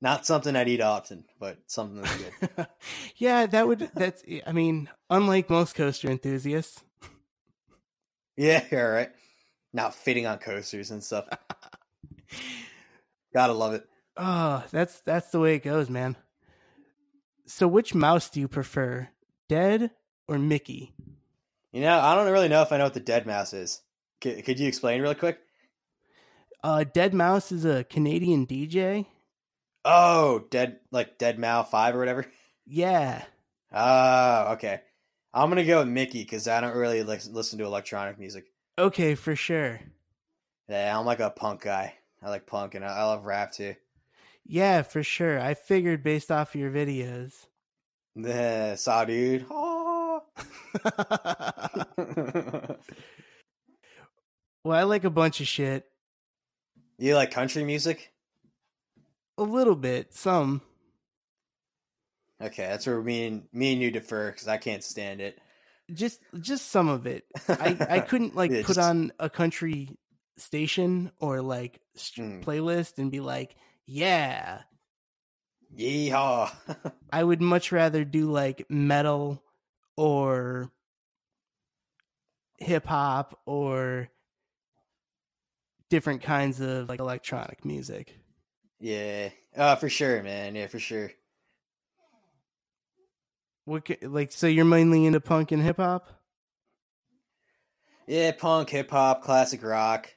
[0.00, 2.66] not something I'd eat often, but something that's good.
[3.16, 6.82] yeah, that would that's I mean, unlike most coaster enthusiasts.
[8.36, 9.10] yeah, all right.
[9.72, 11.28] Not fitting on coasters and stuff.
[13.34, 13.86] Gotta love it.
[14.16, 16.16] Oh, that's that's the way it goes, man.
[17.46, 19.08] So which mouse do you prefer?
[19.48, 19.90] Dead
[20.28, 20.92] or Mickey?
[21.72, 23.80] You know, I don't really know if I know what the dead mouse is.
[24.20, 25.38] Could, could you explain really quick?
[26.62, 29.06] Uh deadmau5 is a Canadian DJ.
[29.84, 32.26] Oh, dead like Dead Mouse Five or whatever.
[32.72, 33.24] Yeah.
[33.72, 34.80] Ah, okay.
[35.34, 38.44] I'm gonna go with Mickey because I don't really like listen to electronic music.
[38.78, 39.80] Okay, for sure.
[40.68, 41.94] Yeah, I'm like a punk guy.
[42.22, 43.74] I like punk and I, I love rap too.
[44.46, 45.40] Yeah, for sure.
[45.40, 47.46] I figured based off of your videos.
[48.14, 49.46] Yeah, saw dude.
[49.50, 50.20] Ah.
[54.64, 55.84] well, I like a bunch of shit.
[56.98, 58.12] you like country music?
[59.38, 60.60] A little bit, some.
[62.42, 65.38] Okay, that's where me and me and you defer because I can't stand it.
[65.92, 67.24] Just just some of it.
[67.48, 69.96] I I couldn't like Yeah, put just- on a country
[70.36, 72.44] station or like st- Mm.
[72.44, 73.56] playlist and be like,
[73.86, 74.62] "Yeah."
[75.76, 76.50] Yeehaw!
[77.12, 79.42] I would much rather do like metal
[79.96, 80.70] or
[82.58, 84.08] hip hop or
[85.90, 88.16] different kinds of like electronic music.
[88.80, 90.54] yeah, uh, for sure, man.
[90.54, 91.10] Yeah, for sure.
[93.66, 96.08] What like so you're mainly into punk and hip hop?
[98.06, 100.08] Yeah, punk, hip hop, classic rock,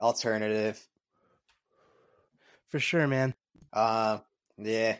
[0.00, 0.84] alternative.
[2.68, 3.34] For sure, man.
[3.72, 4.22] Um,
[4.58, 4.96] yeah,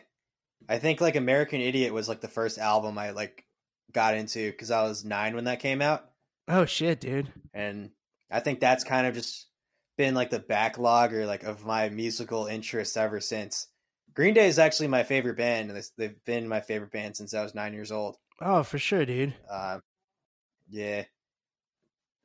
[0.69, 3.45] I think like American Idiot was like the first album I like
[3.91, 6.09] got into because I was nine when that came out,
[6.47, 7.31] Oh shit, dude.
[7.53, 7.89] and
[8.29, 9.47] I think that's kind of just
[10.01, 13.67] been like the backlog or like of my musical interests ever since.
[14.15, 17.43] Green Day is actually my favorite band, and they've been my favorite band since I
[17.43, 18.17] was nine years old.
[18.41, 19.35] Oh, for sure, dude.
[19.47, 19.83] Um,
[20.71, 21.03] yeah,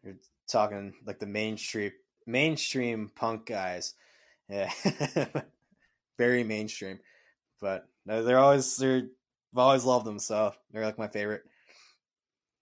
[0.03, 0.17] you're
[0.49, 1.93] talking like the mainstream
[2.27, 3.93] mainstream punk guys.
[4.49, 4.73] Yeah,
[6.19, 6.99] very mainstream,
[7.61, 9.03] but no, they're always they're
[9.53, 11.43] I've always loved them, so they're like my favorite.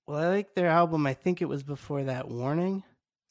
[0.09, 1.07] Well, I like their album.
[1.07, 2.83] I think it was before that Warning.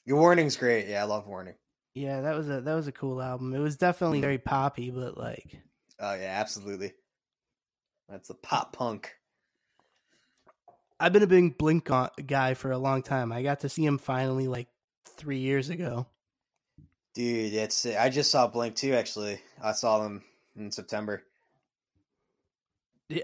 [0.06, 0.88] Your warning's great.
[0.88, 1.56] Yeah, I love warning.
[1.94, 3.54] Yeah, that was a that was a cool album.
[3.54, 5.62] It was definitely very poppy, but like
[6.00, 6.94] Oh yeah, absolutely.
[8.10, 9.16] That's the pop punk.
[11.00, 11.90] I've been a big Blink
[12.26, 13.32] guy for a long time.
[13.32, 14.68] I got to see him finally like
[15.06, 16.08] three years ago.
[17.14, 18.94] Dude, it's I just saw Blink too.
[18.94, 20.24] Actually, I saw them
[20.56, 21.24] in September.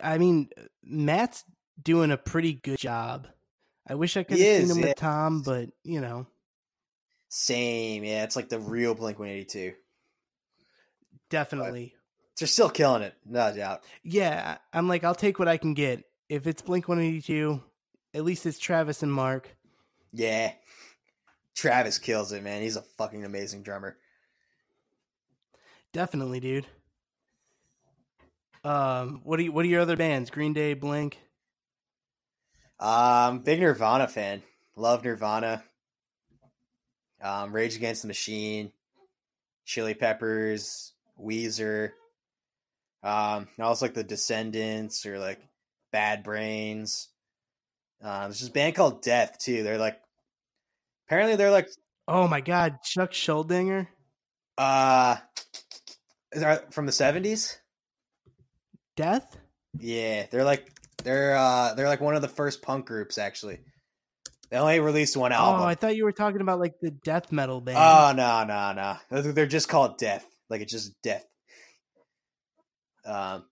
[0.03, 0.49] I mean,
[0.83, 1.43] Matt's
[1.81, 3.27] doing a pretty good job.
[3.87, 4.89] I wish I could He have seen him yeah.
[4.89, 6.27] with Tom, but you know,
[7.29, 8.23] Same, yeah.
[8.23, 9.73] It's like the real Blink One Eighty Two.
[11.29, 11.93] definitely.
[12.37, 13.83] They're still killing it, no doubt.
[14.01, 16.05] Yeah, I'm like, I'll take what I can get.
[16.29, 17.61] If it's Blink 182,
[18.13, 19.49] at least it's Travis and Mark.
[20.13, 20.53] Yeah.
[21.53, 22.61] Travis kills it, man.
[22.61, 23.97] He's a fucking amazing drummer.
[25.91, 26.65] Definitely, dude.
[28.63, 30.29] Um, what do you, what are your other bands?
[30.29, 31.19] Green Day, Blink.
[32.79, 34.43] Um, big Nirvana fan.
[34.77, 35.63] Love Nirvana.
[37.21, 38.71] Um, Rage Against the Machine,
[39.65, 41.89] Chili Peppers, Weezer.
[43.03, 45.39] Um, I also like the Descendents or like
[45.91, 47.09] Bad Brains.
[48.01, 49.63] Um, there's this band called Death too.
[49.63, 49.99] They're like,
[51.07, 51.69] apparently they're like,
[52.07, 53.87] Oh my God, Chuck Schuldinger.
[54.57, 55.17] uh,
[56.71, 57.57] from the '70s.
[58.95, 59.37] Death.
[59.79, 60.71] Yeah, they're like
[61.03, 63.59] they're uh they're like one of the first punk groups actually.
[64.49, 65.61] They only released one album.
[65.61, 67.77] Oh, I thought you were talking about like the death metal band.
[67.79, 69.31] Oh no no no!
[69.31, 70.25] They're just called Death.
[70.49, 71.25] Like it's just Death.
[73.05, 73.45] Um,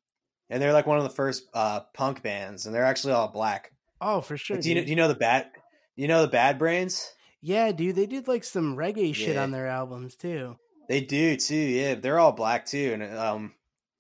[0.50, 3.72] and they're like one of the first uh punk bands, and they're actually all black.
[4.02, 4.58] oh, for sure.
[4.58, 5.48] Like, do you know, do you know the bad?
[5.96, 7.12] You know the Bad Brains?
[7.42, 9.44] yeah, dude, they did like some reggae shit Yeah.
[9.44, 10.58] on their albums too.
[10.90, 11.56] They do too.
[11.56, 13.54] Yeah, they're all black too, and um,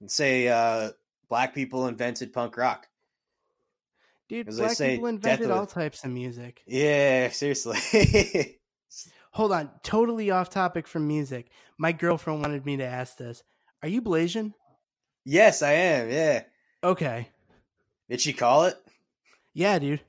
[0.07, 0.91] say uh,
[1.29, 2.86] black people invented punk rock.
[4.29, 6.61] Dude, As black say, people invented all types of music.
[6.67, 7.77] Yeah, seriously.
[9.31, 11.49] Hold on, totally off topic from music.
[11.77, 13.43] My girlfriend wanted me to ask this.
[13.83, 14.53] Are you Blasian?
[15.25, 16.09] yes, I am.
[16.09, 16.43] Yeah.
[16.83, 17.29] Okay.
[18.09, 18.75] Did she call it?
[19.53, 20.01] Yeah, dude.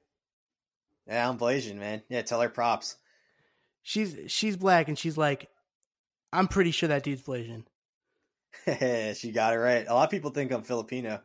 [1.06, 2.02] Yeah, I'm Blasian, man.
[2.08, 2.96] Yeah, tell her props.
[3.82, 5.48] She's she's black and she's like,
[6.32, 7.64] I'm pretty sure that dude's Blasian.
[9.16, 9.86] she got it right.
[9.88, 11.20] A lot of people think I'm Filipino.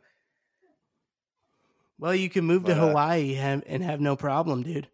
[2.04, 4.88] Well, you can move to But, uh, Hawaii and and have no problem, dude.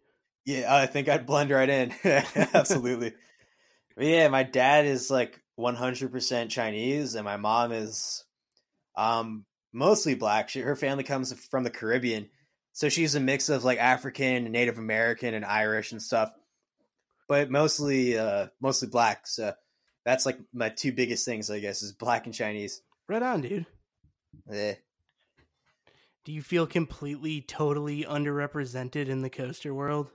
[0.45, 1.93] Yeah, I think I'd blend right in.
[2.05, 3.11] Absolutely.
[3.97, 8.23] But yeah, my dad is like 100% Chinese, and my mom is
[8.95, 10.47] um mostly black.
[10.47, 12.29] She, her family comes from the Caribbean,
[12.71, 16.31] so she's a mix of like African, and Native American, and Irish and stuff.
[17.27, 19.27] But mostly, uh, mostly black.
[19.27, 19.51] So
[20.05, 22.81] that's like my two biggest things, I guess, is black and Chinese.
[23.09, 23.65] Right on, dude.
[24.49, 24.75] Yeah.
[26.23, 30.11] Do you feel completely, totally underrepresented in the coaster world?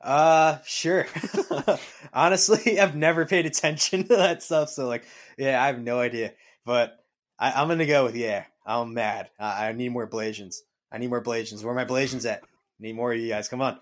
[0.00, 1.06] Uh, sure.
[2.12, 5.04] Honestly, I've never paid attention to that stuff, so like,
[5.36, 6.32] yeah, I have no idea.
[6.64, 6.96] But
[7.38, 8.44] I, I'm gonna go with yeah.
[8.66, 9.28] I'm mad.
[9.38, 10.56] I, I need more Blasians.
[10.90, 11.62] I need more Blasians.
[11.62, 12.42] Where are my Blasians at?
[12.78, 13.48] Need more of you guys.
[13.48, 13.78] Come on.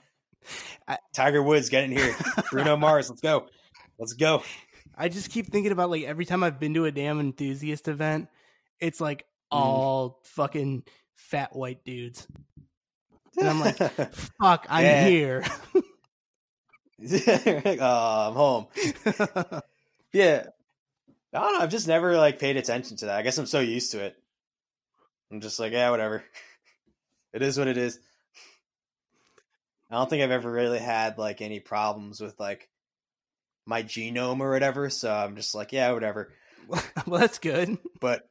[0.88, 2.16] I- Tiger Woods, get in here.
[2.50, 3.46] Bruno Mars, let's go.
[3.98, 4.42] Let's go.
[4.96, 8.28] I just keep thinking about like every time I've been to a damn enthusiast event,
[8.80, 9.56] it's like Mm.
[9.56, 10.84] all fucking
[11.14, 12.26] fat white dudes.
[13.38, 13.76] And I'm like,
[14.40, 15.06] fuck, I'm Yeah.
[15.06, 15.44] here.
[17.80, 18.66] oh, I'm home.
[20.12, 20.46] Yeah.
[21.34, 21.60] I don't know.
[21.60, 23.16] I've just never like paid attention to that.
[23.16, 24.16] I guess I'm so used to it.
[25.30, 26.22] I'm just like, yeah, whatever.
[27.32, 27.98] It is what it is.
[29.90, 32.68] I don't think I've ever really had like any problems with like
[33.64, 34.90] my genome or whatever.
[34.90, 36.32] So I'm just like, yeah, whatever.
[36.68, 36.82] well,
[37.20, 37.78] that's good.
[38.00, 38.28] But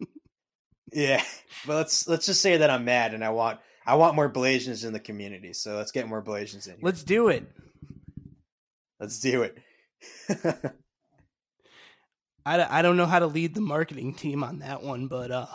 [0.91, 1.23] yeah,
[1.65, 4.85] but let's let's just say that I'm mad and I want I want more Blasians
[4.85, 5.53] in the community.
[5.53, 6.83] So let's get more Blasians in here.
[6.83, 7.51] Let's do it.
[8.99, 9.57] let's do it.
[12.43, 15.45] I, I don't know how to lead the marketing team on that one, but uh,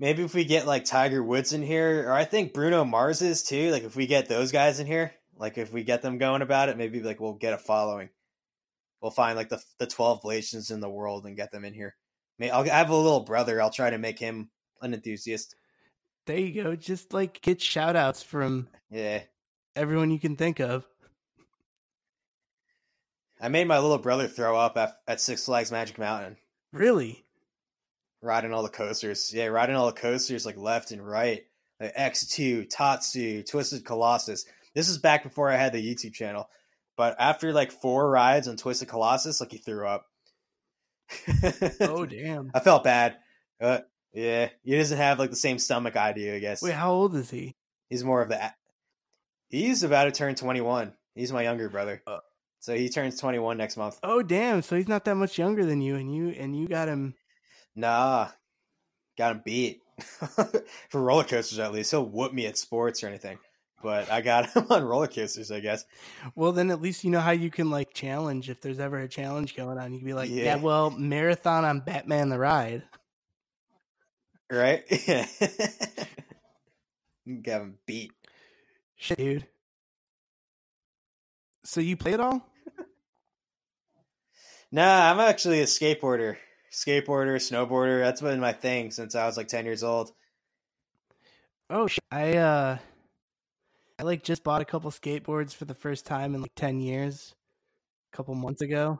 [0.00, 3.42] Maybe if we get like Tiger Woods in here, or I think Bruno Mars is
[3.42, 3.70] too.
[3.70, 6.70] Like if we get those guys in here, like if we get them going about
[6.70, 8.08] it, maybe like we'll get a following.
[9.02, 11.94] We'll find like the the twelve Blasians in the world and get them in here.
[12.40, 13.60] May I'll I have a little brother.
[13.62, 14.48] I'll try to make him
[14.80, 15.54] an enthusiast.
[16.26, 16.74] there you go.
[16.74, 19.20] Just like get shout outs from Yeah,
[19.76, 20.86] everyone you can think of.
[23.40, 26.36] I made my little brother throw up at, at Six Flags Magic Mountain,
[26.72, 27.24] Really?
[28.22, 29.32] riding all the coasters.
[29.32, 31.42] Yeah, riding all the coasters like left and right,
[31.78, 34.44] like X two, Tatsu, Twisted Colossus.
[34.74, 36.48] This is back before I had the YouTube channel.
[36.96, 40.06] But after like four rides on Twisted Colossus, like he threw up.
[41.80, 42.50] Oh, damn.
[42.54, 43.16] I felt bad.
[43.60, 43.80] Uh,
[44.12, 46.34] yeah, he doesn't have like the same stomach I do.
[46.34, 47.56] I guess Wait, how old is he?
[47.88, 48.52] he's more of the.
[49.48, 50.92] He's about to turn twenty one.
[51.14, 52.18] He's my younger brother, Uh.
[52.60, 53.98] so he turns twenty one next month.
[54.02, 54.62] Oh, damn.
[54.62, 57.14] So he's not that much younger than you, and you and you got him.
[57.76, 58.28] Nah,
[59.18, 59.80] got him beat
[60.88, 61.90] for roller coasters at least.
[61.90, 63.38] He'll whoop me at sports or anything,
[63.82, 65.50] but I got him on roller coasters.
[65.50, 65.84] I guess.
[66.34, 69.08] Well, then at least you know how you can like challenge if there's ever a
[69.08, 69.92] challenge going on.
[69.92, 70.56] You can be like, yeah, Yeah.
[70.56, 72.82] well, marathon on Batman the Ride.
[74.50, 74.82] Right?
[75.06, 75.26] Yeah.
[77.42, 78.12] got him beat.
[78.96, 79.46] Shit, dude.
[81.64, 82.44] So you play it all?
[84.72, 86.36] Nah, I'm actually a skateboarder.
[86.72, 88.00] Skateboarder, snowboarder.
[88.02, 90.12] That's been my thing since I was like 10 years old.
[91.68, 92.02] Oh, shit.
[92.10, 92.78] I uh,
[94.00, 97.34] I like just bought a couple skateboards for the first time in like 10 years
[98.10, 98.98] a couple months ago.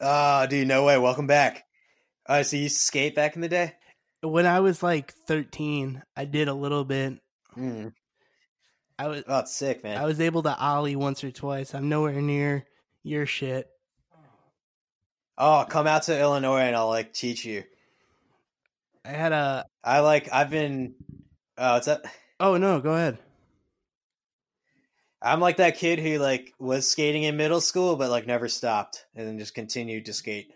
[0.00, 0.96] Oh, dude, no way.
[0.96, 1.64] Welcome back.
[2.24, 3.74] Uh, so you used to skate back in the day?
[4.22, 7.18] When I was like 13, I did a little bit.
[7.56, 7.92] Mm.
[9.00, 9.98] I was Oh, it's sick, man.
[9.98, 11.74] I was able to ollie once or twice.
[11.74, 12.66] I'm nowhere near
[13.02, 13.66] your shit.
[15.36, 17.64] Oh, come out to Illinois and I'll like teach you.
[19.04, 20.94] I had a I like I've been
[21.56, 22.04] oh what's that?
[22.38, 23.18] Oh no, go ahead.
[25.20, 29.04] I'm like that kid who like was skating in middle school but like never stopped
[29.14, 30.52] and then just continued to skate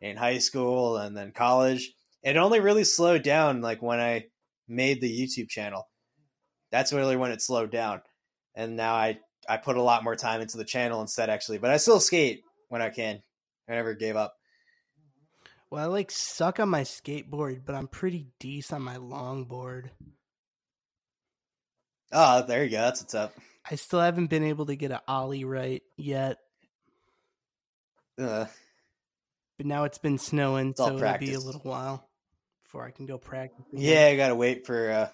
[0.00, 1.92] in high school and then college.
[2.22, 4.26] It only really slowed down like when I
[4.68, 5.88] made the YouTube channel.
[6.70, 8.02] That's really when it slowed down.
[8.54, 9.18] And now I
[9.48, 12.42] I put a lot more time into the channel instead actually, but I still skate
[12.68, 13.22] when I can.
[13.68, 14.34] I never gave up.
[15.70, 19.90] Well, I like suck on my skateboard, but I'm pretty decent on my longboard.
[22.12, 22.76] Oh, there you go.
[22.76, 23.34] That's what's up.
[23.70, 26.38] I still haven't been able to get an ollie right yet.
[28.18, 28.46] Uh,
[29.56, 32.08] But now it's been snowing, all so it'll be a little while
[32.64, 33.64] before I can go practice.
[33.72, 33.82] again.
[33.82, 35.08] yeah, I gotta wait for uh,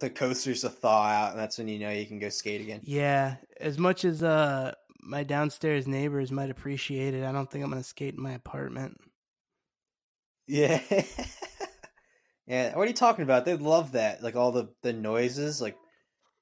[0.00, 2.80] the coasters to thaw out, and that's when you know you can go skate again.
[2.84, 7.70] Yeah, as much as uh my downstairs neighbors might appreciate it, I don't think I'm
[7.70, 8.98] gonna skate in my apartment.
[10.46, 10.80] Yeah.
[12.46, 12.76] yeah.
[12.76, 13.44] What are you talking about?
[13.44, 14.22] They love that.
[14.22, 15.76] Like all the, the noises, like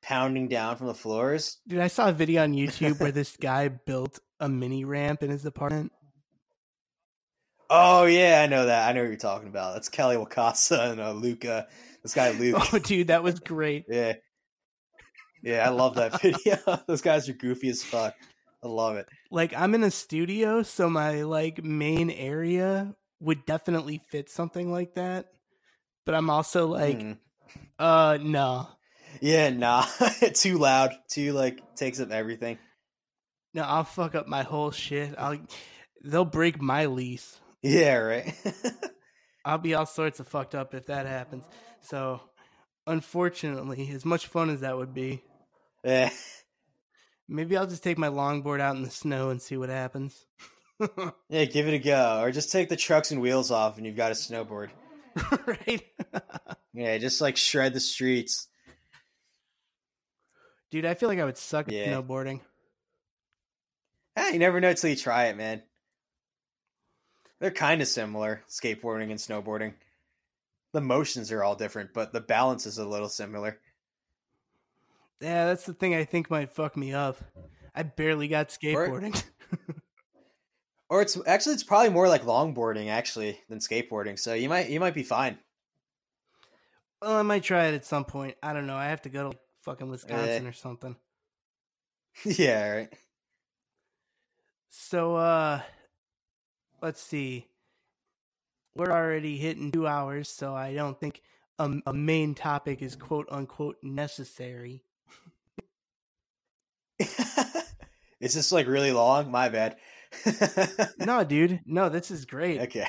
[0.03, 1.59] pounding down from the floors.
[1.69, 5.31] Dude, I saw a video on YouTube where this guy built a mini ramp in
[5.31, 5.93] his apartment.
[7.71, 8.89] Oh, yeah, I know that.
[8.89, 9.75] I know what you're talking about.
[9.75, 11.69] That's Kelly Wakasa and uh, Luca.
[12.03, 12.63] This guy, Luke.
[12.73, 13.87] Oh, dude, that was great.
[13.89, 14.15] Yeah.
[15.43, 16.57] Yeah, I love that video.
[16.87, 18.15] Those guys are goofy as fuck.
[18.63, 19.07] I love it.
[19.31, 24.95] Like I'm in a studio, so my like main area would definitely fit something like
[24.95, 25.27] that.
[26.07, 27.19] But I'm also like, Mm.
[27.79, 28.69] uh, no,
[29.23, 29.87] Yeah, nah.
[30.35, 30.91] too loud.
[31.09, 32.59] Too, like, takes up everything.
[33.55, 35.15] no, I'll fuck up my whole shit.
[35.17, 35.39] I'll,
[36.03, 37.39] they'll break my lease.
[37.63, 38.35] Yeah, right.
[39.45, 41.45] I'll be all sorts of fucked up if that happens.
[41.83, 42.21] So,
[42.89, 45.23] unfortunately, as much fun as that would be,
[45.85, 46.11] yeah.
[47.29, 50.27] maybe I'll just take my longboard out in the snow and see what happens.
[51.29, 52.23] Yeah, give it a go.
[52.23, 54.71] Or just take the trucks and wheels off and you've got a snowboard.
[55.47, 55.81] right?
[56.75, 58.49] Yeah, just like shred the streets.
[60.73, 62.41] Dude, I feel like I would suck at snowboarding.
[64.17, 65.63] Ah, you never know till you try it, man.
[67.39, 69.75] They're kind of similar, skateboarding and snowboarding.
[70.73, 73.61] The motions are all different, but the balance is a little similar.
[75.21, 77.19] Yeah, that's the thing I think might fuck me up.
[77.75, 79.23] I barely got skateboarding.
[80.93, 84.19] Or it's actually it's probably more like longboarding actually than skateboarding.
[84.19, 85.39] So you might you might be fine.
[87.01, 88.37] well, I might try it at some point.
[88.43, 88.77] I don't know.
[88.77, 90.49] I have to go to fucking Wisconsin Eh.
[90.49, 90.97] or something.
[92.25, 92.93] yeah, right.
[94.69, 95.61] So, uh,
[96.81, 97.47] let's see.
[98.75, 101.21] We're already hitting two hours, so I don't think
[101.59, 104.83] a, a main topic is quote unquote necessary.
[108.21, 109.31] Is this like really long?
[109.33, 109.77] My bad.
[110.99, 111.61] No, dude.
[111.67, 112.61] No, this is great.
[112.61, 112.87] Okay.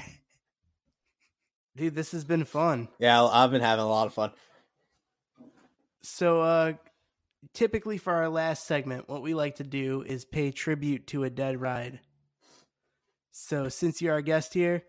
[1.76, 2.88] Dude, this has been fun.
[3.00, 4.32] Yeah, I've been having a lot of fun.
[6.04, 6.74] So, uh,
[7.54, 11.30] typically for our last segment, what we like to do is pay tribute to a
[11.30, 12.00] dead ride.
[13.32, 14.84] So, since you're our guest here,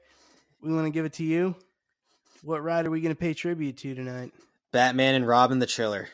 [0.60, 1.54] we want to give it to you.
[2.42, 4.32] What ride are we going to pay tribute to tonight?
[4.72, 6.08] Batman and Robin the Chiller.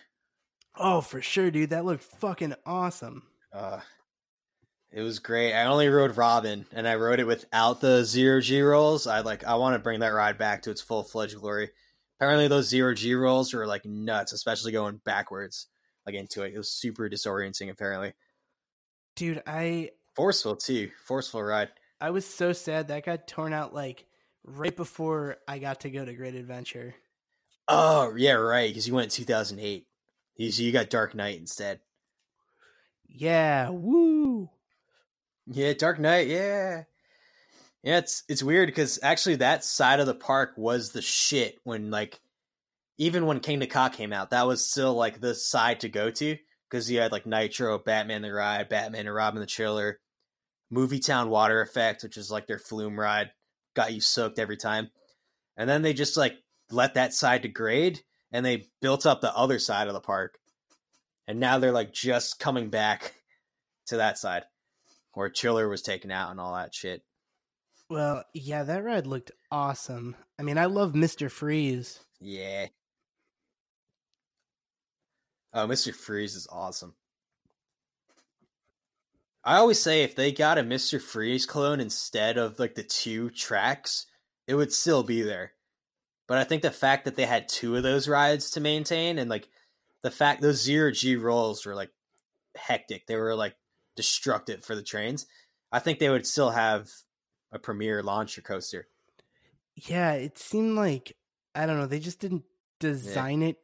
[0.76, 1.70] Oh, for sure, dude.
[1.70, 3.22] That looked fucking awesome.
[3.52, 3.80] Uh,
[4.92, 5.54] it was great.
[5.54, 9.06] I only rode Robin, and I rode it without the zero G rolls.
[9.06, 9.44] I like.
[9.44, 11.70] I want to bring that ride back to its full fledged glory.
[12.20, 15.68] Apparently, those zero G rolls were like nuts, especially going backwards,
[16.04, 16.52] like into it.
[16.52, 17.70] It was super disorienting.
[17.70, 18.12] Apparently,
[19.16, 20.90] Dude, I forceful too.
[21.06, 21.70] Forceful ride.
[21.98, 24.04] I was so sad that got torn out like
[24.44, 26.94] right before I got to go to Great Adventure.
[27.68, 28.68] Oh yeah, right.
[28.68, 29.86] Because you went in two thousand eight.
[30.36, 31.80] You you got Dark Knight instead.
[33.08, 34.50] Yeah, woo.
[35.46, 36.28] Yeah, Dark Knight.
[36.28, 36.84] Yeah,
[37.82, 37.98] yeah.
[37.98, 42.20] It's it's weird because actually that side of the park was the shit when like
[42.98, 46.36] even when Kingda Ka came out, that was still like the side to go to
[46.68, 49.98] because you had like Nitro, Batman the Ride, Batman and Robin the Chiller,
[50.70, 53.30] Movie Town Water Effect, which is like their flume ride,
[53.74, 54.90] got you soaked every time,
[55.56, 56.34] and then they just like
[56.70, 58.00] let that side degrade
[58.30, 60.38] and they built up the other side of the park,
[61.26, 63.14] and now they're like just coming back
[63.86, 64.44] to that side
[65.14, 67.02] where Chiller was taken out and all that shit.
[67.90, 70.14] Well, yeah, that ride looked awesome.
[70.38, 71.28] I mean, I love Mr.
[71.28, 71.98] Freeze.
[72.20, 72.68] Yeah.
[75.52, 75.92] Oh, Mr.
[75.92, 76.94] Freeze is awesome.
[79.42, 81.00] I always say if they got a Mr.
[81.00, 84.06] Freeze clone instead of like the two tracks,
[84.46, 85.54] it would still be there.
[86.28, 89.28] But I think the fact that they had two of those rides to maintain and
[89.28, 89.48] like
[90.04, 91.90] the fact those zero G rolls were like
[92.56, 93.08] hectic.
[93.08, 93.56] They were like
[93.96, 95.26] destructive for the trains.
[95.72, 96.88] I think they would still have
[97.52, 98.86] a premier launcher coaster.
[99.74, 101.16] Yeah, it seemed like
[101.54, 102.44] I don't know, they just didn't
[102.78, 103.48] design yeah.
[103.48, 103.56] it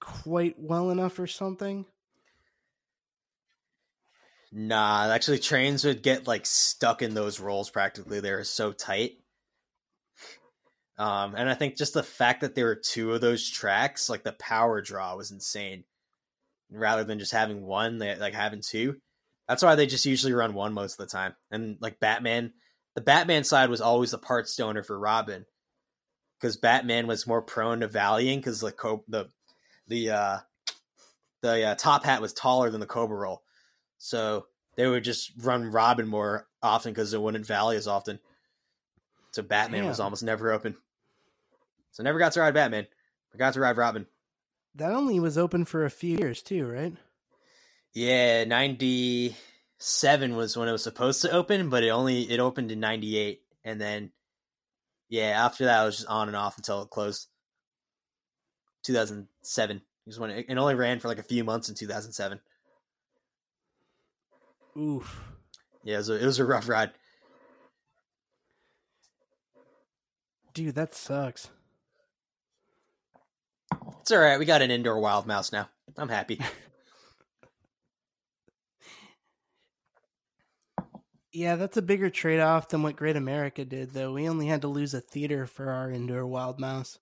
[0.00, 1.86] quite well enough or something.
[4.50, 8.20] Nah, actually trains would get like stuck in those rolls practically.
[8.20, 9.18] They're so tight.
[10.96, 14.24] Um, and I think just the fact that there were two of those tracks, like
[14.24, 15.84] the power draw was insane.
[16.70, 18.96] Rather than just having one, they like having two.
[19.48, 21.34] That's why they just usually run one most of the time.
[21.50, 22.52] And like Batman,
[22.98, 25.46] the Batman side was always the part stoner for Robin,
[26.36, 28.74] because Batman was more prone to valleying because the
[29.06, 29.28] the
[29.86, 30.38] the uh,
[31.42, 33.44] the uh, top hat was taller than the Cobra roll,
[33.98, 38.18] so they would just run Robin more often because it wouldn't valley as often.
[39.30, 39.90] So Batman Damn.
[39.90, 40.74] was almost never open.
[41.92, 42.88] So never got to ride Batman.
[43.32, 44.06] I got to ride Robin.
[44.74, 46.94] That only was open for a few years too, right?
[47.94, 49.36] Yeah, ninety
[49.78, 53.16] seven was when it was supposed to open, but it only it opened in ninety
[53.16, 54.12] eight, and then
[55.08, 57.28] yeah, after that it was just on and off until it closed.
[58.82, 61.74] Two thousand seven is when it, it only ran for like a few months in
[61.74, 62.40] two thousand seven.
[64.76, 65.22] Oof.
[65.82, 66.90] Yeah, it was, a, it was a rough ride.
[70.54, 71.48] Dude, that sucks.
[74.00, 74.38] It's all right.
[74.38, 75.68] We got an indoor wild mouse now.
[75.96, 76.40] I'm happy.
[81.32, 84.12] yeah, that's a bigger trade off than what Great America did, though.
[84.12, 86.98] We only had to lose a theater for our indoor wild mouse.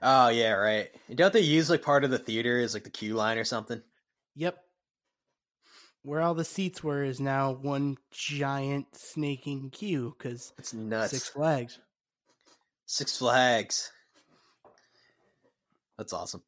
[0.00, 0.90] Oh yeah, right.
[1.14, 3.82] Don't they use like part of the theater as like the queue line or something?
[4.34, 4.58] Yep
[6.02, 11.12] where all the seats were is now one giant snaking queue because it's nuts.
[11.12, 11.78] Six Flags.
[12.86, 13.92] Six Flags.
[15.96, 16.42] That's awesome.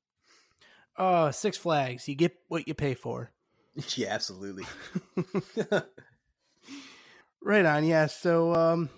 [0.97, 2.09] Oh, Six Flags.
[2.09, 3.31] You get what you pay for.
[3.97, 4.64] yeah, absolutely.
[7.44, 7.84] right on.
[7.84, 8.06] Yeah.
[8.06, 8.90] So, um,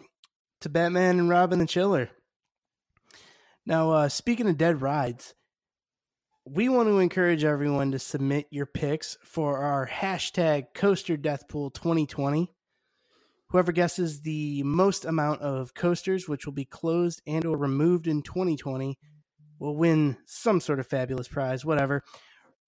[0.61, 2.11] to Batman and Robin the Chiller.
[3.67, 5.35] Now, uh, speaking of dead rides,
[6.45, 11.71] we want to encourage everyone to submit your picks for our hashtag Coaster Death Pool
[11.71, 12.53] 2020.
[13.49, 18.23] Whoever guesses the most amount of coasters, which will be closed and or removed in
[18.23, 18.97] 2020,
[19.59, 21.65] will win some sort of fabulous prize.
[21.65, 22.03] Whatever.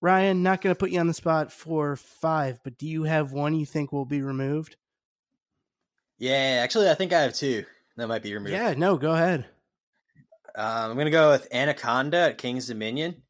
[0.00, 3.32] Ryan, not going to put you on the spot for five, but do you have
[3.32, 4.76] one you think will be removed?
[6.18, 7.64] Yeah, actually, I think I have two
[7.96, 8.52] that might be removed.
[8.52, 9.46] Yeah, no, go ahead.
[10.56, 13.22] Uh, I'm going to go with Anaconda at Kings Dominion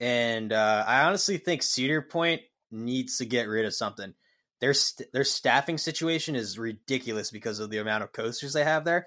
[0.00, 4.14] and uh, I honestly think Cedar Point needs to get rid of something.
[4.60, 8.84] Their st- their staffing situation is ridiculous because of the amount of coasters they have
[8.84, 9.06] there,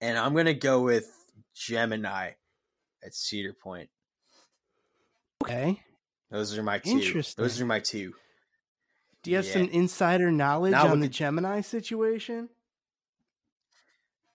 [0.00, 1.10] and I'm gonna go with
[1.54, 2.32] Gemini
[3.04, 3.90] at Cedar Point.
[5.44, 5.80] Okay,
[6.30, 6.90] those are my two.
[6.92, 7.42] Interesting.
[7.42, 8.14] Those are my two.
[9.22, 9.52] Do you have yeah.
[9.52, 12.48] some insider knowledge Not on the, Gemini situation?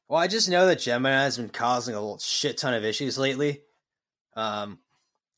[0.07, 3.61] Well, I just know that Gemini has been causing a shit ton of issues lately.
[4.35, 4.79] Um,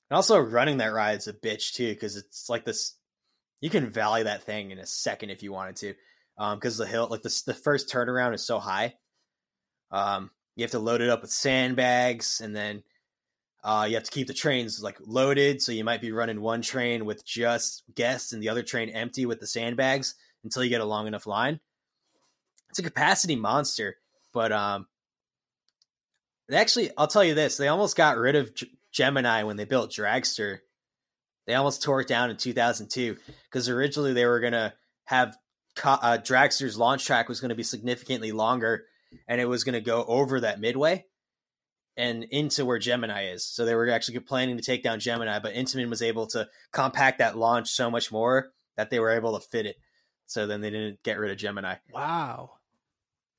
[0.09, 2.95] and also running that ride is a bitch too, because it's like this.
[3.61, 5.95] You can valley that thing in a second if you wanted to,
[6.37, 8.95] because um, the hill, like the the first turnaround is so high.
[9.91, 12.83] Um, you have to load it up with sandbags, and then
[13.65, 15.59] uh, you have to keep the trains like loaded.
[15.59, 19.25] So you might be running one train with just guests and the other train empty
[19.25, 20.13] with the sandbags
[20.43, 21.59] until you get a long enough line.
[22.69, 23.97] It's a capacity monster,
[24.33, 24.85] but um,
[26.51, 28.51] actually, I'll tell you this: they almost got rid of
[28.91, 30.59] Gemini when they built Dragster.
[31.47, 34.73] They almost tore it down in 2002 because originally they were to
[35.05, 35.37] have
[35.83, 38.85] uh, Dragster's launch track was going to be significantly longer
[39.27, 41.05] and it was going to go over that midway
[41.97, 43.45] and into where Gemini is.
[43.45, 47.19] So they were actually planning to take down Gemini, but Intamin was able to compact
[47.19, 49.77] that launch so much more that they were able to fit it.
[50.25, 51.75] So then they didn't get rid of Gemini.
[51.93, 52.51] Wow.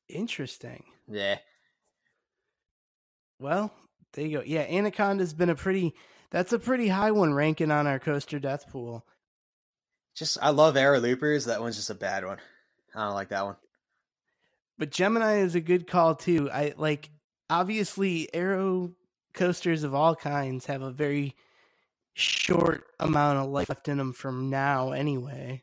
[0.09, 0.85] Interesting.
[1.09, 1.39] Yeah.
[3.39, 3.73] Well,
[4.13, 4.45] there you go.
[4.47, 5.95] Yeah, Anaconda's been a pretty
[6.31, 9.05] that's a pretty high one ranking on our coaster death pool.
[10.15, 11.45] Just I love Arrow Loopers.
[11.45, 12.39] That one's just a bad one.
[12.95, 13.57] I don't like that one.
[14.79, 16.51] But Gemini is a good call too.
[16.51, 17.11] I like
[17.51, 18.93] obviously Arrow
[19.33, 21.35] coasters of all kinds have a very
[22.15, 25.63] short amount of life left in them from now anyway.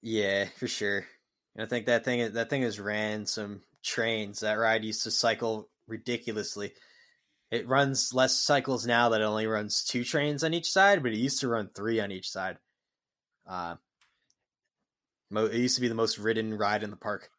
[0.00, 1.06] Yeah, for sure.
[1.54, 4.40] and I think that thing that thing has ran some trains.
[4.40, 6.72] That ride used to cycle ridiculously
[7.50, 11.12] It runs less cycles now that it only runs two trains on each side, but
[11.12, 12.56] it used to run three on each side.
[13.46, 13.76] Uh,
[15.34, 17.30] it used to be the most ridden ride in the park.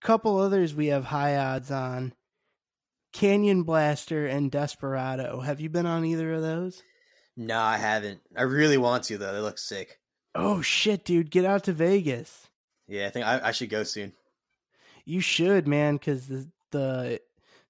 [0.00, 2.12] Couple others we have high odds on
[3.12, 5.40] Canyon Blaster and Desperado.
[5.40, 6.82] Have you been on either of those?
[7.36, 8.20] No, I haven't.
[8.36, 9.32] I really want to though.
[9.32, 10.00] They look sick.
[10.34, 11.30] Oh shit, dude!
[11.30, 12.48] Get out to Vegas.
[12.86, 14.12] Yeah, I think I, I should go soon.
[15.04, 17.20] You should, man, because the the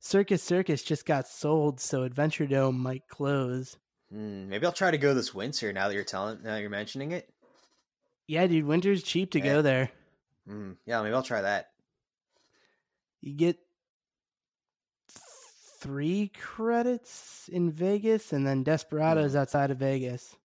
[0.01, 3.77] Circus Circus just got sold, so Adventure Dome might close.
[4.15, 5.73] Mm, maybe I'll try to go this winter.
[5.73, 7.28] Now that you're telling, now you're mentioning it.
[8.27, 9.44] Yeah, dude, winter's cheap to yeah.
[9.44, 9.90] go there.
[10.48, 11.70] Mm, yeah, maybe I'll try that.
[13.20, 13.59] You get
[15.81, 19.39] three credits in Vegas, and then Desperado's mm.
[19.39, 20.37] outside of Vegas.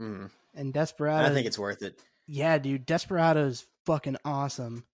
[0.00, 0.30] Mm.
[0.54, 1.98] And Desperado, I think it's worth it.
[2.26, 4.84] Yeah, dude, Desperado's is fucking awesome.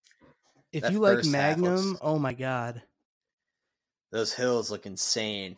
[0.72, 2.00] If that you like Magnum, looks...
[2.02, 2.82] oh my god,
[4.12, 5.56] those hills look insane.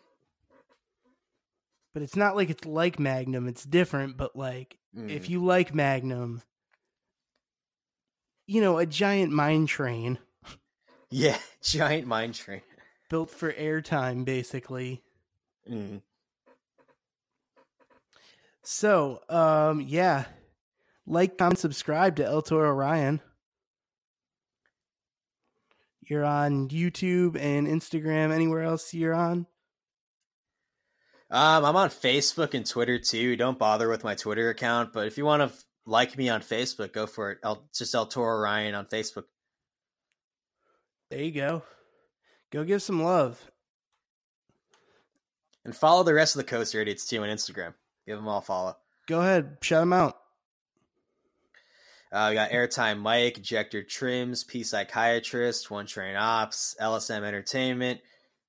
[1.94, 4.16] But it's not like it's like Magnum; it's different.
[4.16, 5.10] But like, mm.
[5.10, 6.42] if you like Magnum,
[8.46, 10.18] you know, a giant mine train.
[11.10, 12.62] Yeah, giant mine train
[13.08, 15.02] built for airtime, basically.
[15.70, 16.02] Mm.
[18.62, 20.26] So, um, yeah,
[21.06, 23.20] like, comment, subscribe to El Toro Ryan.
[26.02, 28.32] You're on YouTube and Instagram.
[28.32, 29.46] Anywhere else you're on?
[31.30, 33.36] Um, I'm on Facebook and Twitter too.
[33.36, 36.94] Don't bother with my Twitter account, but if you want to like me on Facebook,
[36.94, 37.38] go for it.
[37.42, 39.24] El, just El Toro Ryan on Facebook.
[41.10, 41.62] There you go.
[42.50, 43.50] Go give some love.
[45.64, 47.74] And follow the rest of the Coaster Idiots too on Instagram.
[48.06, 48.76] Give them all a follow.
[49.06, 50.16] Go ahead, shout them out.
[52.10, 58.00] Uh, we got Airtime Mike, Ejector Trims, P Psychiatrist, One Train Ops, LSM Entertainment,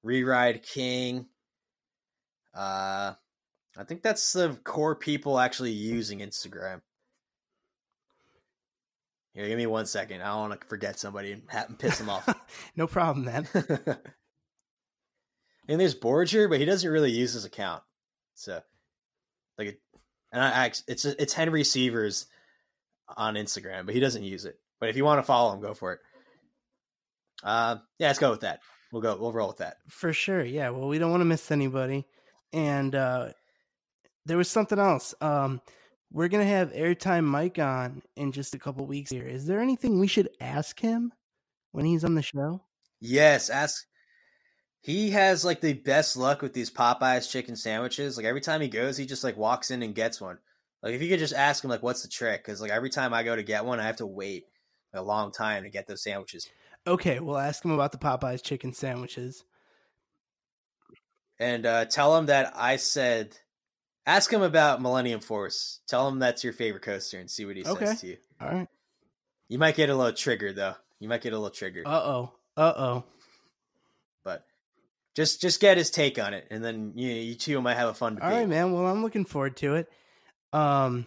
[0.06, 1.26] Reride King.
[2.56, 3.14] Uh,
[3.78, 6.82] I think that's the core people actually using Instagram.
[9.34, 10.22] Here, give me one second.
[10.22, 12.28] I don't want to forget somebody and, have, piss them off.
[12.76, 13.48] no problem, man.
[15.68, 17.84] and there's Borger, but he doesn't really use his account.
[18.34, 18.62] So,
[19.58, 19.80] like,
[20.32, 22.26] and I, it's it's Henry Sievers
[23.16, 24.60] on Instagram, but he doesn't use it.
[24.80, 26.00] But if you want to follow him, go for it.
[27.44, 28.62] Uh, yeah, let's go with that.
[28.92, 29.16] We'll go.
[29.18, 30.44] We'll roll with that for sure.
[30.44, 30.70] Yeah.
[30.72, 32.08] Well, we don't want to miss anybody,
[32.52, 33.30] and uh,
[34.26, 35.14] there was something else.
[35.22, 35.62] Um,
[36.12, 39.28] we're gonna have airtime Mike on in just a couple weeks here.
[39.28, 41.14] Is there anything we should ask him
[41.72, 42.62] when he's on the show?
[43.00, 43.86] Yes, ask.
[44.82, 48.18] He has like the best luck with these Popeyes chicken sandwiches.
[48.18, 50.40] Like every time he goes, he just like walks in and gets one.
[50.82, 53.14] Like if you could just ask him like what's the trick because like every time
[53.14, 54.46] I go to get one, I have to wait
[54.94, 56.50] a long time to get those sandwiches.
[56.88, 59.44] Okay, we'll ask him about the Popeyes chicken sandwiches.
[61.40, 63.38] And uh, tell him that I said
[64.10, 65.82] Ask him about Millennium Force.
[65.88, 67.86] Tell him that's your favorite coaster and see what he okay.
[67.86, 68.18] says to you.
[68.42, 68.68] All right.
[69.50, 70.74] You might get a little triggered though.
[71.00, 71.86] You might get a little triggered.
[71.86, 72.34] Uh oh.
[72.58, 73.04] Uh oh.
[74.24, 74.48] But
[75.16, 77.94] just just get his take on it, and then you you two might have a
[77.94, 78.32] fun debate.
[78.32, 78.72] All right, man.
[78.72, 79.92] Well, I'm looking forward to it.
[80.54, 81.06] Um.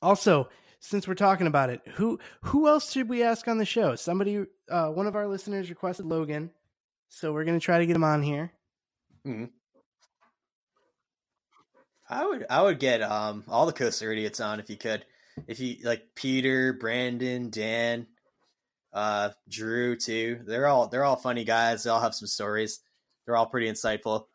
[0.00, 0.48] Also,
[0.80, 3.96] since we're talking about it, who who else should we ask on the show?
[3.96, 6.52] Somebody, uh, one of our listeners requested Logan,
[7.10, 8.50] so we're gonna try to get him on here.
[9.26, 9.44] Mm-hmm.
[12.14, 15.04] I would I would get um all the coaster idiots on if you could.
[15.48, 18.06] If you like Peter, Brandon, Dan,
[18.92, 20.40] uh, Drew too.
[20.46, 21.82] They're all they're all funny guys.
[21.82, 22.80] They all have some stories.
[23.26, 24.26] They're all pretty insightful.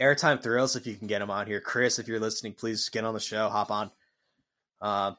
[0.00, 1.60] Airtime Thrills, if you can get them on here.
[1.60, 3.48] Chris, if you're listening, please get on the show.
[3.48, 3.90] Hop on.
[4.80, 5.16] Um,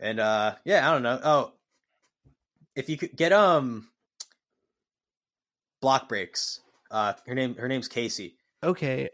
[0.00, 1.20] and uh, yeah, I don't know.
[1.22, 1.52] Oh,
[2.76, 3.88] if you could get um,
[5.80, 6.60] block breaks.
[6.90, 8.36] Uh, her name her name's Casey.
[8.62, 9.10] Okay,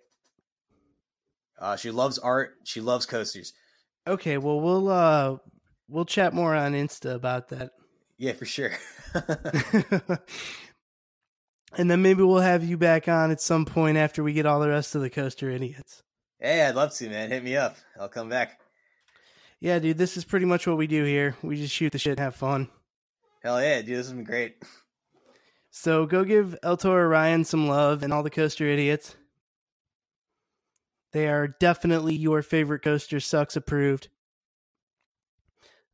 [1.59, 2.55] uh, she loves art.
[2.64, 3.52] She loves coasters.
[4.06, 5.36] Okay, well we'll uh
[5.89, 7.70] we'll chat more on Insta about that.
[8.18, 8.72] Yeah, for sure.
[11.76, 14.60] and then maybe we'll have you back on at some point after we get all
[14.60, 16.02] the rest of the coaster idiots.
[16.39, 17.31] Hey, I'd love to, man.
[17.31, 17.76] Hit me up.
[17.98, 18.60] I'll come back.
[19.60, 21.36] Yeah, dude, this is pretty much what we do here.
[21.43, 22.68] We just shoot the shit and have fun.
[23.43, 24.56] Hell yeah, dude, this has been great.
[25.70, 29.16] So go give El Toro Ryan some love and all the coaster idiots.
[31.15, 34.09] They are definitely your favorite coaster sucks approved.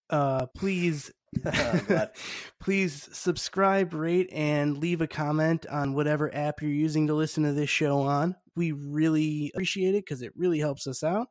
[0.08, 1.12] Uh, please,
[2.60, 7.52] please subscribe, rate, and leave a comment on whatever app you're using to listen to
[7.52, 8.34] this show on.
[8.56, 11.28] We really appreciate it because it really helps us out,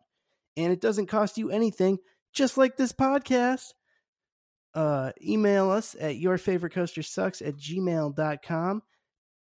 [0.56, 1.98] and it doesn't cost you anything.
[2.32, 3.74] Just like this podcast.
[4.76, 8.84] Uh, email us at your favorite coaster sucks at gmail.com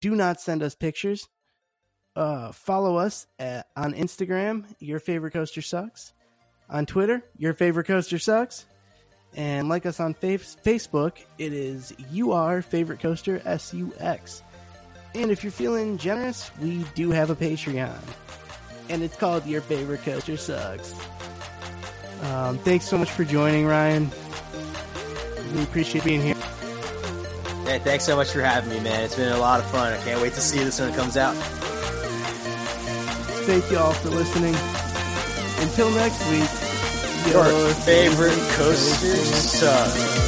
[0.04, 1.30] do not send us pictures.
[2.16, 4.66] Uh, follow us at, on Instagram.
[4.80, 6.14] Your favorite coaster sucks.
[6.70, 8.66] On Twitter, your favorite coaster sucks.
[9.36, 11.18] And like us on fa- Facebook.
[11.38, 14.44] It is you are favorite coaster S U X.
[15.16, 18.00] And if you're feeling generous, we do have a Patreon,
[18.90, 20.96] and it's called Your Favorite Coaster Sucks.
[22.24, 24.10] Um, thanks so much for joining, Ryan.
[25.56, 26.34] We appreciate being here.
[27.66, 29.04] Hey, thanks so much for having me, man.
[29.04, 29.94] It's been a lot of fun.
[29.94, 31.36] I can't wait to see this when it comes out.
[33.46, 34.56] Thank you all for listening.
[35.60, 36.50] Until next week,
[37.32, 40.24] Your favorite coaster sucks.